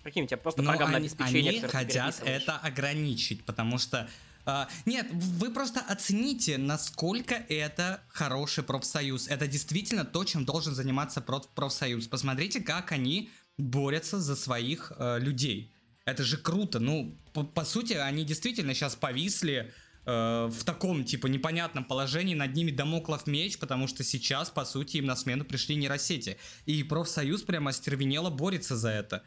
Прикинь, 0.03 0.25
у 0.25 0.27
тебя 0.27 0.37
просто 0.39 0.63
Но 0.63 0.71
программное 0.71 0.99
они, 0.99 1.07
обеспечение, 1.09 1.51
они 1.51 1.61
хотят 1.69 2.21
это 2.25 2.57
ограничить, 2.57 3.45
потому 3.45 3.79
что... 3.79 4.09
а, 4.47 4.69
нет, 4.87 5.07
вы 5.13 5.51
просто 5.51 5.81
оцените, 5.81 6.57
насколько 6.57 7.35
это 7.35 8.01
хороший 8.09 8.65
профсоюз. 8.65 9.29
Это 9.29 9.47
действительно 9.47 10.05
то, 10.07 10.25
чем 10.25 10.45
должен 10.47 10.75
заниматься 10.75 11.21
проф- 11.21 11.49
профсоюз. 11.55 12.07
Посмотрите, 12.07 12.61
как 12.61 12.93
они 12.93 13.29
борются 13.59 14.21
за 14.21 14.37
своих 14.37 14.93
э, 14.97 15.19
людей. 15.19 15.75
Это 16.05 16.25
же 16.25 16.39
круто. 16.39 16.79
Ну, 16.79 17.19
по, 17.35 17.45
по 17.45 17.65
сути, 17.65 17.93
они 17.93 18.25
действительно 18.25 18.73
сейчас 18.73 18.97
повисли 18.97 19.73
э, 20.07 20.49
в 20.51 20.65
таком, 20.65 21.05
типа, 21.05 21.27
непонятном 21.27 21.85
положении. 21.85 22.35
Над 22.35 22.55
ними 22.55 22.71
домоклов 22.71 23.27
меч, 23.27 23.59
потому 23.59 23.89
что 23.89 24.05
сейчас, 24.05 24.49
по 24.49 24.65
сути, 24.65 24.99
им 24.99 25.07
на 25.07 25.17
смену 25.17 25.45
пришли 25.45 25.77
нейросети. 25.77 26.39
И 26.65 26.83
профсоюз 26.83 27.43
прямо 27.43 27.71
остервенело 27.71 28.31
борется 28.31 28.77
за 28.77 28.91
это. 28.91 29.23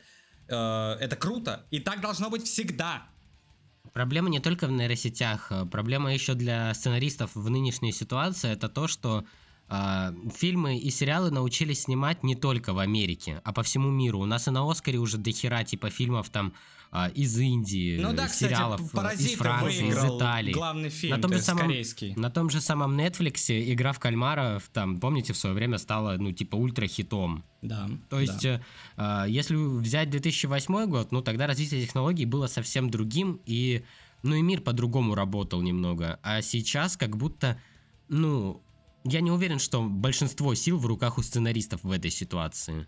Э, 0.47 0.97
это 0.99 1.15
круто. 1.15 1.65
И 1.69 1.79
так 1.79 2.01
должно 2.01 2.29
быть 2.29 2.45
всегда. 2.45 3.03
Проблема 3.93 4.29
не 4.29 4.39
только 4.39 4.67
в 4.67 4.71
нейросетях, 4.71 5.51
э, 5.51 5.65
проблема 5.65 6.13
еще 6.13 6.33
для 6.33 6.73
сценаристов 6.73 7.35
в 7.35 7.49
нынешней 7.49 7.91
ситуации 7.91 8.51
это 8.51 8.69
то, 8.69 8.87
что 8.87 9.25
фильмы 10.35 10.77
и 10.77 10.89
сериалы 10.89 11.31
научились 11.31 11.83
снимать 11.83 12.23
не 12.23 12.35
только 12.35 12.73
в 12.73 12.79
Америке, 12.79 13.41
а 13.43 13.53
по 13.53 13.63
всему 13.63 13.89
миру. 13.89 14.19
У 14.19 14.25
нас 14.25 14.47
и 14.47 14.51
на 14.51 14.69
Оскаре 14.69 14.99
уже 14.99 15.17
дохера 15.17 15.63
типа 15.63 15.89
фильмов 15.89 16.29
там 16.29 16.53
а, 16.93 17.07
из 17.07 17.37
Индии, 17.39 17.97
Ну 17.97 18.11
да, 18.11 18.27
кстати, 18.27 18.51
сериалов 18.51 18.81
э, 18.81 19.15
из 19.15 19.35
Франции, 19.37 19.87
из 19.87 20.03
Италии. 20.03 20.51
главный 20.51 20.89
фильм, 20.89 21.15
На 21.15 21.21
том 21.21 21.31
то 21.31 21.37
же 21.37 21.43
самом- 21.43 21.61
корейский. 21.61 22.13
На 22.17 22.29
том 22.29 22.49
же 22.49 22.59
самом 22.59 22.99
Netflix 22.99 23.71
игра 23.71 23.93
в 23.93 23.99
кальмара, 23.99 24.61
там, 24.73 24.99
помните, 24.99 25.31
в 25.31 25.37
свое 25.37 25.55
время 25.55 25.77
стала, 25.77 26.17
ну, 26.17 26.33
типа, 26.33 26.57
ультра-хитом. 26.57 27.45
Да. 27.61 27.89
То 28.09 28.19
есть, 28.19 28.43
э, 28.43 28.61
а, 28.97 29.25
если 29.25 29.55
взять 29.55 30.09
2008 30.09 30.85
год, 30.87 31.13
ну, 31.13 31.21
тогда 31.21 31.47
развитие 31.47 31.81
технологий 31.81 32.25
было 32.25 32.47
совсем 32.47 32.89
другим, 32.89 33.39
и, 33.45 33.85
ну, 34.21 34.35
и 34.35 34.41
мир 34.41 34.59
по-другому 34.59 35.15
работал 35.15 35.61
немного. 35.61 36.19
А 36.23 36.41
сейчас 36.41 36.97
как 36.97 37.15
будто, 37.15 37.57
ну, 38.09 38.61
я 39.03 39.21
не 39.21 39.31
уверен, 39.31 39.59
что 39.59 39.81
большинство 39.81 40.53
сил 40.55 40.77
в 40.77 40.85
руках 40.85 41.17
у 41.17 41.21
сценаристов 41.21 41.83
в 41.83 41.91
этой 41.91 42.11
ситуации. 42.11 42.87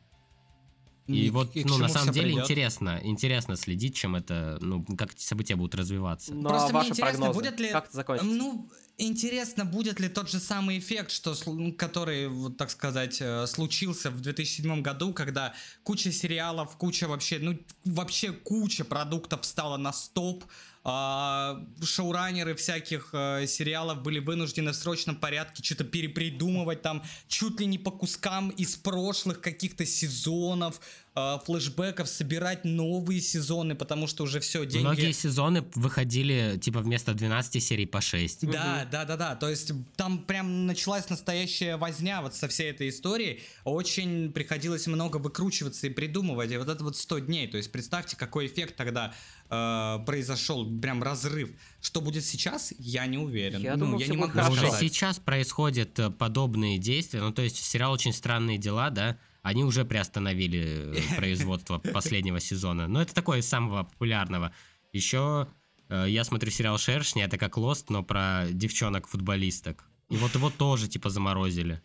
И, 1.07 1.29
вот, 1.31 1.51
к 1.51 1.65
ну, 1.65 1.77
на 1.77 1.89
самом 1.89 2.13
деле 2.13 2.27
придёт? 2.27 2.45
интересно, 2.45 2.99
интересно 3.03 3.57
следить, 3.57 3.95
чем 3.95 4.15
это, 4.15 4.57
ну, 4.61 4.85
как 4.97 5.11
эти 5.11 5.21
события 5.21 5.57
будут 5.57 5.75
развиваться. 5.75 6.33
Но 6.33 6.47
Просто 6.47 6.69
мне 6.69 6.75
ваши 6.75 6.89
интересно, 6.91 7.25
прогнозы, 7.25 7.39
будет 7.39 7.59
ли... 7.59 7.69
как 7.69 7.85
это 7.87 7.95
закончится? 7.95 8.31
Ну, 8.31 8.69
интересно, 8.97 9.65
будет 9.65 9.99
ли 9.99 10.07
тот 10.07 10.29
же 10.29 10.39
самый 10.39 10.79
эффект, 10.79 11.11
что, 11.11 11.35
ну, 11.45 11.73
который, 11.73 12.29
вот 12.29 12.55
так 12.55 12.69
сказать, 12.69 13.17
э, 13.19 13.45
случился 13.47 14.11
в 14.11 14.21
2007 14.21 14.81
году, 14.81 15.13
когда 15.13 15.53
куча 15.83 16.09
сериалов, 16.13 16.77
куча 16.77 17.09
вообще, 17.09 17.37
ну, 17.39 17.59
вообще 17.83 18.31
куча 18.31 18.85
продуктов 18.85 19.43
стала 19.43 19.75
на 19.75 19.91
стоп, 19.91 20.45
а, 20.45 20.47
шоураннеры 20.85 22.55
всяких 22.55 23.09
э, 23.13 23.47
сериалов 23.47 24.01
были 24.01 24.19
вынуждены 24.19 24.71
в 24.71 24.75
срочном 24.75 25.15
порядке 25.15 25.63
что-то 25.63 25.85
перепридумывать 25.85 26.81
там 26.81 27.03
чуть 27.29 27.59
ли 27.61 27.65
не 27.65 27.77
по 27.77 27.89
кускам 27.89 28.49
из 28.49 28.75
прошлых 28.75 29.39
каких-то 29.39 29.85
сезонов, 29.85 30.81
э, 31.15 31.37
флешбеков, 31.45 32.07
собирать 32.07 32.65
новые 32.65 33.21
сезоны, 33.21 33.75
потому 33.75 34.07
что 34.07 34.23
уже 34.23 34.39
все, 34.39 34.65
деньги... 34.65 34.83
Многие 34.83 35.11
сезоны 35.11 35.63
выходили, 35.75 36.57
типа, 36.61 36.79
вместо 36.79 37.13
12 37.13 37.63
серий 37.63 37.85
по 37.85 38.01
6. 38.01 38.49
Да, 38.49 38.87
да, 38.91 39.05
да, 39.05 39.17
да. 39.17 39.35
То 39.35 39.49
есть 39.49 39.71
там 39.95 40.19
прям 40.19 40.65
началась 40.65 41.09
настоящая 41.09 41.77
возня 41.77 42.21
вот 42.21 42.35
со 42.35 42.47
всей 42.47 42.71
этой 42.71 42.89
историей. 42.89 43.41
Очень 43.63 44.31
приходилось 44.31 44.87
много 44.87 45.17
выкручиваться 45.17 45.87
и 45.87 45.89
придумывать. 45.89 46.51
И 46.51 46.57
вот 46.57 46.69
это 46.69 46.83
вот 46.83 46.97
100 46.97 47.19
дней. 47.19 47.47
То 47.47 47.57
есть 47.57 47.71
представьте, 47.71 48.15
какой 48.17 48.47
эффект 48.47 48.75
тогда 48.75 49.13
э, 49.49 49.99
произошел, 50.05 50.69
прям 50.79 51.03
разрыв. 51.03 51.51
Что 51.81 52.01
будет 52.01 52.25
сейчас, 52.25 52.73
я 52.79 53.05
не 53.05 53.17
уверен. 53.17 53.61
Я 53.61 53.75
ну, 53.75 53.85
думаю, 53.85 53.99
я 53.99 54.07
не 54.07 54.17
могу 54.17 54.33
хорошо. 54.33 54.51
уже 54.51 54.67
сказать. 54.67 54.79
сейчас 54.79 55.19
происходят 55.19 55.97
э, 55.99 56.09
подобные 56.09 56.77
действия. 56.77 57.21
Ну, 57.21 57.31
то 57.31 57.41
есть 57.41 57.57
сериал 57.57 57.91
«Очень 57.91 58.13
странные 58.13 58.57
дела», 58.57 58.89
да, 58.89 59.17
они 59.43 59.63
уже 59.63 59.85
приостановили 59.85 60.97
э, 60.97 61.15
производство 61.17 61.77
последнего 61.77 62.39
сезона. 62.39 62.87
Но 62.87 63.01
это 63.01 63.13
такое 63.13 63.39
из 63.39 63.47
самого 63.47 63.83
популярного. 63.83 64.53
Еще 64.93 65.47
э, 65.89 66.05
я 66.09 66.23
смотрю 66.23 66.49
сериал 66.49 66.77
«Шершни», 66.79 67.21
это 67.23 67.37
как 67.37 67.57
«Лост», 67.57 67.89
но 67.89 68.03
про 68.03 68.47
девчонок-футболисток. 68.51 69.83
И 70.09 70.17
вот 70.17 70.33
его 70.33 70.49
тоже, 70.49 70.87
типа, 70.87 71.09
заморозили. 71.09 71.81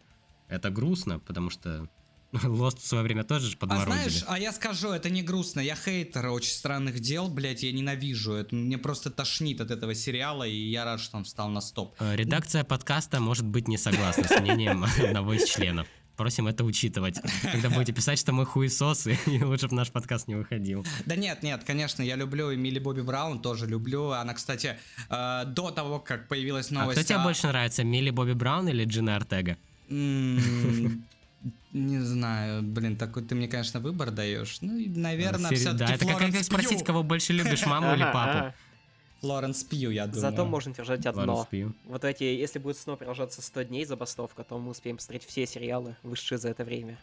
Это 0.48 0.70
грустно, 0.70 1.18
потому 1.18 1.50
что 1.50 1.88
«Лост» 2.44 2.78
в 2.80 2.86
свое 2.86 3.02
время 3.02 3.24
тоже 3.24 3.52
А 3.54 3.56
подморозили. 3.58 4.08
знаешь, 4.08 4.24
а 4.28 4.38
я 4.38 4.52
скажу, 4.52 4.90
это 4.90 5.10
не 5.10 5.22
грустно. 5.22 5.58
Я 5.58 5.74
хейтер 5.74 6.26
очень 6.28 6.52
странных 6.52 7.00
дел, 7.00 7.28
блядь, 7.28 7.64
я 7.64 7.72
ненавижу 7.72 8.34
это. 8.34 8.54
Мне 8.54 8.78
просто 8.78 9.10
тошнит 9.10 9.60
от 9.60 9.72
этого 9.72 9.94
сериала, 9.96 10.44
и 10.46 10.54
я 10.70 10.84
рад, 10.84 11.00
что 11.00 11.16
он 11.16 11.24
встал 11.24 11.48
на 11.48 11.60
стоп. 11.60 11.96
Э, 11.98 12.14
Редакция 12.14 12.62
подкаста 12.62 13.18
может 13.18 13.46
быть 13.46 13.66
не 13.66 13.78
согласна 13.78 14.24
с 14.28 14.40
мнением 14.40 14.84
одного 15.02 15.32
из 15.32 15.48
членов. 15.48 15.88
Просим 16.18 16.48
это 16.48 16.64
учитывать, 16.64 17.16
когда 17.52 17.70
будете 17.70 17.92
писать, 17.92 18.18
что 18.18 18.32
мы 18.32 18.44
хуесосы, 18.44 19.16
и 19.26 19.40
лучше 19.44 19.68
бы 19.68 19.76
наш 19.76 19.92
подкаст 19.92 20.26
не 20.26 20.34
выходил. 20.34 20.84
Да 21.06 21.14
нет, 21.14 21.44
нет, 21.44 21.62
конечно, 21.64 22.02
я 22.02 22.16
люблю 22.16 22.52
Эмили 22.52 22.80
Бобби 22.80 23.02
Браун, 23.02 23.40
тоже 23.40 23.68
люблю. 23.68 24.10
Она, 24.10 24.34
кстати, 24.34 24.76
э, 25.08 25.44
до 25.46 25.70
того, 25.70 26.00
как 26.00 26.26
появилась 26.26 26.72
А 26.72 26.74
новость... 26.74 26.98
кто 26.98 27.08
тебе 27.08 27.20
о- 27.20 27.22
больше 27.22 27.46
нравится, 27.46 27.84
Милли 27.84 28.10
Бобби 28.10 28.32
Браун 28.32 28.68
или 28.68 28.84
Джина 28.84 29.14
Артега? 29.14 29.56
Не 31.72 32.00
знаю, 32.00 32.62
блин, 32.64 32.96
такой 32.96 33.22
ты 33.22 33.36
мне, 33.36 33.46
конечно, 33.46 33.78
выбор 33.78 34.10
даешь. 34.10 34.58
Ну, 34.60 34.72
наверное, 34.96 35.52
все-таки 35.52 35.78
Да, 35.78 35.94
это 35.94 36.04
как, 36.04 36.42
спросить, 36.42 36.82
кого 36.82 37.04
больше 37.04 37.32
любишь, 37.32 37.64
маму 37.64 37.94
или 37.94 38.02
папу? 38.12 38.52
Ага. 39.20 39.26
Флоренс 39.26 39.64
Пью, 39.64 39.90
я 39.90 40.06
думаю. 40.06 40.20
Зато 40.20 40.44
можно 40.46 40.74
держать 40.74 41.06
одно. 41.06 41.46
Вот 41.86 42.04
эти, 42.04 42.24
если 42.24 42.58
будет 42.58 42.76
снова 42.78 42.96
продолжаться 42.96 43.42
100 43.42 43.62
дней 43.64 43.84
забастовка, 43.84 44.44
то 44.44 44.58
мы 44.58 44.70
успеем 44.70 44.96
посмотреть 44.96 45.24
все 45.26 45.46
сериалы, 45.46 45.96
вышедшие 46.02 46.38
за 46.38 46.48
это 46.50 46.64
время. 46.64 46.98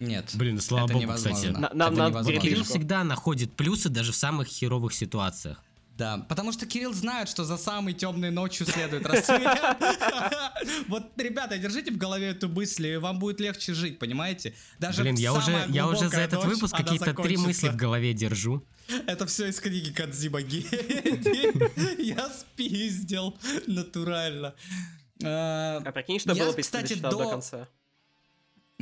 Нет. 0.00 0.30
Блин, 0.34 0.60
слава 0.60 0.84
Это 0.86 0.94
богу, 0.94 1.02
невозможно. 1.04 1.36
кстати. 1.36 1.52
На- 1.52 1.70
нам 1.74 1.92
Это 1.92 2.02
надо 2.02 2.10
невозможно. 2.32 2.64
всегда 2.64 3.04
находит 3.04 3.52
плюсы 3.52 3.88
даже 3.88 4.10
в 4.12 4.16
самых 4.16 4.48
херовых 4.48 4.92
ситуациях. 4.94 5.62
Да, 5.96 6.18
потому 6.28 6.52
что 6.52 6.66
Кирилл 6.66 6.92
знает, 6.94 7.28
что 7.28 7.44
за 7.44 7.56
самой 7.58 7.92
темной 7.92 8.30
ночью 8.30 8.66
следует 8.66 9.06
рассвет. 9.06 9.42
Вот, 10.88 11.12
ребята, 11.16 11.58
держите 11.58 11.90
в 11.90 11.96
голове 11.96 12.28
эту 12.28 12.48
мысль, 12.48 12.86
и 12.86 12.96
вам 12.96 13.18
будет 13.18 13.40
легче 13.40 13.74
жить, 13.74 13.98
понимаете? 13.98 14.54
Даже 14.78 15.02
Блин, 15.02 15.16
я 15.16 15.32
уже, 15.32 15.66
я 15.68 15.88
уже 15.88 16.08
за 16.08 16.20
этот 16.20 16.44
выпуск 16.44 16.76
какие-то 16.76 17.14
три 17.14 17.36
мысли 17.36 17.68
в 17.68 17.76
голове 17.76 18.12
держу. 18.14 18.64
Это 19.06 19.26
все 19.26 19.48
из 19.48 19.60
книги 19.60 19.92
Кадзима. 19.92 20.40
Я 21.98 22.28
спиздил, 22.30 23.38
натурально. 23.66 24.54
Э, 25.22 25.78
А 25.78 25.92
прикинь, 25.92 26.18
что 26.18 26.34
было 26.34 26.38
бы, 26.38 26.48
если 26.50 26.62
кстати, 26.62 26.94
ты 26.94 27.00
до- 27.00 27.30
конца. 27.30 27.68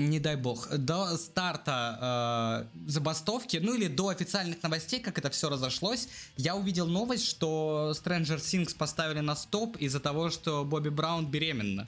Не 0.00 0.18
дай 0.18 0.36
бог, 0.36 0.68
до 0.76 1.16
старта 1.18 2.68
э, 2.74 2.88
забастовки, 2.88 3.58
ну 3.58 3.74
или 3.74 3.86
до 3.86 4.08
официальных 4.08 4.62
новостей, 4.62 4.98
как 5.00 5.18
это 5.18 5.28
все 5.28 5.50
разошлось, 5.50 6.08
я 6.38 6.56
увидел 6.56 6.86
новость, 6.86 7.26
что 7.26 7.92
Stranger 7.94 8.38
Things 8.38 8.74
поставили 8.74 9.20
на 9.20 9.36
стоп 9.36 9.76
из-за 9.76 10.00
того, 10.00 10.30
что 10.30 10.64
Бобби 10.64 10.88
Браун 10.88 11.26
беременна. 11.26 11.86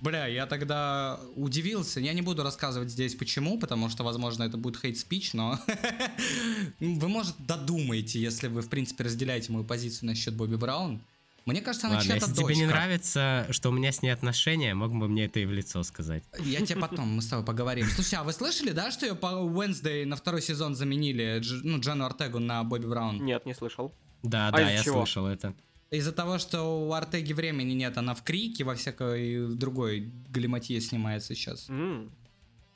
Бля, 0.00 0.26
я 0.26 0.46
тогда 0.46 1.18
удивился. 1.36 2.00
Я 2.00 2.12
не 2.12 2.22
буду 2.22 2.42
рассказывать 2.42 2.90
здесь 2.90 3.14
почему, 3.14 3.58
потому 3.58 3.88
что, 3.88 4.04
возможно, 4.04 4.44
это 4.44 4.56
будет 4.56 4.80
хейт-спич, 4.80 5.32
но 5.32 5.58
вы, 6.80 7.08
может, 7.08 7.34
додумаете, 7.46 8.20
если 8.20 8.48
вы, 8.48 8.62
в 8.62 8.68
принципе, 8.68 9.04
разделяете 9.04 9.52
мою 9.52 9.64
позицию 9.64 10.08
насчет 10.08 10.34
Бобби 10.34 10.56
Браун. 10.56 11.00
Мне 11.44 11.60
кажется, 11.60 11.88
она 11.88 12.00
чья-то 12.00 12.14
если 12.26 12.34
дочка. 12.34 12.52
тебе 12.52 12.56
не 12.56 12.66
нравится, 12.66 13.46
что 13.50 13.70
у 13.70 13.72
меня 13.72 13.90
с 13.90 14.00
ней 14.02 14.10
отношения, 14.10 14.74
мог 14.74 14.92
бы 14.94 15.08
мне 15.08 15.24
это 15.24 15.40
и 15.40 15.44
в 15.44 15.52
лицо 15.52 15.82
сказать. 15.82 16.22
Я 16.38 16.64
тебе 16.64 16.80
потом, 16.80 17.08
мы 17.08 17.22
с 17.22 17.26
тобой 17.26 17.44
поговорим. 17.44 17.86
Слушай, 17.86 18.14
а 18.16 18.22
вы 18.22 18.32
слышали, 18.32 18.70
да, 18.70 18.90
что 18.92 19.06
ее 19.06 19.14
по 19.14 19.26
Wednesday 19.26 20.04
на 20.06 20.14
второй 20.16 20.40
сезон 20.42 20.74
заменили, 20.76 21.40
Дж- 21.40 21.60
ну, 21.64 21.80
Джену 21.80 22.04
Артегу 22.04 22.38
на 22.38 22.62
Бобби 22.62 22.86
Браун? 22.86 23.24
Нет, 23.24 23.44
не 23.46 23.54
слышал. 23.54 23.92
Да, 24.22 24.48
А 24.48 24.52
да, 24.52 24.70
я 24.70 24.82
чего? 24.82 24.98
слышал 25.04 25.26
это. 25.26 25.52
Из-за 25.90 26.12
того, 26.12 26.38
что 26.38 26.86
у 26.88 26.92
Артеги 26.92 27.32
времени 27.32 27.72
нет, 27.72 27.98
она 27.98 28.14
в 28.14 28.22
Крике, 28.22 28.64
во 28.64 28.74
всякой 28.76 29.54
другой 29.56 30.12
галиматье 30.30 30.80
снимается 30.80 31.34
сейчас. 31.34 31.68
М, 31.68 32.10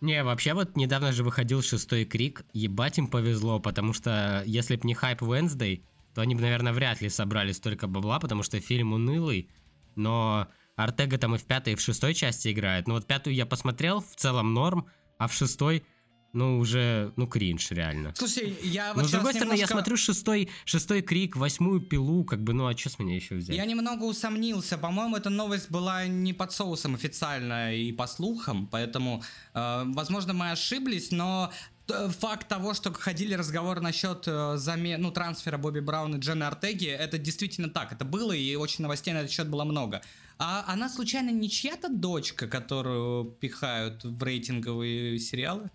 Не, 0.03 0.23
вообще 0.25 0.53
вот 0.53 0.77
недавно 0.77 1.13
же 1.13 1.25
выходил 1.25 1.63
шестой 1.63 2.05
крик, 2.05 2.45
ебать 2.53 2.99
им 2.99 3.07
повезло, 3.07 3.59
потому 3.61 3.95
что 3.95 4.43
если 4.45 4.77
б 4.77 4.83
не 4.85 4.93
хайп 4.95 5.23
Wednesday, 5.23 5.81
то 6.17 6.23
они 6.23 6.35
бы, 6.35 6.41
наверное, 6.41 6.73
вряд 6.73 7.03
ли 7.03 7.11
собрали 7.11 7.53
столько 7.53 7.87
бабла, 7.89 8.19
потому 8.19 8.43
что 8.43 8.59
фильм 8.59 8.95
унылый, 8.95 9.51
но 9.97 10.49
Артега 10.75 11.19
там 11.19 11.35
и 11.35 11.39
в 11.39 11.45
пятой, 11.45 11.75
и 11.75 11.77
в 11.77 11.81
шестой 11.83 12.15
части 12.15 12.51
играет. 12.51 12.89
Ну 12.89 12.95
вот 12.95 13.07
пятую 13.07 13.37
я 13.37 13.45
посмотрел, 13.45 14.01
в 14.01 14.17
целом 14.17 14.55
норм, 14.55 14.87
а 15.19 15.29
в 15.29 15.35
шестой, 15.35 15.85
ну 16.33 16.59
уже, 16.59 17.13
ну 17.17 17.27
кринж 17.27 17.71
реально. 17.71 18.15
Слушай, 18.17 18.57
я 18.63 18.95
вот 18.95 19.03
Но 19.03 19.09
с 19.09 19.11
другой 19.11 19.35
стороны, 19.35 19.51
я 19.51 19.57
немножко- 19.57 19.75
смотрю 19.75 19.97
шестой, 19.99 20.49
шестой 20.65 21.03
крик, 21.03 21.37
восьмую 21.37 21.83
пилу, 21.83 22.25
как 22.25 22.43
бы, 22.43 22.55
ну 22.55 22.67
а 22.67 22.75
что 22.75 22.89
с 22.89 22.99
меня 22.99 23.15
еще 23.15 23.35
взять? 23.35 23.55
Я 23.55 23.67
немного 23.67 24.05
усомнился. 24.05 24.79
По-моему, 24.79 25.17
эта 25.17 25.29
новость 25.29 25.71
была 25.71 26.07
не 26.07 26.33
под 26.33 26.51
соусом 26.51 26.95
официально 26.95 27.75
и 27.77 27.93
по 27.93 28.07
слухам, 28.07 28.69
поэтому, 28.69 29.23
э, 29.53 29.83
возможно, 29.89 30.33
мы 30.33 30.51
ошиблись, 30.51 31.11
но 31.11 31.53
факт 31.89 32.49
того, 32.49 32.75
что 32.75 32.93
ходили 32.93 33.35
разговоры 33.35 33.81
насчет 33.81 34.25
э, 34.27 34.97
ну, 34.99 35.11
трансфера 35.11 35.59
Бобби 35.59 35.81
Брауна 35.81 36.17
и 36.17 36.19
Джены 36.19 36.45
Артеги, 36.45 36.89
это 36.89 37.19
действительно 37.19 37.69
так. 37.69 37.93
Это 37.93 38.05
было, 38.05 38.33
и 38.33 38.55
очень 38.57 38.83
новостей 38.83 39.15
на 39.15 39.19
этот 39.19 39.31
счет 39.31 39.49
было 39.49 39.65
много. 39.65 40.03
А 40.39 40.65
она, 40.69 40.89
случайно, 40.89 41.31
не 41.31 41.49
чья-то 41.49 41.89
дочка, 41.89 42.47
которую 42.47 43.25
пихают 43.25 44.05
в 44.05 44.23
рейтинговые 44.23 45.19
сериалы? 45.19 45.71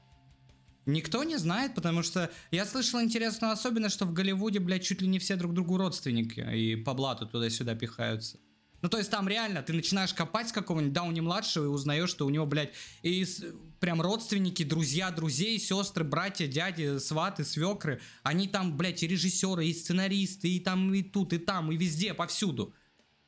Никто 0.86 1.24
не 1.24 1.38
знает, 1.38 1.76
потому 1.76 2.04
что 2.04 2.32
я 2.50 2.66
слышал 2.66 3.02
интересную 3.02 3.54
особенность, 3.54 3.96
что 3.96 4.06
в 4.06 4.14
Голливуде, 4.14 4.60
блядь, 4.60 4.84
чуть 4.84 5.02
ли 5.02 5.08
не 5.08 5.20
все 5.20 5.36
друг 5.36 5.54
другу 5.54 5.78
родственники, 5.78 6.40
и 6.40 6.76
по 6.76 6.94
блату 6.94 7.28
туда-сюда 7.28 7.76
пихаются. 7.76 8.38
Ну, 8.82 8.90
то 8.90 8.98
есть 8.98 9.12
там 9.12 9.28
реально, 9.28 9.62
ты 9.62 9.74
начинаешь 9.74 10.14
копать 10.14 10.50
с 10.50 10.52
какого-нибудь 10.52 10.94
Дауни-младшего 10.94 11.66
и 11.66 11.68
узнаешь, 11.68 12.10
что 12.10 12.26
у 12.26 12.30
него, 12.30 12.46
блядь, 12.48 12.74
и 13.04 13.24
с- 13.24 13.44
прям 13.80 14.02
родственники, 14.02 14.64
друзья, 14.64 15.12
друзей, 15.12 15.60
сестры, 15.60 16.04
братья, 16.04 16.48
дяди, 16.48 16.98
сваты, 16.98 17.44
свекры, 17.44 18.02
они 18.24 18.48
там, 18.48 18.76
блядь, 18.78 19.04
и 19.04 19.08
режиссеры, 19.08 19.66
и 19.68 19.74
сценаристы, 19.74 20.50
и 20.50 20.60
там, 20.60 20.92
и 20.94 21.04
тут, 21.04 21.34
и 21.34 21.38
там, 21.38 21.72
и 21.72 21.78
везде, 21.78 22.14
повсюду. 22.16 22.74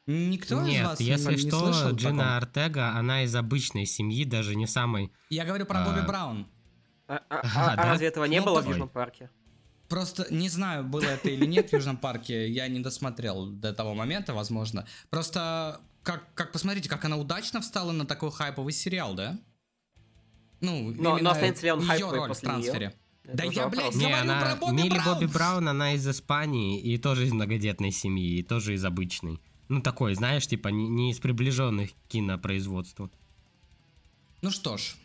Никто 0.06 0.62
из 0.64 0.68
Нет, 0.68 0.86
вас 0.88 1.00
если 1.00 1.32
не 1.34 1.38
что, 1.50 1.60
слышал 1.60 1.92
Джина? 1.96 2.36
Артега, 2.38 2.90
она 2.98 3.24
из 3.24 3.34
обычной 3.36 3.86
семьи, 3.86 4.26
даже 4.26 4.56
не 4.56 4.68
самой... 4.68 5.12
Я 5.30 5.46
говорю 5.46 5.66
про 5.66 5.80
А, 5.82 5.86
Бобби 5.86 6.06
Браун. 6.06 6.48
А, 7.08 7.22
а- 7.30 7.40
Ага, 7.40 7.50
а- 7.56 7.74
а 7.74 7.76
да? 7.78 7.84
разве 7.92 8.08
этого 8.08 8.26
не 8.26 8.40
Ну, 8.40 8.46
было 8.48 8.62
в 8.62 8.68
Южном 8.68 8.90
парке? 8.90 9.30
Просто 9.90 10.26
не 10.34 10.50
знаю, 10.50 10.84
было 10.84 11.04
это 11.04 11.30
или 11.30 11.46
нет 11.46 11.70
в 11.70 11.74
Южном 11.74 11.98
парке, 11.98 12.50
я 12.50 12.68
не 12.68 12.80
досмотрел 12.80 13.48
до 13.48 13.74
того 13.74 13.94
момента, 13.94 14.34
возможно. 14.34 14.88
Просто, 15.10 15.82
как, 16.04 16.34
как 16.34 16.52
посмотрите, 16.52 16.90
как 16.90 17.06
она 17.06 17.18
удачно 17.18 17.62
встала 17.62 17.92
на 17.92 18.06
такой 18.06 18.32
хайповый 18.32 18.74
сериал, 18.74 19.14
да? 19.14 19.38
Ну, 20.62 20.92
Но- 20.92 21.02
но 21.04 21.18
именно 21.18 21.32
останется 21.32 21.64
ли 21.66 21.72
он 21.72 21.86
хайповый 21.86 22.20
роль 22.20 22.34
в 22.34 22.40
трансфере. 22.40 22.96
Это 23.26 23.38
Да 23.38 23.44
я, 23.46 23.68
блядь, 23.70 23.96
Не, 23.96 24.12
она... 24.14 24.42
про 24.42 24.56
Бобби 24.56 24.74
Милли 24.76 24.90
Браун. 25.00 25.14
Бобби 25.20 25.26
Браун, 25.32 25.70
она 25.70 25.94
из 25.94 26.08
Испании 26.08 26.80
и 26.82 26.98
тоже 26.98 27.26
из 27.26 27.32
многодетной 27.32 27.92
семьи, 27.92 28.40
и 28.40 28.44
тоже 28.44 28.74
из 28.74 28.84
обычной. 28.84 29.40
Ну, 29.70 29.82
такой, 29.82 30.14
знаешь, 30.16 30.46
типа, 30.48 30.70
не, 30.70 30.88
не 30.90 31.12
из 31.12 31.20
приближенных 31.20 31.92
к 31.92 31.96
кинопроизводству. 32.10 33.10
Ну 34.42 34.52
что 34.52 34.78
ж. 34.78 34.96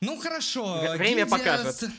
Ну 0.00 0.18
хорошо. 0.20 0.80
Вре- 0.80 0.96
время 0.98 1.24
гильдия 1.24 1.26
покажет. 1.26 1.90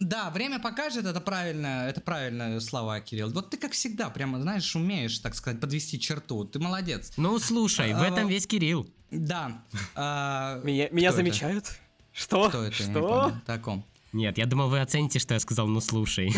Да, 0.00 0.30
время 0.30 0.60
покажет, 0.60 1.06
это 1.06 1.20
правильно, 1.20 1.86
это 1.88 2.00
правильные 2.00 2.60
слова, 2.60 3.00
Кирилл. 3.00 3.30
Вот 3.30 3.50
ты, 3.50 3.56
как 3.56 3.72
всегда, 3.72 4.10
прямо, 4.10 4.40
знаешь, 4.40 4.76
умеешь, 4.76 5.18
так 5.18 5.34
сказать, 5.34 5.60
подвести 5.60 5.98
черту. 5.98 6.44
Ты 6.44 6.60
молодец. 6.60 7.12
Ну, 7.16 7.36
слушай, 7.40 7.92
в 7.92 8.00
А, 8.00 8.06
этом 8.06 8.28
весь 8.28 8.46
Кирилл. 8.46 8.88
Да. 9.10 9.60
а, 9.96 10.60
Меня, 10.62 10.88
меня 10.90 11.10
кто 11.10 11.18
это? 11.20 11.28
замечают? 11.30 11.72
Что? 12.12 12.48
Кто 12.48 12.62
это? 12.62 12.80
Я 12.80 12.88
не 12.88 12.92
Что? 12.94 13.32
Таком. 13.44 13.84
Нет, 14.12 14.38
я 14.38 14.46
думал, 14.46 14.68
вы 14.68 14.80
оцените, 14.80 15.18
что 15.18 15.34
я 15.34 15.40
сказал, 15.40 15.66
ну, 15.66 15.80
слушай. 15.80 16.32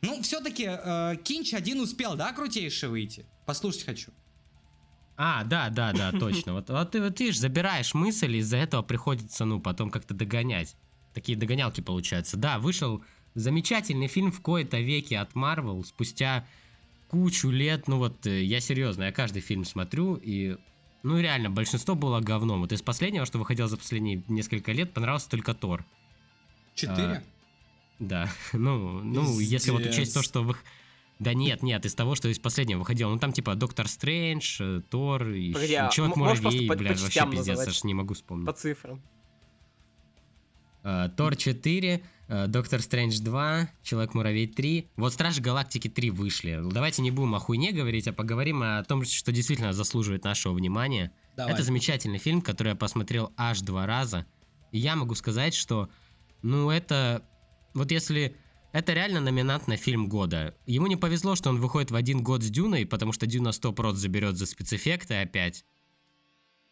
Ну, 0.00 0.22
все-таки 0.22 0.64
Кинч 1.24 1.54
один 1.54 1.80
успел, 1.80 2.14
да, 2.16 2.32
крутейший 2.32 2.88
выйти? 2.88 3.26
Послушать 3.46 3.84
хочу. 3.84 4.10
А, 5.20 5.42
да, 5.42 5.68
да, 5.68 5.92
да, 5.92 6.12
точно. 6.12 6.52
Вот, 6.54 6.70
вот 6.70 6.92
ты, 6.92 7.02
вот 7.02 7.18
видишь, 7.18 7.40
забираешь 7.40 7.92
мысль, 7.92 8.36
из-за 8.36 8.56
этого 8.56 8.82
приходится, 8.82 9.44
ну, 9.44 9.58
потом 9.58 9.90
как-то 9.90 10.14
догонять. 10.14 10.76
Такие 11.12 11.36
догонялки 11.36 11.80
получаются. 11.80 12.36
Да, 12.36 12.60
вышел 12.60 13.02
замечательный 13.34 14.06
фильм 14.06 14.30
в 14.30 14.40
кои-то 14.40 14.78
веке 14.78 15.18
от 15.18 15.32
Marvel 15.32 15.84
спустя 15.84 16.46
кучу 17.08 17.50
лет. 17.50 17.88
Ну 17.88 17.98
вот, 17.98 18.24
э, 18.28 18.44
я 18.44 18.60
серьезно, 18.60 19.04
я 19.04 19.12
каждый 19.12 19.42
фильм 19.42 19.64
смотрю, 19.64 20.14
и, 20.14 20.56
ну, 21.02 21.18
реально, 21.18 21.50
большинство 21.50 21.96
было 21.96 22.20
говном. 22.20 22.60
Вот 22.60 22.70
из 22.70 22.82
последнего, 22.82 23.26
что 23.26 23.38
выходило 23.38 23.66
за 23.66 23.76
последние 23.76 24.22
несколько 24.28 24.70
лет, 24.70 24.92
понравился 24.92 25.28
только 25.28 25.52
Тор. 25.52 25.84
Четыре? 26.76 27.24
Да, 27.98 28.30
ну, 28.52 29.00
ну, 29.02 29.40
если 29.40 29.72
вот 29.72 29.84
учесть 29.84 30.14
то, 30.14 30.22
что 30.22 30.44
вы... 30.44 30.54
Да 31.18 31.34
нет, 31.34 31.62
нет, 31.62 31.84
из 31.84 31.94
того, 31.94 32.14
что 32.14 32.28
из 32.28 32.38
последнего 32.38 32.80
выходило. 32.80 33.10
Ну 33.10 33.18
там 33.18 33.32
типа 33.32 33.54
Доктор 33.54 33.88
Стрэндж, 33.88 34.60
э, 34.60 34.80
Тор, 34.88 35.28
и 35.28 35.52
Погоди, 35.52 35.74
а 35.74 35.88
Человек 35.88 36.16
Муравей, 36.16 36.68
блядь, 36.68 36.98
по 36.98 37.02
вообще 37.02 37.20
пиздец, 37.26 37.46
называть? 37.48 37.68
аж 37.68 37.84
не 37.84 37.94
могу 37.94 38.14
вспомнить. 38.14 38.46
По 38.46 38.52
цифрам. 38.52 39.02
Э, 40.84 41.08
Тор 41.16 41.34
4, 41.34 42.02
э, 42.28 42.46
Доктор 42.46 42.80
Стрэндж 42.80 43.20
2, 43.20 43.68
Человек 43.82 44.14
Муравей 44.14 44.46
3. 44.46 44.88
Вот 44.96 45.12
Стражи 45.12 45.42
Галактики 45.42 45.88
3 45.88 46.10
вышли. 46.10 46.60
Давайте 46.70 47.02
не 47.02 47.10
будем 47.10 47.34
о 47.34 47.40
хуйне 47.40 47.72
говорить, 47.72 48.06
а 48.06 48.12
поговорим 48.12 48.62
о 48.62 48.84
том, 48.84 49.04
что 49.04 49.32
действительно 49.32 49.72
заслуживает 49.72 50.24
нашего 50.24 50.52
внимания. 50.52 51.12
Давай. 51.36 51.52
Это 51.52 51.62
замечательный 51.62 52.18
фильм, 52.18 52.42
который 52.42 52.68
я 52.68 52.74
посмотрел 52.76 53.32
аж 53.36 53.60
два 53.60 53.86
раза. 53.86 54.26
И 54.70 54.78
я 54.78 54.94
могу 54.96 55.14
сказать, 55.14 55.54
что, 55.54 55.88
ну, 56.42 56.70
это... 56.70 57.24
Вот 57.74 57.90
если... 57.90 58.36
Это 58.78 58.92
реально 58.92 59.18
номинант 59.18 59.66
на 59.66 59.76
фильм 59.76 60.08
года. 60.08 60.54
Ему 60.64 60.86
не 60.86 60.94
повезло, 60.94 61.34
что 61.34 61.50
он 61.50 61.58
выходит 61.58 61.90
в 61.90 61.96
один 61.96 62.22
год 62.22 62.44
с 62.44 62.48
Дюной, 62.48 62.86
потому 62.86 63.12
что 63.12 63.26
Дюна 63.26 63.48
100% 63.48 63.94
заберет 63.94 64.36
за 64.36 64.46
спецэффекты 64.46 65.14
опять. 65.14 65.64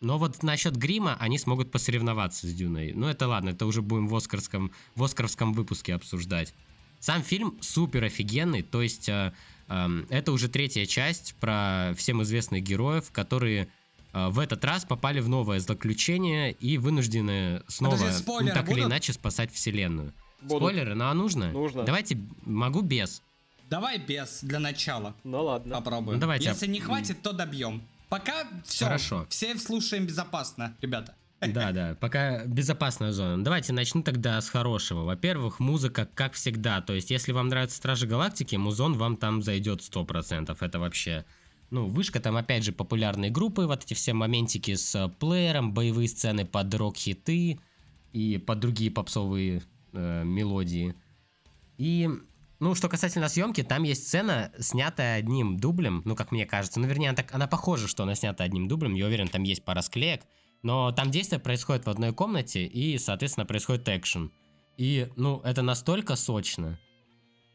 Но 0.01 0.17
вот 0.17 0.41
насчет 0.45 0.77
грима 0.77 1.17
они 1.19 1.37
смогут 1.37 1.73
посоревноваться 1.73 2.47
с 2.47 2.55
Дюной. 2.55 2.93
Ну 2.93 3.09
это 3.09 3.27
ладно, 3.27 3.49
это 3.49 3.67
уже 3.67 3.83
будем 3.83 4.07
в 4.07 4.15
оскарском, 4.15 4.71
в 4.95 5.03
оскаровском 5.03 5.53
выпуске 5.53 5.95
обсуждать. 5.95 6.55
Сам 7.01 7.25
фильм 7.25 7.59
супер 7.61 8.05
офигенный, 8.05 8.63
то 8.63 8.83
есть 8.83 9.09
э, 9.09 9.33
эм, 9.67 10.07
это 10.09 10.31
уже 10.31 10.49
третья 10.49 10.87
часть 10.87 11.35
про 11.41 11.93
всем 11.97 12.23
известных 12.23 12.63
героев, 12.63 13.11
которые 13.11 13.67
э, 14.13 14.29
в 14.29 14.39
этот 14.39 14.65
раз 14.65 14.85
попали 14.85 15.19
в 15.19 15.29
новое 15.29 15.59
заключение 15.59 16.53
и 16.53 16.79
вынуждены 16.79 17.65
снова, 17.67 17.95
Подожди, 17.97 18.13
ну, 18.13 18.23
спойлеры 18.23 18.55
так 18.55 18.67
или 18.69 18.75
будут? 18.75 18.91
иначе, 18.91 19.13
спасать 19.13 19.53
вселенную. 19.53 20.13
Будут. 20.43 20.63
Спойлеры, 20.63 20.95
ну 20.95 21.07
а 21.07 21.15
нужно? 21.15 21.51
Нужно. 21.51 21.85
Давайте, 21.85 22.19
могу 22.45 22.83
без. 22.83 23.23
Давай 23.69 23.99
без 23.99 24.41
для 24.43 24.59
начала. 24.59 25.15
Ну 25.25 25.43
ладно. 25.43 25.77
Попробуем. 25.77 26.15
Ну, 26.15 26.21
давайте. 26.21 26.49
Если 26.49 26.67
не 26.67 26.81
хватит, 26.81 27.23
то 27.23 27.33
добьем. 27.33 27.83
Пока 28.09 28.47
все. 28.65 28.85
Хорошо. 28.85 29.27
Все 29.29 29.57
слушаем 29.59 30.07
безопасно, 30.07 30.77
ребята. 30.81 31.15
Да, 31.41 31.71
да, 31.73 31.97
пока 32.01 32.45
безопасная 32.47 33.13
зона. 33.13 33.45
Давайте 33.45 33.73
начну 33.73 34.03
тогда 34.03 34.41
с 34.41 34.49
хорошего. 34.49 35.05
Во-первых, 35.05 35.61
музыка, 35.61 36.09
как 36.15 36.33
всегда. 36.33 36.81
То 36.81 36.95
есть, 36.95 37.11
если 37.11 37.33
вам 37.33 37.49
нравятся 37.49 37.77
Стражи 37.77 38.07
Галактики, 38.07 38.57
музон 38.57 38.95
вам 38.95 39.17
там 39.17 39.43
зайдет 39.43 39.81
100%. 39.81 40.57
Это 40.59 40.79
вообще... 40.79 41.25
Ну, 41.71 41.87
вышка 41.87 42.21
там, 42.21 42.37
опять 42.37 42.65
же, 42.65 42.73
популярные 42.73 43.31
группы, 43.31 43.67
вот 43.67 43.85
эти 43.85 43.93
все 43.95 44.13
моментики 44.13 44.75
с 44.77 45.13
плеером, 45.19 45.75
боевые 45.75 46.09
сцены 46.09 46.47
под 46.47 46.73
рок-хиты 46.73 47.59
и 48.13 48.39
под 48.39 48.61
другие 48.61 48.91
попсовые 48.91 49.63
э, 49.93 50.25
мелодии. 50.25 50.95
И, 51.79 52.09
ну, 52.59 52.75
что 52.75 52.89
касательно 52.89 53.29
съемки, 53.29 53.63
там 53.63 53.83
есть 53.83 54.07
сцена, 54.07 54.53
снятая 54.59 55.19
одним 55.19 55.57
дублем, 55.59 56.03
ну, 56.05 56.17
как 56.17 56.33
мне 56.33 56.47
кажется. 56.47 56.81
Ну, 56.81 56.87
вернее, 56.87 57.09
она, 57.09 57.17
так, 57.17 57.35
она 57.35 57.47
похожа, 57.47 57.89
что 57.89 58.03
она 58.03 58.15
снята 58.15 58.45
одним 58.45 58.69
дублем. 58.69 58.95
Я 58.95 59.07
уверен, 59.07 59.29
там 59.29 59.43
есть 59.43 59.65
пара 59.65 59.83
склеек. 59.83 60.23
Но 60.63 60.91
там 60.91 61.11
действие 61.11 61.39
происходит 61.39 61.87
в 61.87 61.91
одной 61.91 62.13
комнате, 62.13 62.65
и, 62.67 62.99
соответственно, 62.99 63.47
происходит 63.47 63.89
экшен. 63.89 64.33
И, 64.79 65.09
ну, 65.17 65.41
это 65.45 65.63
настолько 65.63 66.17
сочно. 66.17 66.79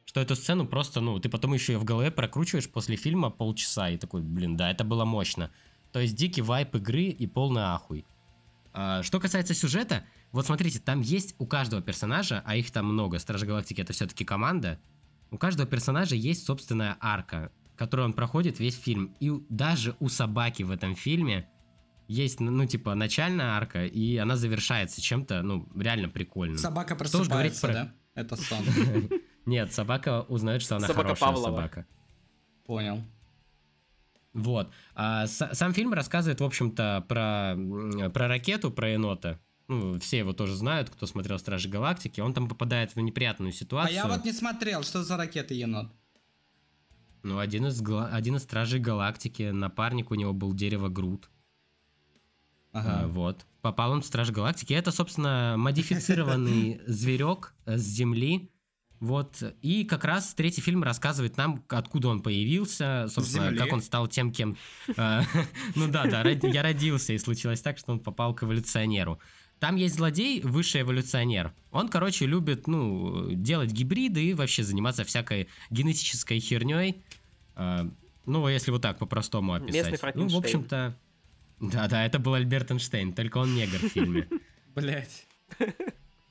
что 0.06 0.20
эту 0.20 0.36
сцену 0.36 0.68
просто, 0.68 1.00
ну, 1.00 1.20
ты 1.20 1.30
потом 1.30 1.54
еще 1.54 1.74
ее 1.74 1.80
в 1.80 1.84
голове 1.84 2.12
прокручиваешь 2.12 2.70
после 2.70 2.96
фильма 2.96 3.30
полчаса 3.30 3.90
и 3.90 3.98
такой, 3.98 4.22
блин, 4.22 4.58
да, 4.58 4.70
это 4.70 4.84
было 4.84 5.06
мощно. 5.06 5.52
То 5.94 6.00
есть 6.00 6.16
дикий 6.16 6.42
вайп 6.42 6.76
игры 6.76 7.04
и 7.04 7.28
полный 7.28 7.64
ахуй. 7.64 8.06
А, 8.74 9.04
что 9.04 9.20
касается 9.20 9.54
сюжета, 9.54 10.06
вот 10.32 10.46
смотрите, 10.46 10.80
там 10.80 11.02
есть 11.02 11.36
у 11.40 11.46
каждого 11.46 11.82
персонажа, 11.82 12.42
а 12.46 12.56
их 12.56 12.72
там 12.72 12.86
много, 12.86 13.20
Стражи 13.20 13.46
Галактики 13.46 13.82
это 13.82 13.94
все-таки 13.94 14.24
команда, 14.24 14.80
у 15.30 15.38
каждого 15.38 15.68
персонажа 15.68 16.16
есть 16.16 16.46
собственная 16.46 16.98
арка, 17.00 17.52
которую 17.76 18.08
он 18.08 18.14
проходит 18.14 18.60
весь 18.60 18.78
фильм. 18.78 19.16
И 19.20 19.32
даже 19.50 19.96
у 20.00 20.10
собаки 20.10 20.64
в 20.64 20.72
этом 20.72 20.96
фильме 20.96 21.50
есть, 22.08 22.40
ну, 22.40 22.66
типа, 22.66 22.96
начальная 22.96 23.52
арка, 23.52 23.86
и 23.86 24.18
она 24.18 24.36
завершается 24.36 25.02
чем-то, 25.02 25.42
ну, 25.42 25.70
реально 25.76 26.10
прикольным. 26.10 26.58
Собака 26.58 26.96
просыпается, 26.96 27.68
про- 27.68 27.74
да? 27.74 27.94
Это 28.14 28.36
сон. 28.36 28.66
Нет, 29.46 29.74
собака 29.74 30.22
узнает, 30.24 30.62
что 30.62 30.76
она 30.76 30.88
хорошая 30.88 31.36
собака. 31.36 31.86
Понял. 32.66 33.02
Вот. 34.34 34.70
А 34.96 35.28
с- 35.28 35.54
сам 35.54 35.74
фильм 35.74 35.94
рассказывает, 35.94 36.40
в 36.40 36.44
общем-то, 36.44 37.06
про, 37.08 37.56
про 38.10 38.28
ракету, 38.28 38.72
про 38.72 38.90
енота. 38.92 39.40
Ну, 39.68 40.00
все 40.00 40.20
его 40.20 40.34
тоже 40.34 40.56
знают, 40.56 40.90
кто 40.90 41.06
смотрел 41.06 41.38
Стражи 41.40 41.70
Галактики. 41.70 42.20
Он 42.22 42.34
там 42.34 42.48
попадает 42.50 42.96
в 42.96 43.00
неприятную 43.00 43.50
А 43.52 43.54
ситуацию. 43.54 43.96
я 43.96 44.08
вот 44.08 44.24
не 44.26 44.34
смотрел, 44.34 44.84
что 44.84 45.04
за 45.04 45.18
ракета 45.18 45.54
енот. 45.54 45.88
Ну, 47.24 47.38
один 47.40 47.68
из, 47.68 47.82
гла- 47.82 48.10
один 48.12 48.36
из 48.38 48.44
Стражей 48.44 48.80
Галактики, 48.80 49.44
напарник 49.52 50.12
у 50.12 50.16
него 50.16 50.34
был 50.34 50.54
дерево 50.54 50.90
Грут. 50.90 51.30
А, 52.74 52.80
Ага. 53.02 53.08
вот. 53.08 53.46
Попал 53.62 53.92
он 53.92 54.02
в 54.02 54.06
Страж 54.06 54.32
Галактики. 54.32 54.74
Это, 54.74 54.92
собственно, 54.92 55.56
модифицированный 55.58 56.82
зверек 56.88 57.54
с 57.66 57.82
Земли. 57.82 58.50
Вот. 59.02 59.42
И 59.64 59.84
как 59.84 60.06
раз 60.06 60.34
третий 60.36 60.62
фильм 60.62 60.84
рассказывает 60.84 61.36
нам, 61.36 61.64
откуда 61.70 62.10
он 62.10 62.22
появился, 62.22 63.08
собственно, 63.10 63.46
Земли. 63.48 63.58
как 63.58 63.74
он 63.74 63.82
стал 63.82 64.08
тем, 64.08 64.32
кем... 64.32 64.58
э, 64.96 65.22
Ну 65.76 65.88
да, 65.88 66.06
да, 66.06 66.22
я 66.30 66.62
родился, 66.62 67.12
и 67.14 67.18
случилось 67.18 67.62
так, 67.62 67.80
что 67.80 67.92
он 67.94 68.00
попал 68.00 68.36
к 68.36 68.44
эволюционеру. 68.44 69.20
Там 69.60 69.76
есть 69.76 69.96
злодей, 69.96 70.42
высший 70.42 70.82
эволюционер. 70.82 71.52
Он, 71.72 71.90
короче, 71.90 72.28
любит, 72.28 72.68
ну, 72.68 73.32
делать 73.32 73.72
гибриды 73.72 74.24
и 74.24 74.34
вообще 74.36 74.64
заниматься 74.64 75.04
всякой 75.04 75.50
генетической 75.72 76.40
херней. 76.40 77.04
Э, 77.56 77.90
Ну, 78.28 78.48
если 78.48 78.70
вот 78.70 78.84
так 78.84 79.00
по-простому 79.00 79.54
описать. 79.54 80.00
Ну, 80.16 80.28
в 80.28 80.36
общем-то... 80.38 80.96
Да-да, 81.60 82.06
это 82.06 82.20
был 82.20 82.36
Альберт 82.36 82.72
Эйнштейн, 82.72 83.14
только 83.14 83.40
он 83.40 83.56
негр 83.56 83.78
в 83.78 83.90
фильме. 83.90 84.28
Блять. 84.76 85.28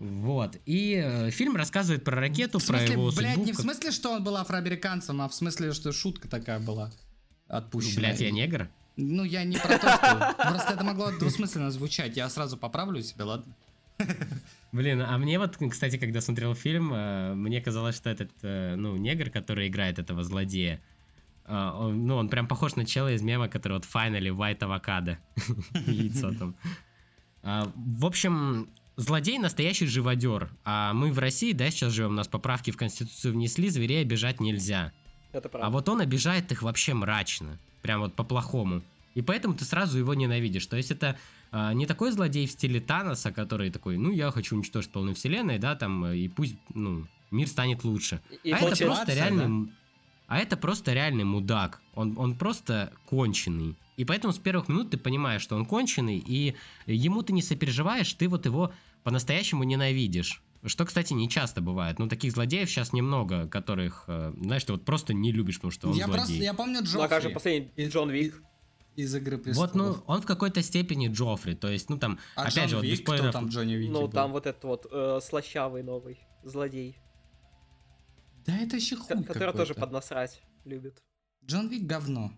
Вот. 0.00 0.56
И 0.66 0.94
э, 1.04 1.30
фильм 1.30 1.54
рассказывает 1.56 2.02
про 2.04 2.16
ракету, 2.18 2.58
В 2.58 2.66
про 2.66 2.78
смысле, 2.78 2.92
его 2.94 3.10
блядь, 3.12 3.34
судьбу. 3.34 3.44
не 3.46 3.52
в 3.52 3.56
как- 3.56 3.64
смысле, 3.64 3.90
что 3.92 4.10
он 4.12 4.24
был 4.24 4.36
афроамериканцем, 4.36 5.20
а 5.20 5.28
в 5.28 5.34
смысле, 5.34 5.72
что 5.72 5.92
шутка 5.92 6.26
такая 6.26 6.58
была 6.58 6.90
отпущена. 7.48 8.00
Блядь, 8.00 8.20
я 8.20 8.30
негр? 8.30 8.68
Ну, 8.96 9.24
я 9.24 9.44
не 9.44 9.56
про 9.58 9.78
то, 9.78 9.96
что... 9.96 10.34
Просто 10.48 10.72
это 10.72 10.84
могло 10.84 11.10
двусмысленно 11.12 11.70
звучать. 11.70 12.16
Я 12.16 12.28
сразу 12.28 12.56
поправлю 12.56 13.02
себя, 13.02 13.24
ладно? 13.26 13.54
Блин, 14.72 15.02
а 15.02 15.18
мне 15.18 15.38
вот, 15.38 15.58
кстати, 15.70 15.98
когда 15.98 16.20
смотрел 16.20 16.54
фильм, 16.54 16.92
э, 16.94 17.34
мне 17.34 17.60
казалось, 17.60 17.96
что 17.96 18.08
этот, 18.08 18.30
э, 18.42 18.76
ну, 18.76 18.96
негр, 18.96 19.28
который 19.30 19.68
играет 19.68 19.98
этого 19.98 20.22
злодея, 20.24 20.80
э, 21.44 21.70
он, 21.74 22.06
ну, 22.06 22.16
он 22.16 22.28
прям 22.30 22.46
похож 22.48 22.76
на 22.76 22.86
чела 22.86 23.12
из 23.12 23.20
мема, 23.20 23.48
который 23.48 23.74
вот 23.74 23.84
Finally 23.84 24.30
White 24.34 24.60
Avocado. 24.60 25.16
Яйцо 25.86 26.32
там. 26.34 26.54
А, 27.42 27.70
В 27.74 28.06
общем, 28.06 28.68
злодей 29.00 29.38
настоящий 29.38 29.86
живодер. 29.86 30.50
А 30.64 30.92
мы 30.92 31.12
в 31.12 31.18
России, 31.18 31.52
да, 31.52 31.70
сейчас 31.70 31.92
живем, 31.92 32.10
у 32.10 32.14
нас 32.14 32.28
поправки 32.28 32.70
в 32.70 32.76
Конституцию 32.76 33.34
внесли, 33.34 33.68
зверей 33.68 34.02
обижать 34.02 34.40
нельзя. 34.40 34.92
Это 35.32 35.48
правда. 35.48 35.66
А 35.66 35.70
вот 35.70 35.88
он 35.88 36.00
обижает 36.00 36.50
их 36.52 36.62
вообще 36.62 36.94
мрачно. 36.94 37.58
Прям 37.82 38.00
вот 38.00 38.14
по-плохому. 38.14 38.82
И 39.14 39.22
поэтому 39.22 39.54
ты 39.54 39.64
сразу 39.64 39.98
его 39.98 40.14
ненавидишь. 40.14 40.66
То 40.66 40.76
есть 40.76 40.90
это 40.90 41.18
а, 41.50 41.72
не 41.72 41.86
такой 41.86 42.12
злодей 42.12 42.46
в 42.46 42.50
стиле 42.50 42.80
Таноса, 42.80 43.32
который 43.32 43.70
такой, 43.70 43.96
ну, 43.96 44.12
я 44.12 44.30
хочу 44.30 44.56
уничтожить 44.56 44.90
полную 44.90 45.14
вселенной, 45.14 45.58
да, 45.58 45.74
там, 45.74 46.04
э, 46.04 46.16
и 46.16 46.28
пусть, 46.28 46.56
ну, 46.74 47.06
мир 47.30 47.48
станет 47.48 47.84
лучше. 47.84 48.20
И 48.44 48.52
а 48.52 48.58
это 48.58 48.84
просто 48.84 49.14
реальный... 49.14 49.66
да? 49.66 49.72
А 50.28 50.38
это 50.38 50.56
просто 50.56 50.92
реальный 50.92 51.24
мудак. 51.24 51.80
Он, 51.94 52.16
он 52.16 52.36
просто 52.36 52.92
конченый. 53.06 53.76
И 53.96 54.04
поэтому 54.04 54.32
с 54.32 54.38
первых 54.38 54.68
минут 54.68 54.90
ты 54.90 54.96
понимаешь, 54.96 55.42
что 55.42 55.56
он 55.56 55.66
конченый, 55.66 56.22
и 56.24 56.54
ему 56.86 57.22
ты 57.22 57.32
не 57.32 57.42
сопереживаешь, 57.42 58.12
ты 58.14 58.28
вот 58.28 58.46
его 58.46 58.72
по-настоящему 59.04 59.64
ненавидишь. 59.64 60.42
Что, 60.64 60.84
кстати, 60.84 61.14
не 61.14 61.28
часто 61.30 61.62
бывает. 61.62 61.98
Ну, 61.98 62.06
таких 62.08 62.32
злодеев 62.32 62.68
сейчас 62.68 62.92
немного, 62.92 63.48
которых, 63.48 64.04
э, 64.08 64.32
знаешь, 64.42 64.62
ты 64.64 64.72
вот 64.72 64.84
просто 64.84 65.14
не 65.14 65.32
любишь, 65.32 65.56
потому 65.56 65.70
что 65.70 65.88
он 65.88 65.94
Я 65.96 66.04
злодей. 66.04 66.18
просто, 66.24 66.34
я 66.42 66.52
помню 66.54 66.80
Ну, 66.92 67.00
а 67.02 67.08
как 67.08 67.22
же 67.22 67.28
Джоффри 67.28 67.34
последний 67.34 67.88
Джон 67.88 68.10
Вик? 68.10 68.42
из 68.96 69.14
«Игры 69.14 69.36
Вот, 69.38 69.44
престолов». 69.44 69.74
ну, 69.74 69.96
он 70.06 70.20
в 70.20 70.26
какой-то 70.26 70.62
степени 70.62 71.08
Джоффри. 71.08 71.54
То 71.54 71.68
есть, 71.68 71.88
ну, 71.88 71.96
там, 71.96 72.18
А 72.36 72.42
опять 72.42 72.54
Джон 72.56 72.68
же, 72.68 72.76
вот 72.76 72.82
без 72.84 72.90
Вик, 72.90 73.00
кто 73.02 73.12
спойлеров. 73.12 73.32
там 73.32 73.46
в 73.46 73.48
Джонни 73.50 73.72
Вике 73.74 73.90
Ну, 73.92 74.00
был? 74.02 74.10
там 74.10 74.32
вот 74.32 74.46
этот 74.46 74.64
вот 74.64 74.86
э, 74.90 75.20
слащавый 75.22 75.82
новый 75.82 76.18
злодей, 76.44 76.98
Да 78.44 78.56
это 78.58 78.76
еще 78.76 78.96
хуй 78.96 79.22
который 79.24 79.52
тоже 79.52 79.68
какой-то. 79.74 79.80
поднасрать 79.80 80.42
любит. 80.66 81.02
Джон 81.44 81.68
Вик 81.68 81.84
говно. 81.86 82.32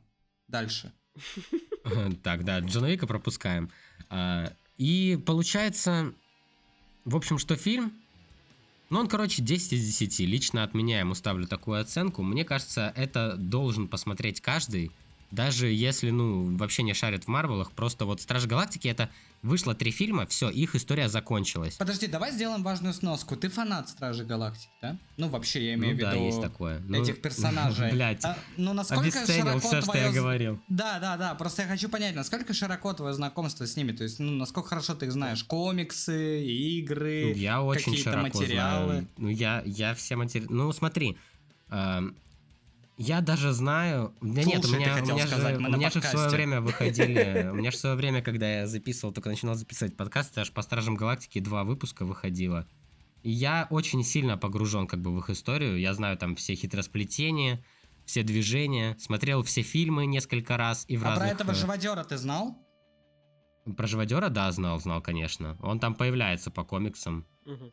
Дальше. 0.46 0.92
Так, 2.22 2.44
да, 2.44 2.60
Джона 2.60 2.86
Вика 2.86 3.06
пропускаем. 3.08 3.68
А, 4.08 4.52
И 4.76 5.20
получается, 5.26 6.14
в 7.04 7.16
общем, 7.16 7.38
что 7.38 7.56
фильм, 7.56 7.92
ну, 8.90 9.00
он, 9.00 9.08
короче, 9.08 9.42
10 9.42 9.72
из 9.72 9.86
10. 9.86 10.20
Лично 10.20 10.64
от 10.64 10.74
меня 10.74 11.00
ему 11.00 11.14
ставлю 11.14 11.46
такую 11.46 11.80
оценку. 11.80 12.22
Мне 12.22 12.44
кажется, 12.44 12.92
это 12.94 13.36
должен 13.36 13.88
посмотреть 13.88 14.40
каждый, 14.40 14.90
даже 15.32 15.66
если, 15.68 16.10
ну, 16.10 16.56
вообще 16.56 16.82
не 16.82 16.92
шарит 16.94 17.24
в 17.24 17.28
Марвелах. 17.28 17.72
Просто 17.72 18.04
вот 18.04 18.20
Страж 18.20 18.44
Галактики 18.46 18.86
это 18.86 19.08
вышло 19.40 19.74
три 19.74 19.90
фильма, 19.90 20.26
все, 20.26 20.50
их 20.50 20.76
история 20.76 21.08
закончилась. 21.08 21.74
Подожди, 21.76 22.06
давай 22.06 22.30
сделаем 22.32 22.62
важную 22.62 22.94
сноску. 22.94 23.34
Ты 23.34 23.48
фанат 23.48 23.88
Стражи 23.88 24.24
Галактики, 24.24 24.70
да? 24.82 24.96
Ну, 25.16 25.28
вообще, 25.28 25.66
я 25.68 25.74
имею 25.74 25.94
Ну 25.94 25.98
в 25.98 26.02
да, 26.02 26.12
виду 26.14 26.24
есть 26.26 26.40
такое. 26.42 26.80
Ну, 26.86 27.02
этих 27.02 27.20
персонажей. 27.22 27.90
Блядь, 27.92 28.24
А, 28.24 28.38
ну, 28.56 28.72
насколько 28.74 29.02
обесценил 29.04 29.46
широко 29.46 29.58
все, 29.60 29.80
что 29.80 29.90
твое... 29.90 30.04
я 30.04 30.12
з- 30.12 30.14
говорил. 30.14 30.60
Да, 30.68 30.98
да, 31.00 31.16
да. 31.16 31.34
Просто 31.34 31.62
я 31.62 31.68
хочу 31.68 31.88
понять, 31.88 32.14
насколько 32.14 32.52
широко 32.54 32.92
твое 32.92 33.14
знакомство 33.14 33.66
с 33.66 33.74
ними. 33.74 33.92
То 33.92 34.04
есть, 34.04 34.20
ну, 34.20 34.30
насколько 34.32 34.68
хорошо 34.68 34.94
ты 34.94 35.06
их 35.06 35.12
знаешь. 35.12 35.42
Комиксы, 35.44 36.44
игры. 36.44 37.32
Я 37.34 37.62
очень 37.62 37.86
какие-то 37.92 38.18
материалы. 38.18 38.86
знаю. 38.92 39.08
Ну, 39.16 39.28
я, 39.28 39.62
я 39.64 39.94
все 39.94 40.14
материалы... 40.16 40.54
Ну, 40.54 40.72
смотри, 40.72 41.16
эм, 41.70 42.14
я 43.02 43.20
даже 43.20 43.52
знаю... 43.52 44.14
Да 44.20 44.44
нет, 44.44 44.64
у 44.64 44.68
меня, 44.68 44.96
у 44.96 45.04
меня 45.04 45.26
сказать, 45.26 45.56
же, 45.56 45.60
мы 45.60 45.70
у 45.70 45.72
меня 45.72 45.90
же 45.90 46.00
в 46.00 46.04
свое 46.04 46.28
время 46.28 46.60
выходили... 46.60 47.48
У 47.52 47.54
меня 47.54 47.72
же 47.72 47.76
в 47.76 47.80
свое 47.80 47.96
время, 47.96 48.22
когда 48.22 48.60
я 48.60 48.66
записывал, 48.68 49.12
только 49.12 49.28
начинал 49.28 49.56
записывать 49.56 49.96
подкасты, 49.96 50.40
аж 50.40 50.52
по 50.52 50.62
Стражам 50.62 50.94
Галактики 50.94 51.40
два 51.40 51.64
выпуска 51.64 52.04
выходило. 52.04 52.66
И 53.22 53.30
я 53.30 53.66
очень 53.70 54.04
сильно 54.04 54.38
погружен 54.38 54.86
как 54.86 55.00
бы 55.00 55.12
в 55.12 55.18
их 55.18 55.30
историю. 55.30 55.80
Я 55.80 55.94
знаю 55.94 56.16
там 56.16 56.36
все 56.36 56.54
хитросплетения, 56.54 57.64
все 58.04 58.22
движения, 58.22 58.96
смотрел 59.00 59.42
все 59.42 59.62
фильмы 59.62 60.06
несколько 60.06 60.56
раз 60.56 60.84
и 60.86 60.96
в 60.96 61.02
А 61.02 61.04
про 61.04 61.10
разных... 61.10 61.32
этого 61.32 61.50
э, 61.50 61.54
живодера 61.54 62.04
ты 62.04 62.16
знал? 62.16 62.56
Про 63.76 63.86
живодера, 63.88 64.28
да, 64.28 64.50
знал, 64.52 64.78
знал, 64.78 65.02
конечно. 65.02 65.56
Он 65.60 65.80
там 65.80 65.96
появляется 65.96 66.52
по 66.52 66.62
комиксам. 66.62 67.26
Мгм. 67.46 67.72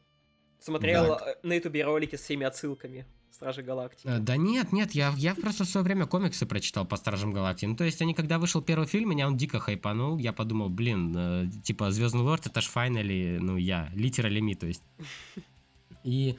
Смотрел 0.60 1.14
э, 1.14 1.36
на 1.44 1.54
ютубе 1.54 1.84
ролики 1.84 2.16
с 2.16 2.22
всеми 2.22 2.46
отсылками 2.46 3.06
Стражи 3.32 3.64
Галактики. 3.64 4.08
Э, 4.08 4.20
Да 4.20 4.38
нет, 4.38 4.72
нет, 4.72 4.92
я, 4.92 5.14
я 5.18 5.36
просто 5.36 5.64
в 5.64 5.68
свое 5.68 5.84
время 5.84 6.06
комиксы 6.06 6.46
прочитал 6.46 6.86
по 6.86 6.98
Стражам 6.98 7.32
Галактики. 7.32 7.66
Ну, 7.68 7.76
то 7.76 7.84
есть, 7.84 8.02
они, 8.02 8.14
когда 8.14 8.40
вышел 8.40 8.62
первый 8.62 8.88
фильм, 8.88 9.10
меня 9.10 9.28
он 9.28 9.38
дико 9.38 9.60
хайпанул. 9.60 10.18
Я 10.18 10.34
подумал, 10.34 10.70
блин, 10.70 11.14
э, 11.16 11.50
типа, 11.64 11.92
Звездный 11.92 12.22
Лорд, 12.22 12.48
это 12.48 12.62
ж 12.62 12.66
файнали, 12.66 13.38
ну, 13.42 13.58
я, 13.58 13.90
литерали 13.94 14.40
ми, 14.40 14.56
то 14.56 14.68
есть. 14.68 14.84
И, 16.04 16.38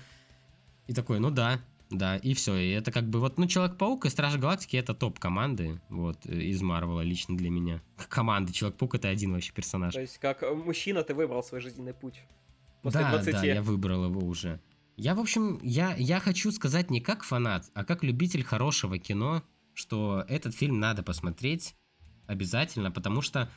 и 0.86 0.94
такой, 0.94 1.20
ну 1.20 1.30
да, 1.30 1.60
да, 1.90 2.16
и 2.16 2.34
все. 2.34 2.56
И 2.56 2.70
это 2.70 2.92
как 2.92 3.04
бы 3.04 3.18
вот, 3.18 3.36
ну, 3.36 3.46
Человек-паук 3.46 4.06
и 4.06 4.10
Стражи 4.10 4.38
Галактики 4.38 4.76
это 4.76 4.94
топ 4.94 5.18
команды, 5.18 5.80
вот, 5.88 6.24
э, 6.24 6.34
из 6.34 6.62
Марвела 6.62 7.00
лично 7.00 7.36
для 7.36 7.50
меня. 7.50 7.82
Команды, 8.08 8.52
Человек-паук 8.52 8.94
это 8.94 9.08
один 9.08 9.32
вообще 9.32 9.52
персонаж. 9.52 9.94
То 9.94 10.00
есть, 10.00 10.18
как 10.18 10.42
э, 10.42 10.54
мужчина, 10.54 11.02
ты 11.02 11.14
выбрал 11.14 11.42
свой 11.42 11.60
жизненный 11.60 11.92
путь. 11.92 12.22
После 12.82 13.00
да, 13.00 13.10
20. 13.10 13.32
да, 13.32 13.44
я 13.44 13.62
выбрал 13.62 14.06
его 14.06 14.20
уже. 14.20 14.60
Я, 15.02 15.14
в 15.14 15.20
общем, 15.20 15.58
я, 15.62 15.94
я 15.96 16.20
хочу 16.20 16.52
сказать 16.52 16.90
не 16.90 17.00
как 17.00 17.22
фанат, 17.22 17.70
а 17.72 17.86
как 17.86 18.04
любитель 18.04 18.44
хорошего 18.44 18.98
кино, 18.98 19.42
что 19.72 20.26
этот 20.28 20.54
фильм 20.54 20.78
надо 20.78 21.02
посмотреть 21.02 21.74
обязательно, 22.26 22.90
потому 22.90 23.22
что... 23.22 23.50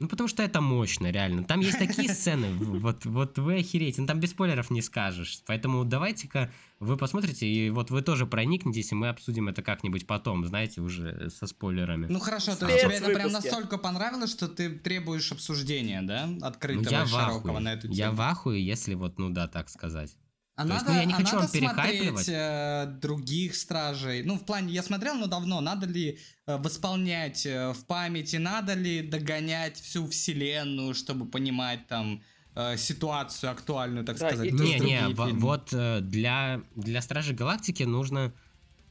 Ну, 0.00 0.08
потому 0.08 0.28
что 0.28 0.42
это 0.42 0.60
мощно, 0.60 1.10
реально. 1.10 1.44
Там 1.44 1.60
есть 1.60 1.78
такие 1.78 2.08
сцены, 2.14 2.52
вот, 2.54 3.04
вот 3.04 3.38
вы 3.38 3.58
охереете, 3.58 4.00
ну 4.00 4.06
там 4.06 4.20
без 4.20 4.30
спойлеров 4.30 4.70
не 4.70 4.82
скажешь. 4.82 5.40
Поэтому 5.46 5.84
давайте-ка 5.84 6.50
вы 6.80 6.96
посмотрите, 6.96 7.46
и 7.46 7.70
вот 7.70 7.90
вы 7.90 8.02
тоже 8.02 8.26
проникнетесь, 8.26 8.92
и 8.92 8.94
мы 8.94 9.08
обсудим 9.08 9.48
это 9.48 9.62
как-нибудь 9.62 10.06
потом, 10.06 10.44
знаете, 10.46 10.80
уже 10.80 11.30
со 11.30 11.46
спойлерами. 11.46 12.06
Ну 12.08 12.18
хорошо, 12.18 12.56
то 12.56 12.66
есть 12.66 12.84
тебе 12.84 12.96
это 12.96 13.10
прям 13.10 13.30
настолько 13.30 13.78
понравилось, 13.78 14.30
что 14.30 14.48
ты 14.48 14.70
требуешь 14.70 15.30
обсуждения, 15.32 16.02
да? 16.02 16.26
Ну, 16.26 16.44
Открытого 16.44 16.90
я 16.90 17.02
и 17.02 17.06
в 17.06 17.08
широкого 17.08 17.50
ахуе. 17.50 17.60
на 17.60 17.72
эту 17.72 17.82
тему. 17.82 17.94
Я 17.94 18.10
в 18.10 18.20
ахуе, 18.20 18.64
если 18.64 18.94
вот, 18.94 19.18
ну 19.18 19.30
да, 19.30 19.48
так 19.48 19.68
сказать. 19.68 20.16
А 20.56 20.64
То 20.66 20.72
есть, 20.74 20.82
надо, 20.86 20.92
ну, 20.94 20.98
я 21.00 21.04
не 21.04 21.12
а 21.12 21.16
хочу 21.16 21.26
надо 21.34 21.38
вам 21.40 21.50
перехайпливать. 21.50 22.24
смотреть 22.24 22.28
э, 22.28 22.86
других 23.00 23.56
стражей. 23.56 24.22
Ну, 24.22 24.38
в 24.38 24.44
плане, 24.46 24.72
я 24.72 24.82
смотрел, 24.84 25.14
но 25.16 25.26
давно. 25.26 25.60
Надо 25.60 25.86
ли 25.86 26.18
э, 26.46 26.56
восполнять 26.58 27.44
э, 27.44 27.72
в 27.72 27.84
памяти, 27.86 28.36
надо 28.36 28.74
ли 28.74 29.02
догонять 29.02 29.76
всю 29.80 30.06
вселенную, 30.06 30.94
чтобы 30.94 31.26
понимать 31.26 31.88
там 31.88 32.22
э, 32.54 32.76
ситуацию 32.76 33.50
актуальную, 33.50 34.04
так 34.04 34.16
Да, 34.18 34.28
сказать. 34.28 34.46
и- 34.48 34.52
Не, 34.52 34.78
не, 34.78 34.98
фильмы. 34.98 35.32
вот 35.40 35.70
э, 35.72 36.00
для, 36.00 36.62
для 36.76 37.02
Стражей 37.02 37.34
Галактики 37.34 37.82
нужно, 37.82 38.32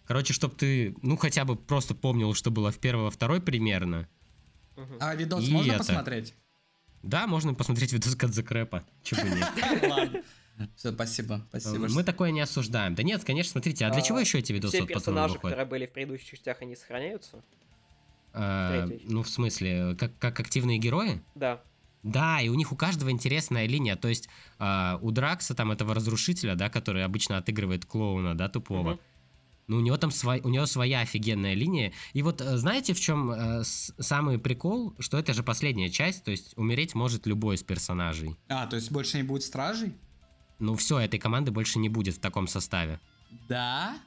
короче, 0.05 0.33
чтобы 0.33 0.55
ты, 0.55 0.97
ну, 1.01 1.15
хотя 1.15 1.45
бы 1.45 1.55
просто 1.55 1.95
помнил, 1.95 2.33
что 2.33 2.51
было 2.51 2.71
в 2.73 2.77
первой, 2.77 3.03
во 3.05 3.11
второй 3.11 3.39
примерно. 3.41 4.09
А 4.99 5.15
видос 5.15 5.47
И 5.47 5.51
можно 5.51 5.71
это. 5.71 5.77
посмотреть? 5.79 6.33
Да, 7.03 7.25
можно 7.25 7.53
посмотреть 7.53 7.93
видос 7.93 8.17
Кадзакрэпа, 8.17 8.83
чего 9.01 9.21
бы 9.21 9.29
нет. 9.29 9.47
Ладно. 9.89 10.21
Все, 10.75 10.91
спасибо, 10.91 11.45
спасибо. 11.49 11.87
Мы 11.89 12.03
такое 12.03 12.31
не 12.31 12.41
осуждаем. 12.41 12.95
Да 12.95 13.03
нет, 13.03 13.23
конечно, 13.23 13.51
смотрите, 13.51 13.85
а 13.85 13.89
для 13.91 13.99
А, 14.01 14.05
чего 14.05 14.19
еще 14.19 14.39
эти 14.39 14.51
видосы, 14.53 14.77
Все 14.77 14.85
персонажи, 14.85 15.35
которые 15.35 15.65
были 15.65 15.85
в 15.85 15.91
предыдущих 15.91 16.29
частях, 16.29 16.61
они 16.61 16.75
сохраняются? 16.75 17.43
А. 18.33 18.87
Ну, 19.05 19.23
в 19.23 19.29
смысле, 19.29 19.95
как, 19.95 20.17
как 20.17 20.39
активные 20.39 20.77
герои? 20.79 21.21
Да. 21.35 21.61
Да, 22.01 22.41
и 22.41 22.49
у 22.49 22.55
них 22.55 22.71
у 22.73 22.75
каждого 22.75 23.11
интересная 23.11 23.65
линия. 23.65 23.95
То 23.95 24.09
есть 24.09 24.27
а, 24.59 24.99
у 25.01 25.11
Дракса, 25.11 25.55
там, 25.55 25.71
этого 25.71 25.93
разрушителя, 25.93 26.55
да, 26.55 26.69
который 26.69 27.05
обычно 27.05 27.37
отыгрывает 27.37 27.85
клоуна, 27.85 28.35
да, 28.35 28.49
тупого, 28.49 28.91
Мгм. 28.91 28.99
ну, 29.67 29.77
у 29.77 29.79
него 29.79 29.95
там 29.97 30.11
свой, 30.11 30.41
у 30.41 30.49
него 30.49 30.65
своя 30.65 30.99
офигенная 30.99 31.53
линия. 31.53 31.93
И 32.11 32.21
вот 32.21 32.41
э, 32.41 32.57
знаете, 32.57 32.93
в 32.93 32.99
чем 32.99 33.31
э, 33.31 33.63
с- 33.63 33.93
самый 33.99 34.37
прикол? 34.37 34.93
Что 34.99 35.17
это 35.17 35.33
же 35.33 35.43
последняя 35.43 35.89
часть, 35.89 36.25
то 36.25 36.31
есть 36.31 36.57
умереть 36.57 36.93
может 36.93 37.25
любой 37.25 37.55
из 37.55 37.63
персонажей. 37.63 38.35
А, 38.49 38.67
то 38.67 38.75
есть 38.75 38.91
больше 38.91 39.15
не 39.17 39.23
будет 39.23 39.43
стражей? 39.43 39.93
Ну, 40.59 40.75
все, 40.75 40.99
этой 40.99 41.19
команды 41.19 41.51
больше 41.51 41.79
не 41.79 41.89
будет 41.89 42.15
в 42.15 42.19
таком 42.19 42.47
составе. 42.47 42.99
Да? 43.47 43.97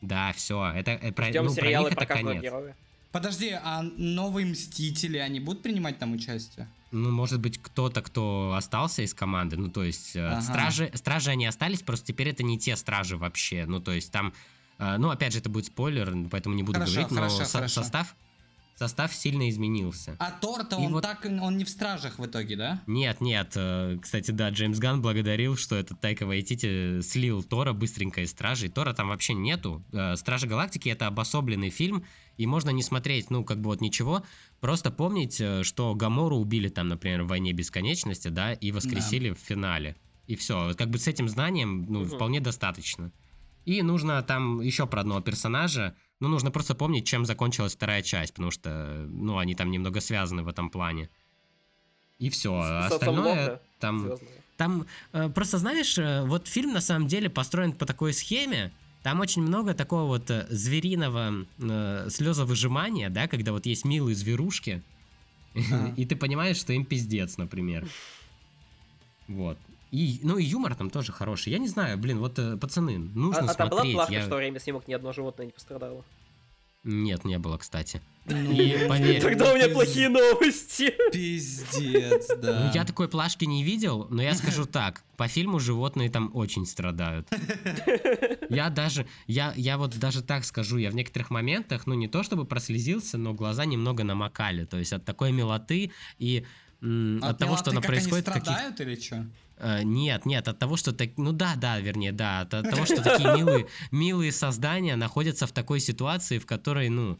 Да, 0.00 0.32
все, 0.32 0.64
это 0.74 0.90
э, 0.92 1.12
про, 1.12 1.28
Ждем 1.28 1.44
ну, 1.46 1.54
про 1.54 1.60
сериалы 1.60 1.88
них 1.90 1.94
про 1.96 2.04
это 2.04 2.14
конец. 2.14 2.42
героя. 2.42 2.76
Подожди, 3.12 3.50
а 3.62 3.82
новые 3.82 4.46
Мстители, 4.46 5.18
они 5.18 5.38
будут 5.38 5.62
принимать 5.62 5.98
там 5.98 6.12
участие? 6.14 6.68
Ну, 6.90 7.10
может 7.10 7.40
быть, 7.40 7.60
кто-то, 7.62 8.02
кто 8.02 8.54
остался 8.56 9.02
из 9.02 9.14
команды. 9.14 9.56
Ну, 9.56 9.70
то 9.70 9.82
есть, 9.84 10.16
э, 10.16 10.26
Ага. 10.26 10.40
стражи, 10.42 10.90
стражи 10.94 11.30
они 11.30 11.46
остались, 11.46 11.82
просто 11.82 12.06
теперь 12.06 12.28
это 12.30 12.42
не 12.42 12.58
те 12.58 12.74
стражи 12.76 13.16
вообще. 13.16 13.64
Ну, 13.66 13.80
то 13.80 13.92
есть, 13.92 14.10
там, 14.12 14.32
э, 14.78 14.96
ну, 14.98 15.10
опять 15.10 15.32
же, 15.32 15.38
это 15.38 15.48
будет 15.48 15.66
спойлер, 15.66 16.12
поэтому 16.30 16.54
не 16.54 16.62
буду 16.62 16.74
Хорошо, 16.80 16.92
говорить, 16.92 17.10
но 17.12 17.16
хорошо, 17.18 17.44
со- 17.44 17.58
хорошо. 17.58 17.82
состав, 17.82 18.14
состав 18.78 19.14
сильно 19.14 19.48
изменился. 19.50 20.16
А 20.18 20.30
Тор-то 20.30 20.76
И 20.76 20.86
он 20.86 20.92
вот- 20.92 21.02
так, 21.02 21.24
он 21.24 21.56
не 21.56 21.64
в 21.64 21.68
стражах 21.68 22.18
в 22.18 22.26
итоге, 22.26 22.56
да? 22.56 22.82
Нет, 22.86 23.20
нет, 23.20 23.52
э, 23.54 23.98
кстати, 24.00 24.30
да, 24.30 24.50
Джеймс 24.50 24.78
Ган 24.78 25.00
благодарил, 25.02 25.56
что 25.56 25.76
этот 25.76 26.00
Тайка 26.00 26.26
Вайтити 26.26 27.00
слил 27.02 27.42
Тора 27.42 27.72
быстренько 27.72 28.22
из 28.22 28.30
Стражей. 28.30 28.68
Тора 28.68 28.92
там 28.92 29.08
вообще 29.08 29.34
нету. 29.34 29.84
Э, 29.92 30.16
Стражи 30.16 30.46
Галактики 30.46 30.88
это 30.88 31.06
обособленный 31.06 31.70
фильм, 31.70 32.04
и 32.38 32.46
можно 32.46 32.70
не 32.70 32.82
смотреть, 32.82 33.30
ну, 33.30 33.44
как 33.44 33.58
бы 33.60 33.64
вот 33.70 33.80
ничего, 33.80 34.24
просто 34.60 34.90
помнить, 34.90 35.40
э, 35.40 35.62
что 35.62 35.94
Гамору 35.94 36.36
убили 36.38 36.68
там, 36.68 36.88
например, 36.88 37.22
в 37.22 37.28
«Войне 37.28 37.52
бесконечности», 37.52 38.28
да, 38.28 38.52
и 38.52 38.72
воскресили 38.72 39.30
в 39.30 39.38
финале. 39.38 39.96
И 40.26 40.34
все, 40.36 40.72
как 40.78 40.88
бы 40.90 40.98
с 40.98 41.08
этим 41.08 41.28
знанием, 41.28 41.84
ну, 41.88 42.00
Мгм. 42.00 42.08
вполне 42.08 42.40
достаточно. 42.40 43.12
И 43.64 43.82
нужно 43.82 44.22
там 44.22 44.60
еще 44.60 44.86
про 44.86 45.02
одного 45.02 45.20
персонажа, 45.20 45.94
ну, 46.22 46.28
нужно 46.28 46.52
просто 46.52 46.76
помнить, 46.76 47.04
чем 47.04 47.26
закончилась 47.26 47.74
вторая 47.74 48.00
часть, 48.00 48.32
потому 48.32 48.52
что, 48.52 49.06
ну, 49.08 49.38
они 49.38 49.56
там 49.56 49.72
немного 49.72 50.00
связаны 50.00 50.44
в 50.44 50.48
этом 50.48 50.70
плане. 50.70 51.08
И 52.20 52.30
все. 52.30 52.62
С- 52.62 52.86
отцом 52.86 52.96
Остальное 53.18 53.60
там... 53.80 53.98
Звездного. 53.98 54.32
Там 54.56 54.86
э, 55.12 55.28
просто, 55.30 55.58
знаешь, 55.58 55.98
э, 55.98 56.22
вот 56.24 56.46
фильм 56.46 56.72
на 56.74 56.80
самом 56.80 57.08
деле 57.08 57.28
построен 57.28 57.72
по 57.72 57.86
такой 57.86 58.12
схеме. 58.12 58.70
Там 59.02 59.18
очень 59.18 59.42
много 59.42 59.74
такого 59.74 60.04
вот 60.04 60.30
э, 60.30 60.46
звериного 60.48 61.44
э, 61.58 62.08
слезовыжимания, 62.08 63.10
да, 63.10 63.26
когда 63.26 63.50
вот 63.50 63.66
есть 63.66 63.84
милые 63.84 64.14
зверушки, 64.14 64.80
Ага. 65.56 65.92
и 65.96 66.06
ты 66.06 66.14
понимаешь, 66.14 66.56
что 66.56 66.72
им 66.72 66.84
пиздец, 66.84 67.36
например. 67.36 67.88
Вот. 69.26 69.58
И, 69.92 70.20
ну 70.24 70.38
и 70.38 70.44
юмор 70.44 70.74
там 70.74 70.90
тоже 70.90 71.12
хороший. 71.12 71.52
Я 71.52 71.58
не 71.58 71.68
знаю, 71.68 71.98
блин, 71.98 72.18
вот 72.18 72.38
э, 72.38 72.56
пацаны, 72.56 72.98
нужно 72.98 73.42
А, 73.42 73.50
а 73.50 73.54
там 73.54 73.68
была 73.68 73.80
смотреть. 73.82 73.94
плавка, 73.96 74.12
я- 74.14 74.22
что 74.26 74.36
время 74.36 74.58
съемок 74.58 74.88
ни 74.88 74.94
одно 74.94 75.12
животное 75.12 75.46
не 75.46 75.52
пострадало? 75.52 76.04
Нет, 76.84 77.24
не 77.24 77.38
было, 77.38 77.58
кстати. 77.58 78.00
Ну, 78.24 78.50
И 78.52 78.88
поверь- 78.88 79.20
Тогда 79.20 79.52
у 79.52 79.54
меня 79.56 79.68
плохие 79.68 80.08
новости. 80.08 80.92
Пиздец, 81.12 82.26
да. 82.38 82.64
Ну, 82.66 82.70
я 82.74 82.84
такой 82.84 83.06
плашки 83.08 83.44
не 83.44 83.62
видел, 83.62 84.08
но 84.10 84.20
я 84.22 84.34
скажу 84.34 84.64
так, 84.64 85.02
по 85.16 85.28
фильму 85.28 85.60
животные 85.60 86.10
там 86.10 86.30
очень 86.34 86.66
страдают. 86.66 87.28
Я 88.50 88.68
даже, 88.70 89.06
я, 89.26 89.52
я 89.56 89.78
вот 89.78 89.96
даже 89.98 90.22
так 90.22 90.44
скажу, 90.44 90.78
я 90.78 90.90
в 90.90 90.94
некоторых 90.94 91.30
моментах, 91.30 91.86
ну 91.86 91.94
не 91.94 92.08
то 92.08 92.22
чтобы 92.22 92.44
прослезился, 92.46 93.16
но 93.18 93.32
глаза 93.32 93.64
немного 93.64 94.02
намокали, 94.04 94.64
то 94.64 94.76
есть 94.78 94.92
от 94.92 95.04
такой 95.04 95.32
милоты 95.32 95.92
и 96.18 96.44
м, 96.82 97.20
от, 97.22 97.38
того, 97.38 97.56
что 97.56 97.70
она 97.70 97.78
они 97.80 97.86
происходит 97.86 98.26
каких 98.26 98.42
страдают 98.42 98.80
или 98.80 98.96
что? 99.00 99.26
Э, 99.62 99.82
нет, 99.84 100.26
нет, 100.26 100.48
от 100.48 100.58
того, 100.58 100.76
что 100.76 100.92
так, 100.92 101.10
ну 101.16 101.32
да, 101.32 101.54
да, 101.56 101.78
вернее, 101.78 102.10
да, 102.10 102.40
от, 102.40 102.52
от 102.52 102.68
того, 102.68 102.84
что 102.84 103.00
такие 103.00 103.32
милые, 103.36 103.68
милые 103.92 104.32
создания 104.32 104.96
находятся 104.96 105.46
в 105.46 105.52
такой 105.52 105.78
ситуации, 105.78 106.38
в 106.38 106.46
которой, 106.46 106.88
ну, 106.88 107.12
э, 107.12 107.16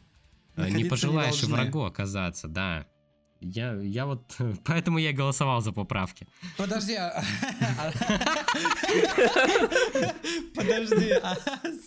Находиться 0.57 0.77
не 0.77 0.83
не 0.83 0.89
пожелаешь 0.89 1.39
должны. 1.39 1.55
врагу 1.55 1.83
оказаться, 1.83 2.49
да. 2.49 2.85
Я, 3.43 3.73
я 3.81 4.05
вот, 4.05 4.35
поэтому 4.63 4.97
я 4.99 5.11
голосовал 5.11 5.61
за 5.61 5.71
поправки. 5.71 6.27
Подожди, 6.57 6.95
а- 6.95 7.23
Подожди, 10.55 11.11
а, 11.11 11.35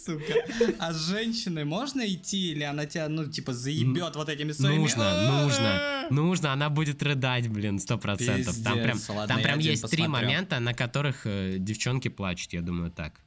сука. 0.05 0.35
А 0.79 0.93
с 0.93 1.09
женщиной 1.09 1.65
можно 1.65 2.07
идти, 2.07 2.53
или 2.53 2.63
она 2.63 2.87
тебя, 2.87 3.09
ну, 3.09 3.25
типа, 3.27 3.53
заебет 3.53 4.17
вот 4.17 4.29
этими 4.29 4.53
своими... 4.53 4.79
Нужно, 4.79 5.43
нужно, 5.43 6.07
нужно, 6.11 6.53
она 6.53 6.69
будет 6.69 7.03
рыдать, 7.03 7.49
блин, 7.49 7.79
сто 7.79 7.99
процентов. 7.99 8.55
Там 8.63 8.79
прям, 8.79 8.99
там 9.27 9.43
прям 9.43 9.59
есть 9.59 9.91
три 9.91 10.07
момента, 10.07 10.61
на 10.61 10.75
которых 10.75 11.27
э, 11.27 11.57
девчонки 11.59 12.09
плачут, 12.09 12.53
я 12.53 12.61
думаю, 12.63 12.91
так. 12.91 13.21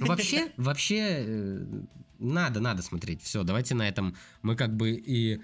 Вообще, 0.00 0.52
вообще, 0.56 1.24
э, 1.26 1.64
надо, 2.20 2.60
надо 2.60 2.82
смотреть. 2.82 3.22
Все, 3.22 3.42
давайте 3.42 3.74
на 3.74 3.88
этом 3.88 4.16
мы 4.42 4.54
как 4.56 4.76
бы 4.76 4.92
и 4.92 5.40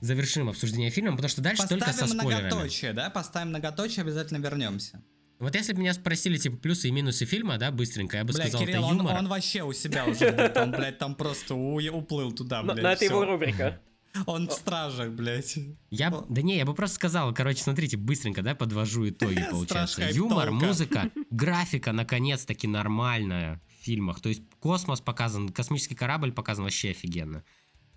завершим 0.00 0.48
обсуждение 0.48 0.90
фильма, 0.90 1.12
потому 1.12 1.28
что 1.28 1.40
дальше 1.42 1.66
только 1.68 1.86
со 1.92 2.00
Поставим 2.02 2.20
спойлерами. 2.20 2.46
многоточие, 2.50 2.92
да? 2.92 3.10
Поставим 3.10 3.48
многоточие, 3.48 4.02
обязательно 4.02 4.38
вернемся. 4.38 5.02
Вот 5.38 5.54
если 5.54 5.74
бы 5.74 5.80
меня 5.80 5.92
спросили, 5.92 6.38
типа, 6.38 6.56
плюсы 6.56 6.88
и 6.88 6.90
минусы 6.90 7.26
фильма, 7.26 7.58
да, 7.58 7.70
быстренько, 7.70 8.16
я 8.16 8.24
бы 8.24 8.32
Бля, 8.32 8.44
сказал, 8.44 8.60
Кирилл, 8.62 8.76
это 8.78 8.86
он, 8.86 8.96
юмор. 8.96 9.16
он 9.18 9.28
вообще 9.28 9.62
у 9.62 9.72
себя 9.74 10.06
уже, 10.06 10.32
блядь, 10.32 10.56
он, 10.56 10.70
блядь, 10.70 10.98
там 10.98 11.14
просто 11.14 11.54
у- 11.54 11.78
уплыл 11.96 12.32
туда, 12.32 12.62
Но 12.62 12.72
блядь. 12.72 12.82
но 12.84 12.88
это 12.92 13.04
всё. 13.04 13.10
его 13.12 13.24
рубрика. 13.26 13.78
Он 14.26 14.48
в 14.48 14.52
стражах, 14.52 15.10
блядь. 15.10 15.58
Я, 15.90 16.10
да 16.10 16.42
не, 16.42 16.56
я 16.56 16.64
бы 16.64 16.74
просто 16.74 16.96
сказал, 16.96 17.32
короче, 17.34 17.62
смотрите, 17.62 17.96
быстренько, 17.96 18.42
да, 18.42 18.54
подвожу 18.54 19.08
итоги, 19.08 19.46
получается. 19.50 20.08
Юмор, 20.10 20.50
музыка, 20.50 21.10
графика, 21.30 21.92
наконец-таки 21.92 22.66
нормальная 22.66 23.60
в 23.68 23.84
фильмах. 23.84 24.20
То 24.20 24.28
есть 24.28 24.42
космос 24.60 25.00
показан, 25.00 25.48
космический 25.50 25.94
корабль 25.94 26.32
показан 26.32 26.64
вообще 26.64 26.90
офигенно. 26.90 27.44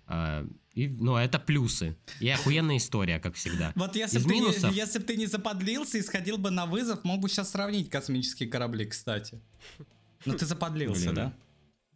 А, 0.06 0.44
и, 0.74 0.88
ну, 0.88 1.16
это 1.16 1.38
плюсы. 1.38 1.96
И 2.18 2.28
охуенная 2.28 2.78
история, 2.78 3.20
как 3.20 3.34
всегда. 3.34 3.72
Вот 3.76 3.94
если 3.94 4.18
бы 4.18 4.24
ты, 4.24 4.34
минусов? 4.34 4.72
если 4.72 4.98
б 4.98 5.04
ты 5.04 5.16
не 5.16 5.26
заподлился 5.26 5.98
и 5.98 6.02
сходил 6.02 6.36
бы 6.36 6.50
на 6.50 6.66
вызов, 6.66 7.04
мог 7.04 7.20
бы 7.20 7.28
сейчас 7.28 7.50
сравнить 7.50 7.88
космические 7.90 8.48
корабли, 8.48 8.86
кстати. 8.86 9.40
Но 10.24 10.34
ты 10.34 10.46
заподлился, 10.46 11.12
Блин. 11.12 11.14
да? 11.14 11.34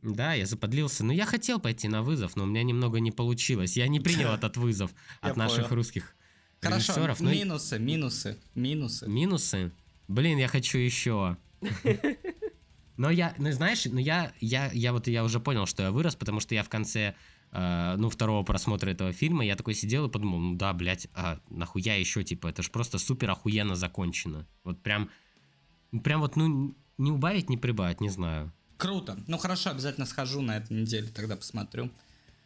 Да, 0.04 0.34
я 0.34 0.44
заподлился. 0.44 1.02
Но 1.02 1.12
я 1.12 1.24
хотел 1.24 1.58
пойти 1.58 1.88
на 1.88 2.02
вызов, 2.02 2.36
но 2.36 2.44
у 2.44 2.46
меня 2.46 2.62
немного 2.62 3.00
не 3.00 3.10
получилось. 3.10 3.76
Я 3.76 3.88
не 3.88 4.00
принял 4.00 4.28
этот 4.34 4.56
вызов 4.56 4.92
от 5.20 5.36
наших 5.36 5.70
русских 5.70 6.14
режиссеров. 6.60 7.20
Ну 7.20 7.30
минусы, 7.30 7.78
минусы, 7.78 8.38
минусы. 8.54 9.08
Минусы? 9.08 9.72
Блин, 10.06 10.38
я 10.38 10.48
хочу 10.48 10.78
еще. 10.78 11.38
Но 12.96 13.10
я, 13.10 13.34
ну 13.38 13.50
знаешь, 13.50 13.84
ну 13.86 13.98
я, 13.98 14.32
я, 14.40 14.70
я 14.72 14.92
вот 14.92 15.08
я 15.08 15.24
уже 15.24 15.40
понял, 15.40 15.66
что 15.66 15.82
я 15.82 15.90
вырос, 15.90 16.14
потому 16.14 16.38
что 16.38 16.54
я 16.54 16.62
в 16.62 16.68
конце, 16.68 17.14
э, 17.50 17.94
ну 17.98 18.08
второго 18.08 18.44
просмотра 18.44 18.90
этого 18.90 19.12
фильма, 19.12 19.44
я 19.44 19.56
такой 19.56 19.74
сидел 19.74 20.06
и 20.06 20.10
подумал, 20.10 20.38
ну 20.38 20.54
да, 20.54 20.72
блядь, 20.72 21.08
а 21.12 21.40
нахуя 21.50 21.96
еще, 21.96 22.22
типа, 22.22 22.48
это 22.48 22.62
ж 22.62 22.70
просто 22.70 22.98
супер 22.98 23.30
охуенно 23.30 23.74
закончено. 23.74 24.46
Вот 24.62 24.80
прям, 24.80 25.10
прям 26.04 26.20
вот, 26.20 26.36
ну 26.36 26.76
не 26.98 27.10
убавить, 27.10 27.50
не 27.50 27.56
прибавить, 27.56 28.00
не 28.00 28.10
знаю. 28.10 28.52
Круто. 28.76 29.18
Ну 29.26 29.38
хорошо, 29.38 29.70
обязательно 29.70 30.06
схожу 30.06 30.42
на 30.42 30.56
этой 30.58 30.72
неделе, 30.76 31.08
тогда 31.08 31.36
посмотрю. 31.36 31.90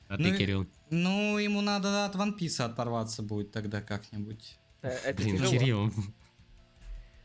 А 0.09 0.16
Ну 0.16 0.24
ты, 0.31 0.37
Кирилл? 0.37 0.66
Ну, 0.91 1.39
ему 1.39 1.61
надо 1.61 2.07
от 2.07 2.14
One 2.14 2.37
Piece 2.39 2.62
оторваться 2.64 3.22
будет 3.22 3.51
тогда 3.53 3.81
как-нибудь. 3.83 4.57
Э, 4.83 4.89
Это 5.05 5.22
Блин, 5.22 5.37
тяжело. 5.37 5.51
Кирилл. 5.53 5.93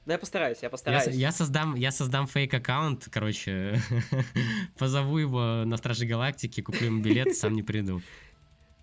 Да 0.05 0.13
я 0.13 0.19
постараюсь, 0.19 0.57
я 0.61 0.65
Я, 0.65 0.69
постараюсь. 0.69 1.13
с- 1.13 1.15
я 1.17 1.31
создам, 1.31 1.75
я 1.75 1.91
создам 1.91 2.27
фейк-аккаунт, 2.27 3.07
короче, 3.09 3.79
позову 4.77 5.17
его 5.17 5.63
на 5.65 5.77
Стражи 5.77 6.05
Галактики, 6.05 6.61
куплю 6.61 6.87
ему 6.87 7.01
билет, 7.01 7.37
сам 7.37 7.53
не 7.53 7.63
приду. 7.63 8.01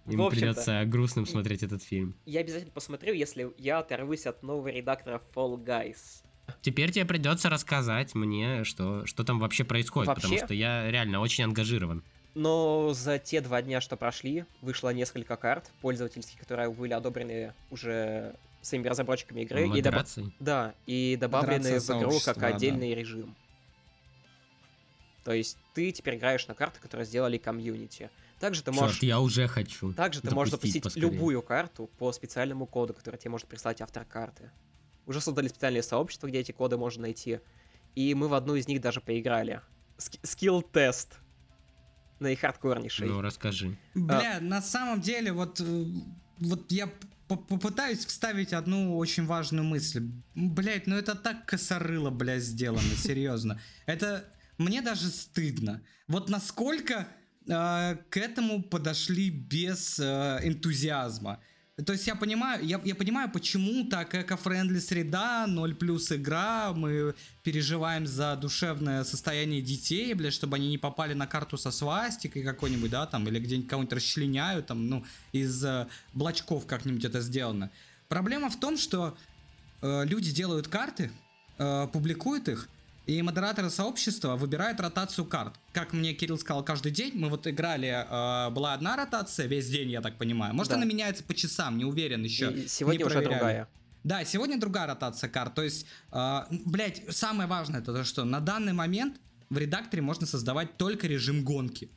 Ему 0.07 0.31
придется 0.31 0.83
грустным 0.87 1.27
смотреть 1.27 1.63
этот 1.63 1.83
фильм. 1.83 2.17
Я 2.25 2.41
обязательно 2.41 2.73
посмотрю, 2.73 3.13
если 3.13 3.53
я 3.59 3.79
оторвусь 3.81 4.25
от 4.27 4.43
нового 4.43 4.69
редактора 4.69 5.21
Fall 5.35 5.63
Guys. 5.63 6.23
Теперь 6.63 6.93
тебе 6.93 7.05
придется 7.05 7.49
рассказать 7.49 8.15
мне, 8.15 8.65
что, 8.65 9.07
что 9.07 9.25
там 9.25 9.39
вообще 9.39 9.65
происходит, 9.65 10.09
Вообще? 10.09 10.23
потому 10.23 10.45
что 10.47 10.55
я 10.55 10.91
реально 10.91 11.21
очень 11.21 11.45
ангажирован. 11.45 12.03
Но 12.35 12.93
за 12.95 13.19
те 13.19 13.41
два 13.41 13.61
дня, 13.63 13.81
что 13.81 13.97
прошли, 13.97 14.45
вышло 14.63 14.91
несколько 14.91 15.37
карт 15.37 15.71
пользовательских, 15.81 16.39
которые 16.39 16.71
были 16.71 16.93
одобрены 16.93 17.55
уже 17.71 18.37
самими 18.63 18.89
разработчиками 18.89 19.43
игры. 19.43 19.69
И 19.69 19.83
добав-. 19.83 20.19
Да, 20.39 20.75
и 20.87 21.17
добавлены 21.19 21.81
в 21.81 21.91
игру 21.91 22.11
как 22.11 22.11
сообщества, 22.11 22.35
да. 22.35 22.47
отдельный 22.49 22.95
режим. 22.95 23.35
То 25.25 25.33
есть 25.33 25.59
ты 25.75 25.93
теперь 25.93 26.17
играешь 26.17 26.47
на 26.49 26.55
карты, 26.55 26.81
которые 26.81 27.07
сделали 27.07 27.37
комьюнити. 27.37 28.11
Также 28.39 28.63
ты 28.63 28.73
можешь... 28.73 28.97
Черт, 28.97 29.03
я 29.03 29.21
уже 29.21 29.47
хочу. 29.49 29.93
Также 29.93 30.23
ты 30.23 30.35
можешь 30.35 30.53
запустить 30.53 30.83
запустить 30.83 31.03
поскорее. 31.03 31.19
любую 31.19 31.43
карту 31.43 31.91
по 31.99 32.11
специальному 32.11 32.67
коду, 32.67 32.95
который 32.95 33.17
тебе 33.17 33.31
может 33.31 33.47
прислать 33.47 33.83
автор 33.83 34.05
карты. 34.07 34.51
Уже 35.11 35.21
создали 35.21 35.49
специальные 35.49 35.83
сообщества, 35.83 36.29
где 36.29 36.39
эти 36.39 36.53
коды 36.53 36.77
можно 36.77 37.03
найти. 37.03 37.41
И 37.97 38.15
мы 38.15 38.29
в 38.29 38.35
одну 38.35 38.55
из 38.55 38.69
них 38.69 38.81
даже 38.81 39.01
поиграли. 39.01 39.61
Скилл-тест. 39.99 41.19
Наихардкорнейший. 42.21 43.09
Ну, 43.09 43.21
расскажи. 43.21 43.77
Бля, 43.97 44.39
на 44.41 44.63
самом 44.63 45.01
деле, 45.01 45.33
вот, 45.33 45.61
э, 45.61 45.85
вот 46.39 46.71
я 46.71 46.89
попытаюсь 47.27 48.07
вставить 48.07 48.53
одну 48.53 48.97
очень 48.97 49.27
важную 49.27 49.65
мысль. 49.65 50.09
Блять, 50.37 50.87
ну 50.87 50.95
это 50.95 51.17
так 51.17 51.45
косорыло, 51.45 52.11
бля, 52.11 52.39
сделано, 52.39 52.81
серьезно. 52.97 53.61
Это 53.87 54.33
мне 54.59 54.81
даже 54.81 55.09
стыдно. 55.09 55.83
Вот 56.07 56.29
насколько 56.29 57.09
э, 57.49 57.97
к 58.11 58.17
этому 58.17 58.63
подошли 58.63 59.29
без 59.29 59.99
э, 59.99 60.39
энтузиазма. 60.45 61.41
То 61.87 61.93
есть 61.93 62.07
я 62.07 62.15
понимаю, 62.15 62.65
я, 62.65 62.81
я 62.85 62.95
понимаю, 62.95 63.31
почему 63.31 63.85
так 63.87 64.15
эко-френдли 64.15 64.79
среда, 64.79 65.47
0 65.47 65.75
плюс 65.75 66.11
игра, 66.13 66.73
мы 66.73 67.15
переживаем 67.43 68.07
за 68.07 68.37
душевное 68.37 69.05
состояние 69.05 69.63
детей, 69.63 70.13
блядь, 70.15 70.33
чтобы 70.33 70.57
они 70.57 70.69
не 70.69 70.79
попали 70.79 71.15
на 71.15 71.27
карту 71.27 71.57
со 71.57 71.71
свастикой 71.71 72.43
какой-нибудь, 72.43 72.91
да, 72.91 73.07
там, 73.07 73.27
или 73.29 73.39
где-нибудь 73.39 73.69
кого-нибудь 73.69 73.95
расчленяют, 73.95 74.67
там, 74.67 74.89
ну, 74.89 75.05
из 75.33 75.65
э, 75.65 75.87
блочков 76.13 76.67
как-нибудь 76.67 77.05
это 77.05 77.21
сделано. 77.21 77.71
Проблема 78.09 78.51
в 78.51 78.59
том, 78.59 78.77
что 78.77 79.17
э, 79.81 80.05
люди 80.05 80.33
делают 80.33 80.69
карты, 80.69 81.11
э, 81.59 81.89
публикуют 81.93 82.49
их, 82.49 82.69
и 83.11 83.23
модераторы 83.23 83.71
сообщества 83.71 84.37
выбирают 84.37 84.79
ротацию 84.79 85.25
карт. 85.25 85.55
Как 85.73 85.93
мне 85.93 86.13
Кирилл 86.13 86.39
сказал, 86.39 86.65
каждый 86.65 86.93
день 86.93 87.13
мы 87.17 87.29
вот 87.29 87.45
играли, 87.49 87.89
э, 87.89 88.51
была 88.51 88.73
одна 88.75 88.95
ротация 88.97 89.47
весь 89.47 89.69
день, 89.69 89.91
я 89.91 90.01
так 90.01 90.17
понимаю. 90.17 90.55
Может, 90.55 90.71
Да. 90.71 90.77
она 90.77 90.85
меняется 90.85 91.25
по 91.25 91.35
часам, 91.35 91.77
не 91.77 91.85
уверен 91.85 92.23
еще. 92.23 92.53
И 92.53 92.69
сегодня 92.69 92.99
не 92.99 93.05
уже 93.05 93.15
проверяли. 93.17 93.39
другая. 93.39 93.69
Да, 94.05 94.25
сегодня 94.25 94.61
другая 94.61 94.87
ротация 94.87 95.29
карт. 95.29 95.55
То 95.57 95.63
есть, 95.63 95.87
э, 96.13 96.41
блять, 96.51 97.03
самое 97.11 97.49
важное 97.49 97.81
это 97.81 97.93
то, 97.93 98.05
что 98.05 98.25
на 98.25 98.39
данный 98.41 98.75
момент 98.75 99.17
в 99.49 99.59
редакторе 99.59 100.03
можно 100.03 100.25
создавать 100.27 100.77
только 100.77 101.09
режим 101.09 101.43
гонки. 101.43 101.91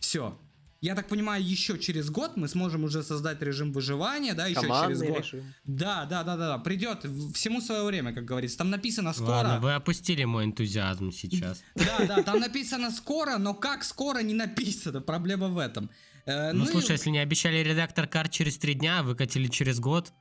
Все. 0.00 0.38
Я 0.80 0.94
так 0.94 1.08
понимаю, 1.08 1.44
еще 1.44 1.76
через 1.78 2.08
год 2.08 2.36
мы 2.36 2.46
сможем 2.46 2.84
уже 2.84 3.02
создать 3.02 3.42
режим 3.42 3.72
выживания, 3.72 4.34
да, 4.34 4.46
еще 4.46 4.60
через 4.60 4.68
Командный 4.68 5.08
год. 5.08 5.18
режим. 5.18 5.54
Да, 5.64 6.04
да, 6.04 6.22
да, 6.22 6.36
да, 6.36 6.48
да. 6.56 6.58
Придет 6.58 7.04
в- 7.04 7.32
всему 7.32 7.60
свое 7.60 7.82
время, 7.84 8.12
как 8.14 8.24
говорится. 8.24 8.58
Там 8.58 8.70
написано 8.70 9.12
скоро. 9.12 9.28
Ладно, 9.30 9.60
вы 9.60 9.74
опустили 9.74 10.22
мой 10.24 10.44
энтузиазм 10.44 11.10
сейчас. 11.10 11.62
Да, 11.74 12.04
да, 12.06 12.22
там 12.22 12.38
написано 12.38 12.92
скоро, 12.92 13.38
но 13.38 13.54
как 13.54 13.82
скоро 13.82 14.20
не 14.20 14.34
написано. 14.34 15.00
Проблема 15.00 15.48
в 15.48 15.58
этом. 15.58 15.90
Э, 16.26 16.52
Ну, 16.52 16.64
и- 16.64 16.68
слушай, 16.68 16.92
если 16.92 17.10
не 17.10 17.18
обещали 17.18 17.56
редактор 17.58 18.06
карт 18.06 18.30
через 18.30 18.56
три 18.56 18.74
дня, 18.74 19.00
а 19.00 19.02
выкатили 19.02 19.48
через 19.48 19.80
год, 19.80 20.12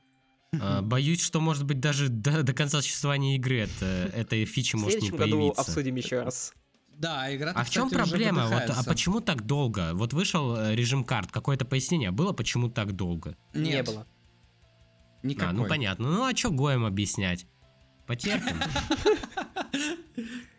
э, 0.53 0.57
боюсь, 0.81 1.21
что, 1.21 1.39
может 1.39 1.65
быть, 1.65 1.79
даже 1.79 2.09
до, 2.09 2.41
до 2.41 2.53
конца 2.53 2.81
существования 2.81 3.35
игры 3.35 3.59
это, 3.59 3.85
этой 4.15 4.43
фичи 4.45 4.75
В 4.75 4.79
может 4.79 5.01
не 5.01 5.07
следующем 5.09 5.17
году 5.17 5.37
появиться. 5.37 5.61
обсудим 5.61 5.95
еще 5.97 6.21
раз. 6.23 6.53
Да, 6.97 7.33
игра 7.35 7.51
А 7.53 7.63
в 7.63 7.69
чем 7.69 7.89
проблема? 7.89 8.47
Вот, 8.47 8.63
а 8.69 8.83
почему 8.83 9.19
так 9.21 9.45
долго? 9.45 9.91
Вот 9.93 10.13
вышел 10.13 10.55
э, 10.55 10.75
режим 10.75 11.03
карт, 11.03 11.31
какое-то 11.31 11.63
пояснение 11.63 12.11
было, 12.11 12.33
почему 12.33 12.69
так 12.69 12.93
долго? 12.93 13.37
Не 13.53 13.71
Нет, 13.71 13.85
было. 13.85 14.07
Никакой. 15.21 15.49
А, 15.49 15.53
ну 15.53 15.67
понятно. 15.67 16.09
Ну 16.09 16.25
а 16.25 16.35
что 16.35 16.49
Гоем 16.49 16.85
объяснять? 16.85 17.45
Потерпим. 18.07 18.59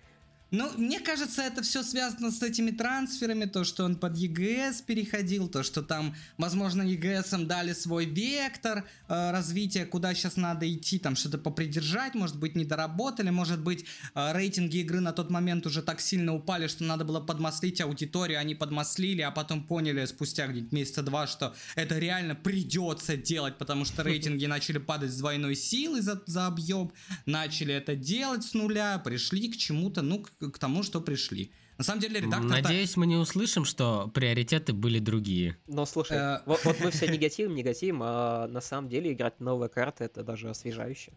Ну, 0.50 0.70
мне 0.78 0.98
кажется, 0.98 1.42
это 1.42 1.62
все 1.62 1.82
связано 1.82 2.30
с 2.30 2.42
этими 2.42 2.70
трансферами, 2.70 3.44
то, 3.44 3.64
что 3.64 3.84
он 3.84 3.96
под 3.96 4.16
ЕГС 4.16 4.80
переходил, 4.80 5.46
то, 5.46 5.62
что 5.62 5.82
там, 5.82 6.14
возможно, 6.38 6.80
ЕГСом 6.80 7.46
дали 7.46 7.74
свой 7.74 8.06
вектор 8.06 8.88
э, 9.08 9.30
развития, 9.30 9.84
куда 9.84 10.14
сейчас 10.14 10.36
надо 10.36 10.70
идти, 10.72 10.98
там 10.98 11.16
что-то 11.16 11.36
попридержать, 11.36 12.14
может 12.14 12.38
быть, 12.38 12.56
не 12.56 12.64
доработали, 12.64 13.28
может 13.28 13.60
быть, 13.60 13.84
э, 14.14 14.32
рейтинги 14.32 14.78
игры 14.78 15.00
на 15.00 15.12
тот 15.12 15.28
момент 15.28 15.66
уже 15.66 15.82
так 15.82 16.00
сильно 16.00 16.34
упали, 16.34 16.66
что 16.66 16.82
надо 16.82 17.04
было 17.04 17.20
подмаслить 17.20 17.82
аудиторию, 17.82 18.40
они 18.40 18.54
подмаслили, 18.54 19.20
а 19.20 19.30
потом 19.30 19.62
поняли 19.62 20.06
спустя 20.06 20.46
где-то 20.46 20.74
месяца 20.74 21.02
два, 21.02 21.26
что 21.26 21.54
это 21.74 21.98
реально 21.98 22.34
придется 22.34 23.18
делать, 23.18 23.58
потому 23.58 23.84
что 23.84 24.02
рейтинги 24.02 24.46
начали 24.46 24.78
падать 24.78 25.12
с 25.12 25.18
двойной 25.18 25.54
силой 25.56 26.00
за, 26.00 26.22
за 26.24 26.46
объем, 26.46 26.90
начали 27.26 27.74
это 27.74 27.94
делать 27.96 28.44
с 28.44 28.54
нуля, 28.54 28.98
пришли 28.98 29.52
к 29.52 29.58
чему-то, 29.58 30.00
ну, 30.00 30.20
к, 30.20 30.37
к 30.38 30.58
тому, 30.58 30.82
что 30.82 31.00
пришли. 31.00 31.52
На 31.78 31.84
самом 31.84 32.00
деле, 32.00 32.20
редактор... 32.20 32.48
Надеюсь, 32.48 32.96
мы 32.96 33.06
не 33.06 33.16
услышим, 33.16 33.64
что 33.64 34.10
приоритеты 34.12 34.72
были 34.72 34.98
другие. 34.98 35.56
Но 35.66 35.86
слушай, 35.86 36.16
Э. 36.16 36.40
вот, 36.46 36.64
вот 36.64 36.80
мы 36.80 36.90
все 36.90 37.06
негативим, 37.08 37.54
негативим, 37.54 38.00
а 38.02 38.48
на 38.48 38.60
самом 38.60 38.88
деле 38.88 39.12
играть 39.12 39.38
новые 39.40 39.68
карты 39.68 40.04
это 40.04 40.24
даже 40.24 40.50
освежающе. 40.50 41.12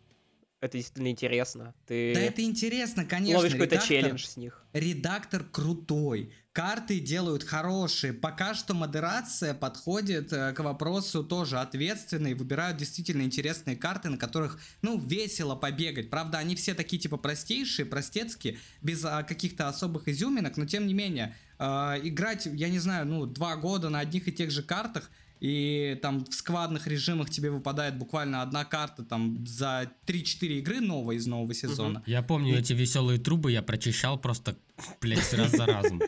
Это 0.59 0.77
действительно 0.77 1.09
интересно. 1.09 1.73
Ты 1.87 2.13
Да 2.13 2.21
это 2.21 2.43
интересно, 2.43 3.03
конечно. 3.05 3.39
ловишь 3.39 3.53
какой-то 3.53 3.79
челлендж 3.79 4.23
с 4.25 4.37
них. 4.37 4.63
Редактор 4.73 5.43
крутой, 5.43 6.31
карты 6.53 6.99
делают 6.99 7.43
хорошие. 7.43 8.13
Пока 8.13 8.53
что 8.53 8.73
модерация 8.73 9.53
подходит 9.53 10.33
э, 10.33 10.53
к 10.53 10.59
вопросу 10.59 11.23
тоже 11.23 11.59
ответственной, 11.59 12.33
выбирают 12.33 12.77
действительно 12.77 13.21
интересные 13.21 13.75
карты, 13.75 14.09
на 14.09 14.17
которых, 14.17 14.59
ну, 14.81 14.99
весело 14.99 15.55
побегать. 15.55 16.09
Правда, 16.09 16.39
они 16.39 16.55
все 16.55 16.73
такие 16.73 17.01
типа 17.01 17.17
простейшие, 17.17 17.85
простецкие, 17.85 18.57
без 18.81 19.03
а, 19.05 19.23
каких-то 19.23 19.67
особых 19.67 20.07
изюминок, 20.07 20.57
но 20.57 20.65
тем 20.65 20.87
не 20.87 20.93
менее, 20.93 21.35
э, 21.57 21.63
играть, 22.03 22.45
я 22.45 22.69
не 22.69 22.79
знаю, 22.79 23.05
ну, 23.05 23.25
два 23.25 23.55
года 23.55 23.89
на 23.89 23.99
одних 23.99 24.27
и 24.27 24.31
тех 24.31 24.51
же 24.51 24.63
картах, 24.63 25.09
и 25.39 25.97
там 26.03 26.23
в 26.23 26.33
сквадных 26.35 26.85
режимах 26.85 27.31
тебе 27.31 27.49
выпадает 27.49 27.97
буквально 27.97 28.43
одна 28.43 28.63
карта 28.63 29.03
там 29.03 29.43
за 29.47 29.91
3-4 30.05 30.59
игры 30.59 30.81
новой 30.81 31.15
из 31.15 31.25
нового 31.25 31.53
сезона. 31.55 32.03
Я 32.05 32.21
помню 32.21 32.59
эти 32.59 32.73
веселые 32.73 33.19
трубы, 33.19 33.51
я 33.51 33.63
прочищал 33.63 34.19
просто, 34.19 34.55
блядь, 35.01 35.33
раз 35.33 35.51
за 35.51 35.65
разом. 35.65 35.99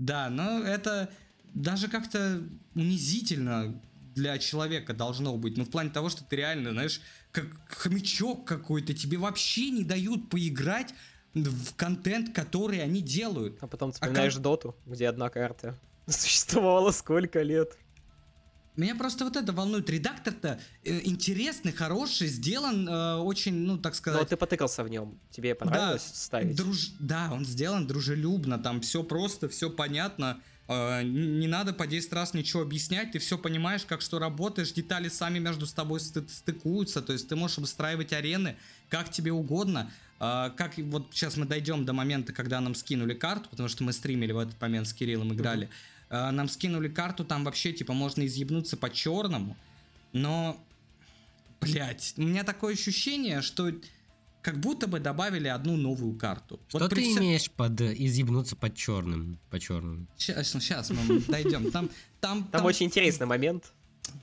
Да, 0.00 0.30
но 0.30 0.60
это 0.64 1.10
даже 1.52 1.88
как-то 1.88 2.42
унизительно 2.74 3.80
для 4.14 4.38
человека 4.38 4.94
должно 4.94 5.36
быть. 5.36 5.56
Ну, 5.56 5.64
в 5.64 5.70
плане 5.70 5.90
того, 5.90 6.08
что 6.08 6.24
ты 6.24 6.36
реально, 6.36 6.70
знаешь, 6.70 7.00
как 7.32 7.46
хомячок 7.68 8.46
какой-то, 8.46 8.94
тебе 8.94 9.18
вообще 9.18 9.70
не 9.70 9.84
дают 9.84 10.30
поиграть 10.30 10.94
в 11.34 11.74
контент, 11.76 12.34
который 12.34 12.82
они 12.82 13.02
делают. 13.02 13.58
А 13.60 13.66
потом 13.66 13.92
вспоминаешь 13.92 14.34
как- 14.34 14.42
доту, 14.42 14.74
где 14.86 15.06
одна 15.06 15.28
карта 15.28 15.78
существовала 16.08 16.90
сколько 16.92 17.42
лет. 17.42 17.76
Меня 18.76 18.94
просто 18.94 19.24
вот 19.24 19.36
это 19.36 19.52
волнует. 19.52 19.90
Редактор-то 19.90 20.60
э, 20.84 21.00
интересный, 21.04 21.72
хороший, 21.72 22.28
сделан 22.28 22.88
э, 22.88 23.16
очень, 23.16 23.54
ну, 23.54 23.76
так 23.78 23.92
Но 23.92 23.96
сказать... 23.96 24.28
ты 24.28 24.36
потыкался 24.36 24.84
в 24.84 24.88
нем. 24.88 25.18
Тебе 25.30 25.54
понравилось 25.54 26.08
ставить? 26.14 26.56
Друж- 26.58 26.92
Да, 26.98 27.30
он 27.32 27.44
сделан 27.44 27.86
дружелюбно, 27.86 28.58
там 28.58 28.80
все 28.80 29.02
просто, 29.02 29.48
все 29.48 29.68
понятно. 29.70 30.40
Э, 30.68 31.02
Не 31.02 31.46
надо 31.48 31.72
по 31.72 31.86
10 31.86 32.12
раз 32.12 32.32
ничего 32.32 32.62
объяснять, 32.62 33.12
ты 33.12 33.18
все 33.18 33.36
понимаешь, 33.36 33.84
как 33.84 34.00
что 34.00 34.18
работаешь, 34.18 34.72
детали 34.72 35.08
сами 35.08 35.38
между 35.40 35.66
с 35.66 35.72
тобой 35.72 35.98
сты- 36.00 36.28
стыкуются, 36.28 37.02
то 37.02 37.12
есть 37.12 37.28
ты 37.28 37.36
можешь 37.36 37.58
выстраивать 37.58 38.12
арены 38.12 38.56
как 38.88 39.10
тебе 39.10 39.32
угодно. 39.32 39.90
Э, 40.20 40.50
Как 40.56 40.78
вот 40.78 41.08
сейчас 41.12 41.36
мы 41.36 41.44
дойдем 41.46 41.84
до 41.84 41.92
момента, 41.92 42.32
когда 42.32 42.60
нам 42.60 42.74
скинули 42.74 43.14
карту, 43.14 43.48
потому 43.50 43.68
что 43.68 43.82
мы 43.84 43.92
стримили 43.92 44.32
в 44.32 44.38
этот 44.38 44.60
момент 44.60 44.86
с 44.86 44.92
Кириллом, 44.92 45.32
играли. 45.34 45.68
Э, 46.10 46.30
Нам 46.30 46.48
скинули 46.48 46.88
карту, 46.88 47.24
там 47.24 47.44
вообще 47.44 47.72
типа 47.72 47.92
можно 47.92 48.26
изъебнуться 48.26 48.76
по 48.76 48.90
черному, 48.90 49.56
но, 50.12 50.62
блять, 51.60 52.14
у 52.16 52.22
меня 52.22 52.44
такое 52.44 52.74
ощущение, 52.74 53.42
что 53.42 53.72
как 54.42 54.58
будто 54.58 54.86
бы 54.86 55.00
добавили 55.00 55.48
одну 55.48 55.76
новую 55.76 56.16
карту. 56.18 56.60
Что 56.68 56.88
ты 56.88 57.02
имеешь 57.12 57.50
под 57.50 57.80
э, 57.80 57.94
изъебнуться 57.96 58.56
под 58.56 58.74
черным? 58.74 59.38
По 59.50 59.60
черному. 59.60 60.06
Сейчас, 60.16 60.90
мы 60.90 61.20
дойдем. 61.20 61.70
Там, 61.70 61.90
там, 62.20 62.44
Там 62.44 62.64
очень 62.64 62.86
интересный 62.86 63.26
момент. 63.26 63.72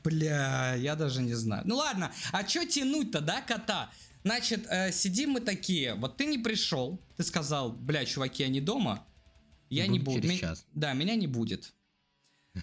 Бля, 0.04 0.74
я 0.76 0.96
даже 0.96 1.22
не 1.22 1.36
знаю. 1.36 1.64
Ну 1.66 1.76
ладно, 1.78 2.12
а 2.32 2.44
чё 2.44 2.66
тянуть-то, 2.66 3.22
да, 3.22 3.42
кота? 3.42 3.90
Значит, 4.24 4.66
э, 4.70 4.92
сидим 4.92 5.32
мы 5.32 5.40
такие, 5.40 5.94
вот 5.94 6.18
ты 6.18 6.26
не 6.26 6.38
пришел, 6.38 7.00
ты 7.16 7.24
сказал, 7.24 7.72
бля, 7.72 8.04
чуваки, 8.04 8.44
я 8.44 8.50
не 8.50 8.60
дома, 8.60 9.06
я 9.70 9.88
не 9.88 10.00
Буду 10.00 10.12
буду. 10.18 10.22
через 10.24 10.30
Ме- 10.30 10.40
час. 10.40 10.66
Да, 10.74 10.92
меня 10.94 11.16
не 11.16 11.28
будет. 11.28 11.74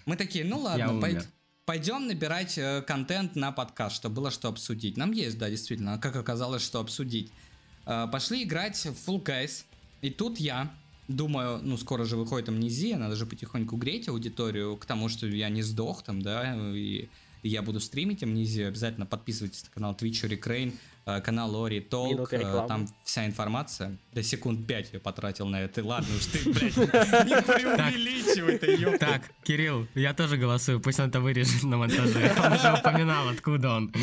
Мы 0.05 0.15
такие, 0.15 0.45
ну 0.45 0.59
ладно, 0.59 0.99
пой- 0.99 1.11
умер. 1.11 1.25
пойдем 1.65 2.07
набирать 2.07 2.57
э, 2.57 2.81
контент 2.85 3.35
на 3.35 3.51
подкаст, 3.51 3.95
чтобы 3.95 4.15
было 4.15 4.31
что 4.31 4.47
обсудить. 4.49 4.97
Нам 4.97 5.11
есть, 5.11 5.37
да, 5.37 5.49
действительно, 5.49 5.95
а 5.95 5.97
как 5.97 6.15
оказалось, 6.15 6.61
что 6.61 6.79
обсудить. 6.79 7.31
Э, 7.85 8.07
пошли 8.11 8.43
играть 8.43 8.77
в 8.77 9.09
Full 9.09 9.23
Guys. 9.23 9.65
И 10.01 10.09
тут 10.09 10.39
я 10.39 10.71
думаю, 11.07 11.59
ну, 11.63 11.77
скоро 11.77 12.05
же 12.05 12.17
выходит 12.17 12.49
амнезия, 12.49 12.97
надо 12.97 13.15
же 13.15 13.25
потихоньку 13.25 13.75
греть 13.77 14.07
аудиторию 14.07 14.77
к 14.77 14.85
тому, 14.85 15.09
что 15.09 15.27
я 15.27 15.49
не 15.49 15.61
сдох 15.61 16.03
там, 16.03 16.21
да, 16.21 16.55
и 16.75 17.09
я 17.43 17.61
буду 17.61 17.79
стримить 17.79 18.23
амнезию. 18.23 18.67
Обязательно 18.67 19.05
подписывайтесь 19.05 19.63
на 19.63 19.69
канал 19.69 19.95
Twitch 19.99 20.25
Ори 20.25 20.35
Крейн, 20.35 20.69
э, 20.69 20.73
канал 21.05 21.51
Лори 21.55 21.81
Толк, 21.81 22.33
рекламы. 22.33 22.67
там 22.67 22.87
вся 23.03 23.25
информация. 23.27 23.97
До 24.11 24.23
секунд 24.23 24.65
5 24.65 24.93
я 24.93 24.99
потратил 24.99 25.47
на 25.47 25.61
это. 25.61 25.85
Ладно 25.85 26.15
уж 26.15 26.25
ты, 26.25 26.39
блядь, 26.51 26.75
не 26.77 27.41
преувеличивай 27.41 28.57
ты, 28.57 28.75
ёпта. 28.75 28.97
Так, 28.99 29.21
Кирилл, 29.43 29.87
я 29.93 30.13
тоже 30.15 30.37
голосую, 30.37 30.79
пусть 30.79 30.99
он 30.99 31.09
это 31.09 31.19
вырежет 31.19 31.63
на 31.63 31.77
монтаже. 31.77 32.33
Он 32.43 32.53
уже 32.53 32.73
упоминал, 32.73 33.29
откуда 33.29 33.69
он. 33.69 33.93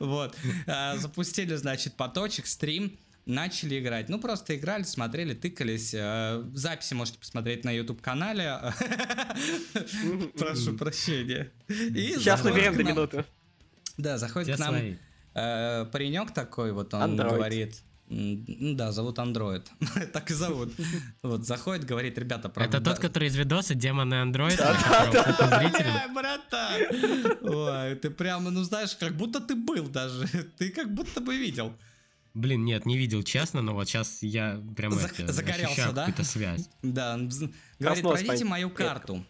Вот. 0.00 0.36
А, 0.66 0.96
Запустили, 0.96 1.54
значит, 1.56 1.94
поточек, 1.94 2.46
стрим. 2.46 2.96
Начали 3.26 3.80
играть. 3.80 4.08
Ну, 4.08 4.20
просто 4.20 4.54
играли, 4.54 4.84
смотрели, 4.84 5.34
тыкались. 5.34 5.90
Записи 5.90 6.94
можете 6.94 7.18
посмотреть 7.18 7.64
на 7.64 7.72
YouTube-канале. 7.72 8.60
Прошу 10.38 10.76
прощения. 10.76 11.50
Сейчас 11.66 12.44
наберем 12.44 12.76
до 12.76 12.84
минуты. 12.84 13.24
Да, 13.98 14.18
заходит 14.18 14.56
к 14.56 14.60
нам. 14.60 14.76
Э, 15.36 15.84
паренек 15.86 16.32
такой, 16.32 16.72
вот 16.72 16.94
он 16.94 17.02
Андроид. 17.02 17.34
говорит... 17.34 17.82
да, 18.08 18.92
зовут 18.92 19.18
Андроид. 19.18 19.70
так 20.12 20.30
и 20.30 20.34
зовут. 20.34 20.72
Вот, 21.22 21.44
заходит, 21.44 21.84
говорит, 21.84 22.18
ребята, 22.18 22.48
правда... 22.48 22.78
Это 22.78 22.84
тот, 22.84 22.98
который 22.98 23.28
из 23.28 23.36
видоса 23.36 23.74
«Демоны 23.74 24.14
Андроид». 24.14 24.60
Ай, 24.60 26.14
братан! 26.14 26.80
Ой, 27.42 27.94
ты 27.96 28.10
прямо, 28.10 28.50
ну 28.50 28.62
знаешь, 28.62 28.96
как 28.96 29.16
будто 29.16 29.40
ты 29.40 29.54
был 29.54 29.88
даже. 29.88 30.26
Ты 30.58 30.70
как 30.70 30.92
будто 30.94 31.20
бы 31.20 31.36
видел. 31.36 31.76
Блин, 32.34 32.66
нет, 32.66 32.84
не 32.84 32.98
видел, 32.98 33.22
честно, 33.22 33.62
но 33.62 33.72
вот 33.72 33.88
сейчас 33.88 34.22
я 34.22 34.62
прям 34.76 34.92
это, 34.92 35.32
загорелся, 35.32 35.92
да? 35.92 36.04
какую-то 36.04 36.22
связь. 36.22 36.68
Да, 36.82 37.18
говорит, 37.78 38.02
пройдите 38.02 38.44
мою 38.44 38.68
карту. 38.68 39.24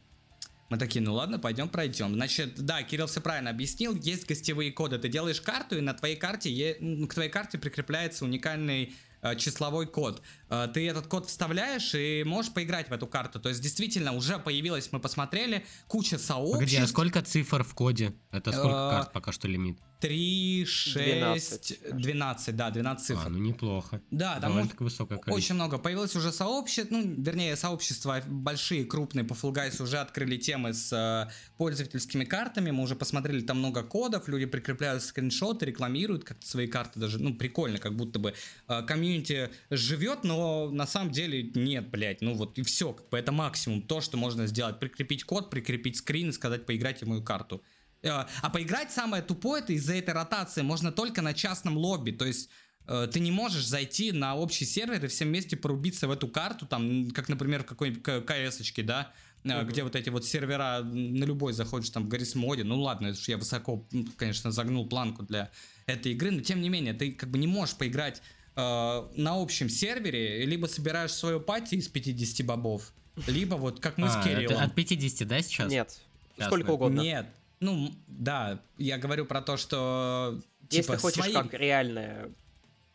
Мы 0.69 0.79
такие, 0.79 1.01
ну 1.01 1.15
ладно, 1.15 1.39
пойдем 1.39 1.69
пройдем. 1.69 2.15
Значит, 2.15 2.57
да, 2.57 2.83
Кирилл 2.83 3.07
все 3.07 3.21
правильно 3.21 3.51
объяснил, 3.51 3.95
есть 3.95 4.27
гостевые 4.27 4.73
коды. 4.73 4.99
Ты 4.99 5.09
делаешь 5.09 5.41
карту, 5.41 5.79
и 5.79 5.81
на 5.81 5.95
твоей 5.95 6.17
карте, 6.17 6.75
к 7.09 7.15
твоей 7.15 7.31
карте 7.31 7.57
прикрепляется 7.57 8.25
уникальный 8.25 8.95
э, 9.23 9.37
числовой 9.37 9.87
код. 9.87 10.23
Э, 10.51 10.69
ты 10.73 10.89
этот 10.89 11.07
код 11.07 11.27
вставляешь 11.27 11.95
и 11.95 12.25
можешь 12.25 12.53
поиграть 12.53 12.89
в 12.89 12.93
эту 12.93 13.07
карту. 13.07 13.39
То 13.39 13.49
есть, 13.49 13.61
действительно, 13.61 14.13
уже 14.13 14.39
появилась, 14.39 14.91
мы 14.91 14.99
посмотрели, 14.99 15.65
куча 15.87 16.19
сообществ. 16.19 16.55
Погоди, 16.55 16.77
а 16.79 16.87
сколько 16.89 17.23
цифр 17.23 17.63
в 17.63 17.75
коде? 17.75 18.15
Это 18.33 18.51
сколько 18.51 18.77
Э, 18.77 18.91
карт 18.91 19.13
пока 19.13 19.31
что 19.31 19.47
лимит? 19.47 19.79
3, 20.01 20.65
6, 20.67 20.95
12. 20.97 21.97
12, 21.97 22.57
да, 22.57 22.71
12 22.71 23.07
цифр. 23.07 23.23
А, 23.27 23.29
ну 23.29 23.39
неплохо. 23.39 24.01
Да, 24.11 24.35
там 24.35 24.51
Довольно-таки 24.51 24.85
высокое 24.85 25.19
количество. 25.19 25.37
Очень 25.37 25.55
много. 25.55 25.79
Появилось 25.79 26.15
уже 26.17 26.33
сообщество, 26.33 26.95
ну, 26.95 27.15
вернее, 27.23 27.57
сообщества 27.57 28.23
большие, 28.27 28.85
крупные 28.85 29.25
по 29.25 29.33
Fall 29.33 29.53
Guys 29.55 29.83
уже 29.83 29.99
открыли 29.99 30.37
темы 30.37 30.75
с 30.75 30.93
э, 30.93 31.31
пользовательскими 31.57 32.25
картами. 32.25 32.71
Мы 32.71 32.83
уже 32.83 32.95
посмотрели, 32.95 33.41
там 33.41 33.59
много 33.59 33.83
кодов, 33.83 34.29
люди 34.29 34.47
прикрепляют 34.47 35.03
скриншоты, 35.03 35.67
рекламируют 35.67 36.25
как-то 36.25 36.47
свои 36.47 36.67
карты 36.67 37.01
даже. 37.01 37.19
Ну, 37.19 37.35
прикольно, 37.35 37.79
как 37.79 37.97
будто 37.97 38.19
бы 38.19 38.35
э, 38.69 38.83
комьюнити 38.83 39.51
живет, 39.71 40.25
но 40.25 40.71
на 40.71 40.87
самом 40.87 41.11
деле 41.11 41.51
нет, 41.55 41.89
блядь. 41.89 42.21
Ну 42.21 42.35
вот 42.35 42.59
и 42.59 42.63
все, 42.63 42.93
как 42.93 43.09
бы 43.09 43.19
это 43.19 43.33
максимум. 43.33 43.83
То, 43.83 44.01
что 44.01 44.17
можно 44.17 44.47
сделать. 44.47 44.79
Прикрепить 44.79 45.25
код, 45.25 45.51
прикрепить 45.51 45.97
скрин 45.97 46.31
и 46.31 46.33
сказать, 46.33 46.67
поиграйте 46.67 47.05
в 47.07 47.09
мою 47.09 47.23
карту. 47.23 47.63
Э, 48.03 48.25
А 48.43 48.51
поиграть 48.51 48.93
самое 48.93 49.23
тупое, 49.23 49.63
это 49.63 49.73
из-за 49.73 49.95
этой 49.95 50.15
ротации 50.15 50.63
можно 50.63 50.93
только 50.93 51.23
на 51.23 51.35
частном 51.35 51.77
лобби. 51.77 52.11
То 52.13 52.25
есть 52.25 52.49
э, 52.87 53.09
ты 53.13 53.21
не 53.21 53.31
можешь 53.33 53.67
зайти 53.67 54.13
на 54.13 54.35
общий 54.37 54.65
сервер 54.65 55.05
и 55.05 55.09
всем 55.09 55.29
вместе 55.29 55.57
порубиться 55.57 56.07
в 56.09 56.11
эту 56.11 56.29
карту, 56.29 56.67
там, 56.67 57.11
как, 57.11 57.29
например, 57.29 57.63
в 57.63 57.67
какой-нибудь 57.67 58.03
КС-очке, 58.03 58.83
да, 58.83 59.13
Мгм. 59.45 59.67
где 59.69 59.85
вот 59.85 59.95
эти 59.95 60.09
вот 60.09 60.25
сервера 60.25 60.81
на 60.83 61.25
любой 61.25 61.53
заходишь, 61.53 61.91
там, 61.91 62.05
в 62.05 62.09
Гаррисмоде, 62.09 62.65
ну 62.65 62.81
ладно, 62.81 63.09
это 63.09 63.19
ж 63.21 63.29
я 63.29 63.37
высоко, 63.39 63.87
конечно, 64.17 64.51
загнул 64.51 64.89
планку 64.89 65.23
для 65.23 65.51
этой 65.87 66.13
игры, 66.13 66.33
но 66.33 66.41
тем 66.43 66.61
не 66.61 66.69
менее, 66.69 66.95
ты 66.95 67.13
как 67.13 67.31
бы 67.31 67.39
не 67.39 67.47
можешь 67.47 67.77
поиграть 67.77 68.23
э, 68.57 68.61
на 68.61 69.41
общем 69.41 69.69
сервере, 69.69 70.45
либо 70.47 70.67
собираешь 70.67 71.13
свою 71.13 71.39
пати 71.41 71.77
из 71.77 71.87
50 71.87 72.45
бобов, 72.45 72.93
либо 73.29 73.55
вот 73.55 73.79
как 73.79 73.99
мы 73.99 74.09
А, 74.09 74.11
с 74.21 74.25
Кириллом. 74.25 74.61
от 74.63 74.75
50, 74.75 75.29
да, 75.29 75.41
сейчас? 75.43 75.71
Нет, 75.71 76.01
сколько 76.41 76.71
угодно. 76.71 77.01
Нет, 77.01 77.27
ну, 77.61 77.93
да, 78.07 78.61
я 78.79 78.99
говорю 78.99 79.25
про 79.27 79.41
то, 79.43 79.57
что... 79.57 80.41
Если 80.71 80.83
типа, 80.83 80.99
хочешь 80.99 81.23
свои- 81.23 81.33
как 81.33 81.55
реальная 81.55 82.31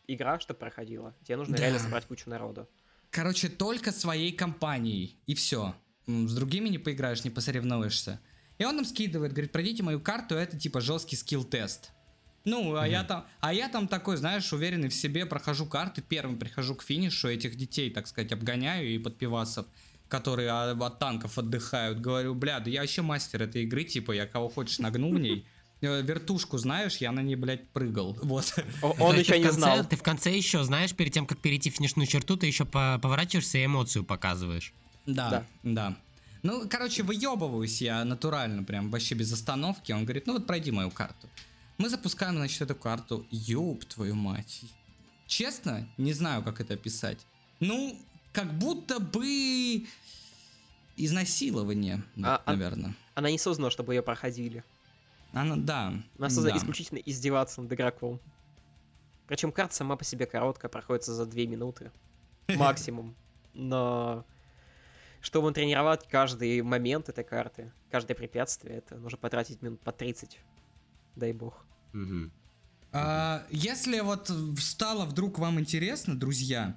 игра, 0.06 0.38
чтобы 0.40 0.60
проходила, 0.60 1.14
тебе 1.24 1.36
нужно 1.36 1.56
Да. 1.56 1.62
реально 1.62 1.78
собрать 1.78 2.04
кучу 2.06 2.28
народу. 2.28 2.68
Короче, 3.10 3.48
только 3.48 3.92
своей 3.92 4.32
компанией, 4.32 5.16
и 5.26 5.34
все. 5.34 5.74
С 6.06 6.34
другими 6.34 6.68
не 6.68 6.78
поиграешь, 6.78 7.24
не 7.24 7.30
посоревнуешься. 7.30 8.20
И 8.58 8.64
он 8.64 8.76
нам 8.76 8.84
скидывает, 8.84 9.32
говорит, 9.32 9.52
пройдите 9.52 9.82
мою 9.82 10.00
карту, 10.00 10.34
это 10.34 10.58
типа 10.58 10.80
жесткий 10.80 11.16
скилл-тест. 11.16 11.90
Ну, 12.44 12.74
а 12.76 12.86
я 12.88 13.04
там, 13.04 13.24
а 13.40 13.54
я 13.54 13.68
там 13.68 13.86
такой, 13.86 14.16
знаешь, 14.16 14.52
уверенный 14.52 14.88
в 14.88 14.94
себе, 14.94 15.26
прохожу 15.26 15.64
карты, 15.66 16.02
первым 16.02 16.38
прихожу 16.38 16.74
к 16.74 16.82
финишу, 16.82 17.28
этих 17.28 17.54
детей, 17.56 17.88
так 17.90 18.06
сказать, 18.08 18.32
обгоняю 18.32 18.88
и 18.88 18.98
подпивасов, 18.98 19.66
которые 20.12 20.50
а, 20.50 20.72
от 20.72 20.98
танков 20.98 21.38
отдыхают. 21.38 21.98
Говорю, 21.98 22.34
бля, 22.34 22.60
да 22.60 22.68
я 22.70 22.82
вообще 22.82 23.00
мастер 23.00 23.42
этой 23.42 23.62
игры, 23.62 23.84
типа, 23.84 24.12
я 24.12 24.26
кого 24.26 24.50
хочешь 24.50 24.78
нагну 24.78 25.08
в 25.14 25.18
ней. 25.18 25.46
Э, 25.80 26.02
Вертушку, 26.02 26.58
знаешь, 26.58 26.98
я 26.98 27.12
на 27.12 27.20
ней, 27.20 27.34
блядь, 27.34 27.66
прыгал. 27.70 28.18
Вот. 28.22 28.54
Он 29.00 29.16
еще 29.18 29.36
в 29.40 29.44
не 29.44 29.50
знал. 29.50 29.84
Ты 29.86 29.96
в 29.96 30.02
конце 30.02 30.30
еще, 30.36 30.62
знаешь, 30.64 30.92
перед 30.94 31.12
тем, 31.14 31.26
как 31.26 31.38
перейти 31.38 31.70
финишную 31.70 32.06
черту, 32.06 32.36
ты 32.36 32.46
еще 32.46 32.66
по- 32.66 32.98
поворачиваешься 33.02 33.56
и 33.58 33.64
эмоцию 33.64 34.04
показываешь. 34.04 34.74
Да, 35.06 35.30
Да. 35.30 35.44
да. 35.62 35.96
Ну, 36.42 36.68
короче, 36.68 37.02
выебываюсь 37.04 37.80
я 37.80 38.04
натурально, 38.04 38.64
прям 38.64 38.90
вообще 38.90 39.14
без 39.14 39.32
остановки. 39.32 39.92
Он 39.92 40.04
говорит, 40.04 40.26
ну 40.26 40.34
вот 40.34 40.46
пройди 40.46 40.70
мою 40.72 40.90
карту. 40.90 41.26
Мы 41.78 41.88
запускаем, 41.88 42.36
значит, 42.36 42.60
эту 42.60 42.74
карту. 42.74 43.26
Ёб 43.30 43.84
твою 43.86 44.14
мать. 44.14 44.60
Честно, 45.26 45.88
не 45.96 46.12
знаю, 46.12 46.42
как 46.42 46.60
это 46.60 46.74
описать. 46.74 47.18
Ну, 47.60 47.96
как 48.32 48.58
будто 48.58 48.98
бы 48.98 49.86
изнасилование, 50.96 52.02
А- 52.22 52.42
наверное. 52.46 52.94
Она 53.14 53.30
не 53.30 53.38
создана, 53.38 53.70
чтобы 53.70 53.94
ее 53.94 54.02
проходили. 54.02 54.64
Она, 55.32 55.56
да. 55.56 55.94
Она 56.18 56.28
создана 56.28 56.56
да. 56.56 56.58
исключительно 56.58 56.98
издеваться 56.98 57.62
над 57.62 57.72
игроком. 57.72 58.20
Причем 59.26 59.52
карта 59.52 59.74
сама 59.74 59.96
по 59.96 60.04
себе 60.04 60.26
короткая, 60.26 60.70
проходится 60.70 61.14
за 61.14 61.26
2 61.26 61.42
минуты. 61.42 61.90
Максимум. 62.48 63.14
Но 63.54 64.24
чтобы 65.20 65.52
тренировать 65.52 66.06
каждый 66.08 66.60
момент 66.62 67.08
этой 67.08 67.24
карты, 67.24 67.72
каждое 67.90 68.14
препятствие, 68.14 68.78
это 68.78 68.96
нужно 68.96 69.18
потратить 69.18 69.62
минут 69.62 69.80
по 69.80 69.92
30. 69.92 70.38
Дай 71.16 71.32
бог. 71.32 71.64
А, 72.94 73.46
если 73.50 74.00
вот 74.00 74.30
стало 74.58 75.06
вдруг 75.06 75.38
вам 75.38 75.60
интересно, 75.60 76.18
друзья, 76.18 76.76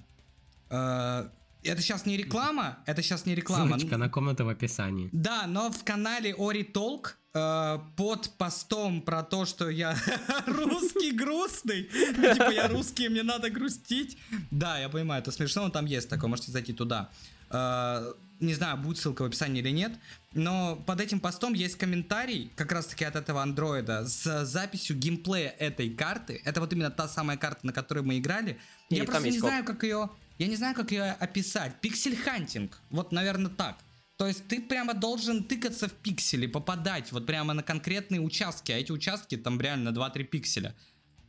а, 0.70 1.30
это 1.66 1.82
сейчас 1.82 2.06
не 2.06 2.16
реклама, 2.16 2.78
это 2.86 3.02
сейчас 3.02 3.26
не 3.26 3.34
реклама. 3.34 3.78
Ссылочка 3.78 3.96
на 3.96 4.08
комнату 4.08 4.44
в 4.44 4.48
описании. 4.48 5.08
Да, 5.12 5.46
но 5.46 5.70
в 5.70 5.84
канале 5.84 6.34
Ори 6.38 6.62
Толк 6.62 7.18
э, 7.34 7.78
под 7.96 8.30
постом 8.38 9.02
про 9.02 9.22
то, 9.22 9.44
что 9.44 9.68
я 9.68 9.96
русский 10.46 11.12
грустный, 11.12 11.88
ну, 12.16 12.34
типа 12.34 12.50
я 12.50 12.68
русский, 12.68 13.08
мне 13.08 13.22
надо 13.22 13.50
грустить. 13.50 14.18
Да, 14.50 14.78
я 14.78 14.88
понимаю, 14.88 15.22
это 15.22 15.32
смешно, 15.32 15.64
но 15.64 15.70
там 15.70 15.86
есть 15.86 16.08
такое, 16.08 16.28
можете 16.28 16.52
зайти 16.52 16.72
туда. 16.72 17.10
Э, 17.50 18.12
не 18.40 18.54
знаю, 18.54 18.76
будет 18.76 18.98
ссылка 18.98 19.22
в 19.22 19.26
описании 19.26 19.60
или 19.60 19.70
нет, 19.70 19.92
но 20.34 20.76
под 20.86 21.00
этим 21.00 21.20
постом 21.20 21.54
есть 21.54 21.76
комментарий, 21.76 22.50
как 22.54 22.72
раз 22.72 22.86
таки 22.86 23.04
от 23.04 23.16
этого 23.16 23.42
андроида, 23.42 24.06
с 24.06 24.44
записью 24.44 24.96
геймплея 24.96 25.50
этой 25.58 25.88
карты. 25.90 26.42
Это 26.44 26.60
вот 26.60 26.72
именно 26.72 26.90
та 26.90 27.08
самая 27.08 27.38
карта, 27.38 27.66
на 27.66 27.72
которой 27.72 28.04
мы 28.04 28.18
играли. 28.18 28.58
И 28.90 28.96
я 28.96 29.04
просто 29.04 29.30
не 29.30 29.38
знаю, 29.38 29.64
как 29.64 29.82
ее... 29.82 30.10
Я 30.38 30.46
не 30.48 30.56
знаю, 30.56 30.74
как 30.74 30.90
ее 30.90 31.12
описать. 31.12 31.80
Pixel 31.80 32.18
hunting. 32.18 32.78
Вот, 32.90 33.12
наверное, 33.12 33.50
так. 33.50 33.78
То 34.16 34.26
есть 34.26 34.48
ты 34.48 34.60
прямо 34.62 34.94
должен 34.94 35.44
тыкаться 35.44 35.88
в 35.88 35.92
пиксели, 35.92 36.46
попадать 36.46 37.12
вот 37.12 37.26
прямо 37.26 37.52
на 37.52 37.62
конкретные 37.62 38.20
участки, 38.20 38.72
а 38.72 38.78
эти 38.78 38.90
участки 38.90 39.36
там 39.36 39.60
реально 39.60 39.90
2-3 39.90 40.24
пикселя. 40.24 40.74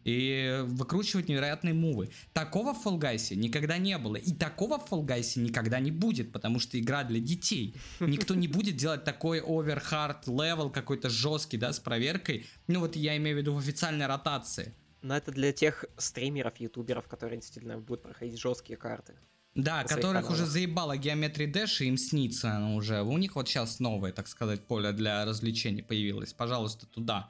И 0.05 0.63
выкручивать 0.67 1.27
невероятные 1.27 1.73
мувы. 1.73 2.09
Такого 2.31 2.73
в 2.73 2.85
Fall 2.85 2.97
Guys 2.97 3.35
никогда 3.35 3.77
не 3.77 3.97
было. 3.97 4.15
И 4.15 4.31
такого 4.31 4.79
в 4.79 4.89
Fall 4.89 5.05
Guys 5.05 5.37
никогда 5.37 5.81
не 5.81 5.91
будет, 5.91 6.31
потому 6.31 6.59
что 6.59 6.79
игра 6.79 7.03
для 7.03 7.19
детей. 7.19 7.75
Никто 7.99 8.33
не 8.33 8.47
будет 8.47 8.77
делать 8.77 9.03
такой 9.03 9.41
over 9.41 9.83
hard 9.83 10.25
level 10.27 10.69
какой-то 10.69 11.09
жесткий, 11.09 11.57
да, 11.57 11.73
с 11.73 11.79
проверкой. 11.81 12.45
Ну 12.67 12.79
вот 12.79 12.95
я 12.95 13.17
имею 13.17 13.35
в 13.35 13.39
виду 13.39 13.53
в 13.53 13.57
официальной 13.57 14.05
ротации. 14.05 14.73
Но 15.01 15.15
это 15.15 15.31
для 15.31 15.51
тех 15.53 15.85
стримеров, 15.97 16.57
ютуберов, 16.57 17.07
которые 17.07 17.39
действительно 17.39 17.77
будут 17.77 18.03
проходить 18.03 18.39
жесткие 18.39 18.77
карты. 18.77 19.13
Да, 19.55 19.83
которых 19.83 20.01
каналах. 20.01 20.29
уже 20.31 20.45
заебала 20.45 20.97
Geometry 20.97 21.47
Dash, 21.51 21.83
и 21.83 21.87
им 21.87 21.97
снится 21.97 22.51
она 22.51 22.75
уже. 22.75 23.01
У 23.01 23.17
них 23.17 23.35
вот 23.35 23.47
сейчас 23.47 23.79
новое, 23.79 24.11
так 24.11 24.27
сказать, 24.27 24.65
поле 24.67 24.91
для 24.91 25.25
развлечений 25.25 25.81
появилось. 25.81 26.33
Пожалуйста, 26.33 26.85
туда. 26.87 27.29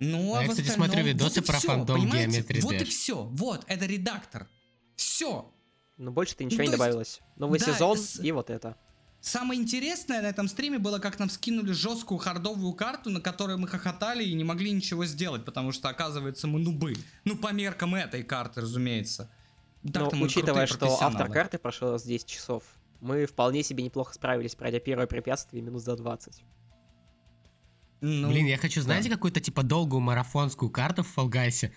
Ну, 0.00 0.34
А 0.34 0.38
а, 0.38 0.42
я, 0.42 0.48
кстати, 0.48 0.68
остальном- 0.68 0.86
смотрю 0.88 1.04
видосы 1.06 1.40
вот 1.40 1.44
и 1.44 1.46
про 1.46 1.58
всё, 1.58 1.68
фандом? 1.68 2.06
Geometry 2.10 2.60
Вот 2.62 2.72
и 2.72 2.76
Dash. 2.78 2.84
все. 2.84 3.22
Вот, 3.24 3.64
это 3.66 3.84
редактор. 3.86 4.48
Все. 4.96 5.52
Ну, 5.96 6.12
больше-то 6.12 6.44
ничего 6.44 6.58
Ну, 6.58 6.62
не 6.62 6.68
есть- 6.68 6.78
добавилось. 6.78 7.20
Новый 7.36 7.58
да, 7.58 7.66
сезон 7.66 7.98
с- 7.98 8.20
и 8.20 8.32
вот 8.32 8.48
это. 8.50 8.76
Самое 9.20 9.60
интересное 9.60 10.22
на 10.22 10.26
этом 10.26 10.46
стриме 10.48 10.78
было, 10.78 11.00
как 11.00 11.18
нам 11.18 11.28
скинули 11.28 11.72
жесткую 11.72 12.18
хардовую 12.18 12.72
карту, 12.72 13.10
на 13.10 13.20
которой 13.20 13.56
мы 13.56 13.66
хохотали 13.66 14.24
и 14.24 14.32
не 14.34 14.44
могли 14.44 14.70
ничего 14.70 15.04
сделать, 15.06 15.44
потому 15.44 15.72
что, 15.72 15.88
оказывается, 15.88 16.46
мы 16.46 16.60
нубы. 16.60 16.94
Ну, 17.24 17.36
по 17.36 17.52
меркам 17.52 17.96
этой 17.96 18.22
карты, 18.22 18.60
разумеется. 18.60 19.30
Но 19.82 19.92
Так-то 19.92 20.16
мы 20.16 20.26
учитывая, 20.26 20.66
что 20.66 20.86
автор 21.00 21.30
карты 21.30 21.58
прошел 21.58 21.98
с 21.98 22.04
10 22.04 22.26
часов, 22.26 22.62
мы 23.00 23.26
вполне 23.26 23.62
себе 23.62 23.84
неплохо 23.84 24.14
справились, 24.14 24.54
пройдя 24.54 24.80
первое 24.80 25.06
препятствие 25.06 25.62
минут 25.62 25.82
за 25.82 25.96
20. 25.96 26.42
Ну, 28.00 28.28
Блин, 28.28 28.46
я 28.46 28.56
хочу, 28.56 28.80
знаете, 28.80 29.08
да. 29.08 29.16
какую-то 29.16 29.40
типа 29.40 29.62
долгую 29.64 30.00
марафонскую 30.00 30.70
карту 30.70 31.02
в 31.02 31.18
Fall 31.18 31.28
Guys, 31.28 31.70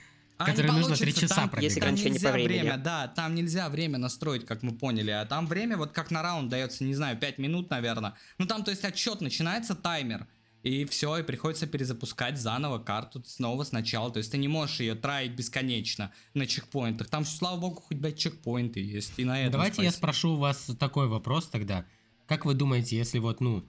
а 0.44 0.46
которой 0.46 0.72
не 0.72 0.78
нужно 0.80 0.96
три 0.96 1.14
часа 1.14 1.36
там- 1.36 1.50
пробегать. 1.50 1.76
Там 1.76 1.84
ограничение 1.84 2.14
нельзя 2.14 2.30
по 2.30 2.34
времени. 2.34 2.60
время, 2.60 2.78
да, 2.78 3.08
там 3.08 3.36
нельзя 3.36 3.70
время 3.70 3.98
настроить, 3.98 4.46
как 4.46 4.64
мы 4.64 4.74
поняли, 4.74 5.12
а 5.12 5.26
там 5.26 5.48
время 5.48 5.78
вот 5.78 5.92
как 5.92 6.12
на 6.12 6.22
раунд 6.22 6.50
дается, 6.50 6.84
не 6.84 6.96
знаю, 6.96 7.18
5 7.18 7.38
минут, 7.38 7.70
наверное. 7.70 8.14
Ну 8.38 8.46
там, 8.46 8.64
то 8.64 8.72
есть 8.72 8.84
отсчет 8.84 9.22
начинается 9.22 9.76
таймер, 9.76 10.28
и 10.64 10.86
все, 10.86 11.18
и 11.18 11.24
приходится 11.24 11.66
перезапускать 11.66 12.38
заново 12.40 12.78
карту 12.78 13.24
снова 13.26 13.64
сначала. 13.64 14.12
То 14.12 14.18
есть 14.20 14.32
ты 14.32 14.38
не 14.38 14.48
можешь 14.48 14.80
ее 14.80 14.94
траить 14.94 15.32
бесконечно 15.32 16.12
на 16.36 16.46
чекпоинтах. 16.46 17.08
Там, 17.10 17.26
слава 17.26 17.60
богу, 17.60 17.82
хоть, 17.82 17.98
блядь, 17.98 18.18
чекпоинты 18.20 18.80
есть. 18.80 19.14
И 19.18 19.26
на 19.26 19.40
этом 19.42 19.54
Давайте 19.54 19.82
я 19.82 19.90
спасибо. 19.90 19.98
спрошу 19.98 20.34
у 20.34 20.38
вас 20.38 20.70
такой 20.80 21.08
вопрос 21.08 21.48
тогда. 21.48 21.86
Как 22.28 22.46
вы 22.46 22.54
думаете, 22.54 22.96
если 22.96 23.18
вот, 23.18 23.42
ну, 23.42 23.68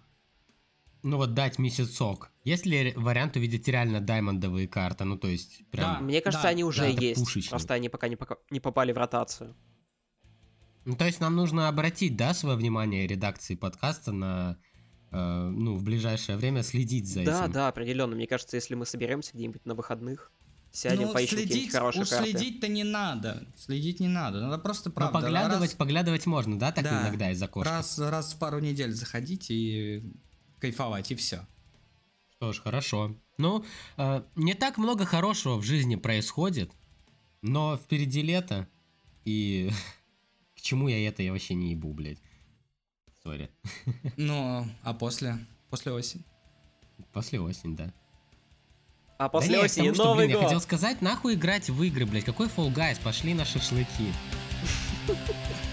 ну 1.03 1.17
вот 1.17 1.35
дать 1.35 1.59
месяцок, 1.59 2.31
есть 2.45 2.67
ли 2.67 2.93
вариант 2.97 3.37
увидеть 3.37 3.67
реально 3.69 4.01
даймондовые 4.01 4.69
карты? 4.69 5.05
Ну, 5.05 5.17
то 5.17 5.29
есть, 5.29 5.63
прям... 5.71 5.95
Да. 5.95 6.01
Мне 6.01 6.21
кажется, 6.21 6.49
они 6.49 6.65
уже 6.65 6.83
да, 6.83 6.87
есть. 6.89 7.21
пушечник. 7.21 7.51
Просто 7.51 7.75
они 7.75 7.89
пока 7.89 8.09
не, 8.09 8.17
пока 8.17 8.37
не 8.51 8.61
попали 8.61 8.93
в 8.93 8.99
ротацию. 8.99 9.55
Ну, 10.85 10.97
то 10.97 11.05
есть 11.07 11.21
нам 11.21 11.37
нужно 11.37 11.69
обратить, 11.69 12.17
да, 12.17 12.35
свое 12.35 12.57
внимание 12.57 13.07
редакции 13.07 13.55
подкаста 13.55 14.11
на, 14.11 14.59
э, 15.13 15.17
ну, 15.49 15.77
в 15.77 15.85
ближайшее 15.85 16.37
время 16.37 16.63
следить 16.65 17.07
за 17.09 17.25
Да, 17.25 17.45
этим. 17.45 17.53
да, 17.53 17.69
определенно. 17.69 18.17
Мне 18.17 18.27
кажется, 18.27 18.57
если 18.57 18.75
мы 18.75 18.85
соберемся 18.85 19.31
где-нибудь 19.35 19.65
на 19.65 19.75
выходных, 19.77 20.33
сядем, 20.73 21.03
Ну, 21.09 21.13
поищем 21.13 21.37
какие-нибудь 21.37 21.53
следить, 21.55 21.73
хорошие 21.73 22.03
уж 22.03 22.09
карты. 22.09 22.31
следить-то 22.33 22.67
не 22.67 22.83
надо. 22.83 23.47
Следить 23.57 24.01
не 24.01 24.09
надо. 24.09 24.41
Надо 24.41 24.59
просто 24.59 24.89
Но 24.89 24.95
правда. 24.95 25.21
поглядывать, 25.21 25.71
раз- 25.71 25.75
поглядывать 25.77 26.27
можно, 26.27 26.59
да, 26.59 26.73
так 26.73 26.83
Да. 26.85 27.03
иногда 27.03 27.31
из 27.31 27.41
окошка? 27.41 27.71
Раз, 27.71 27.99
раз 28.01 28.33
в 28.35 28.39
пару 28.39 28.59
недель 28.59 28.93
заходить 28.93 29.51
и 29.51 30.03
кайфовать, 30.63 31.11
и 31.11 31.17
все. 31.17 31.45
Что 32.37 32.53
ж, 32.53 32.61
хорошо. 32.61 33.17
Ну, 33.37 33.65
э, 33.97 34.23
не 34.37 34.55
так 34.55 34.79
много 34.79 35.05
хорошего 35.05 35.57
в 35.57 35.65
жизни 35.65 35.97
происходит, 35.97 36.71
но 37.43 37.77
впереди 37.77 38.23
лето, 38.23 38.69
и 39.25 39.71
к 40.57 40.61
чему 40.61 40.89
я 40.89 41.09
это, 41.09 41.23
я 41.23 41.33
вообще 41.33 41.55
не 41.55 41.71
ебу, 41.73 41.93
блядь. 41.93 42.23
Сори. 43.23 43.51
Ну, 44.17 44.67
а 44.83 44.95
после? 44.95 45.37
После 45.69 45.93
осени? 45.93 46.25
После 47.13 47.41
осень, 47.41 47.75
да. 47.77 47.93
А 49.19 49.29
после 49.29 49.51
да 49.51 49.57
не, 49.57 49.63
я 49.63 49.63
к 49.63 49.65
осени 49.71 49.85
тому, 49.85 49.95
что, 49.95 50.05
Новый 50.05 50.27
блин, 50.27 50.37
год. 50.37 50.43
я 50.43 50.49
хотел 50.49 50.61
сказать, 50.61 51.03
нахуй 51.03 51.35
играть 51.35 51.71
в 51.71 51.83
игры, 51.83 52.07
блядь. 52.07 52.25
Какой 52.25 52.47
Fall 52.47 52.73
Guys? 52.73 53.01
Пошли 53.03 53.35
на 53.35 53.45
шашлыки. 53.45 54.13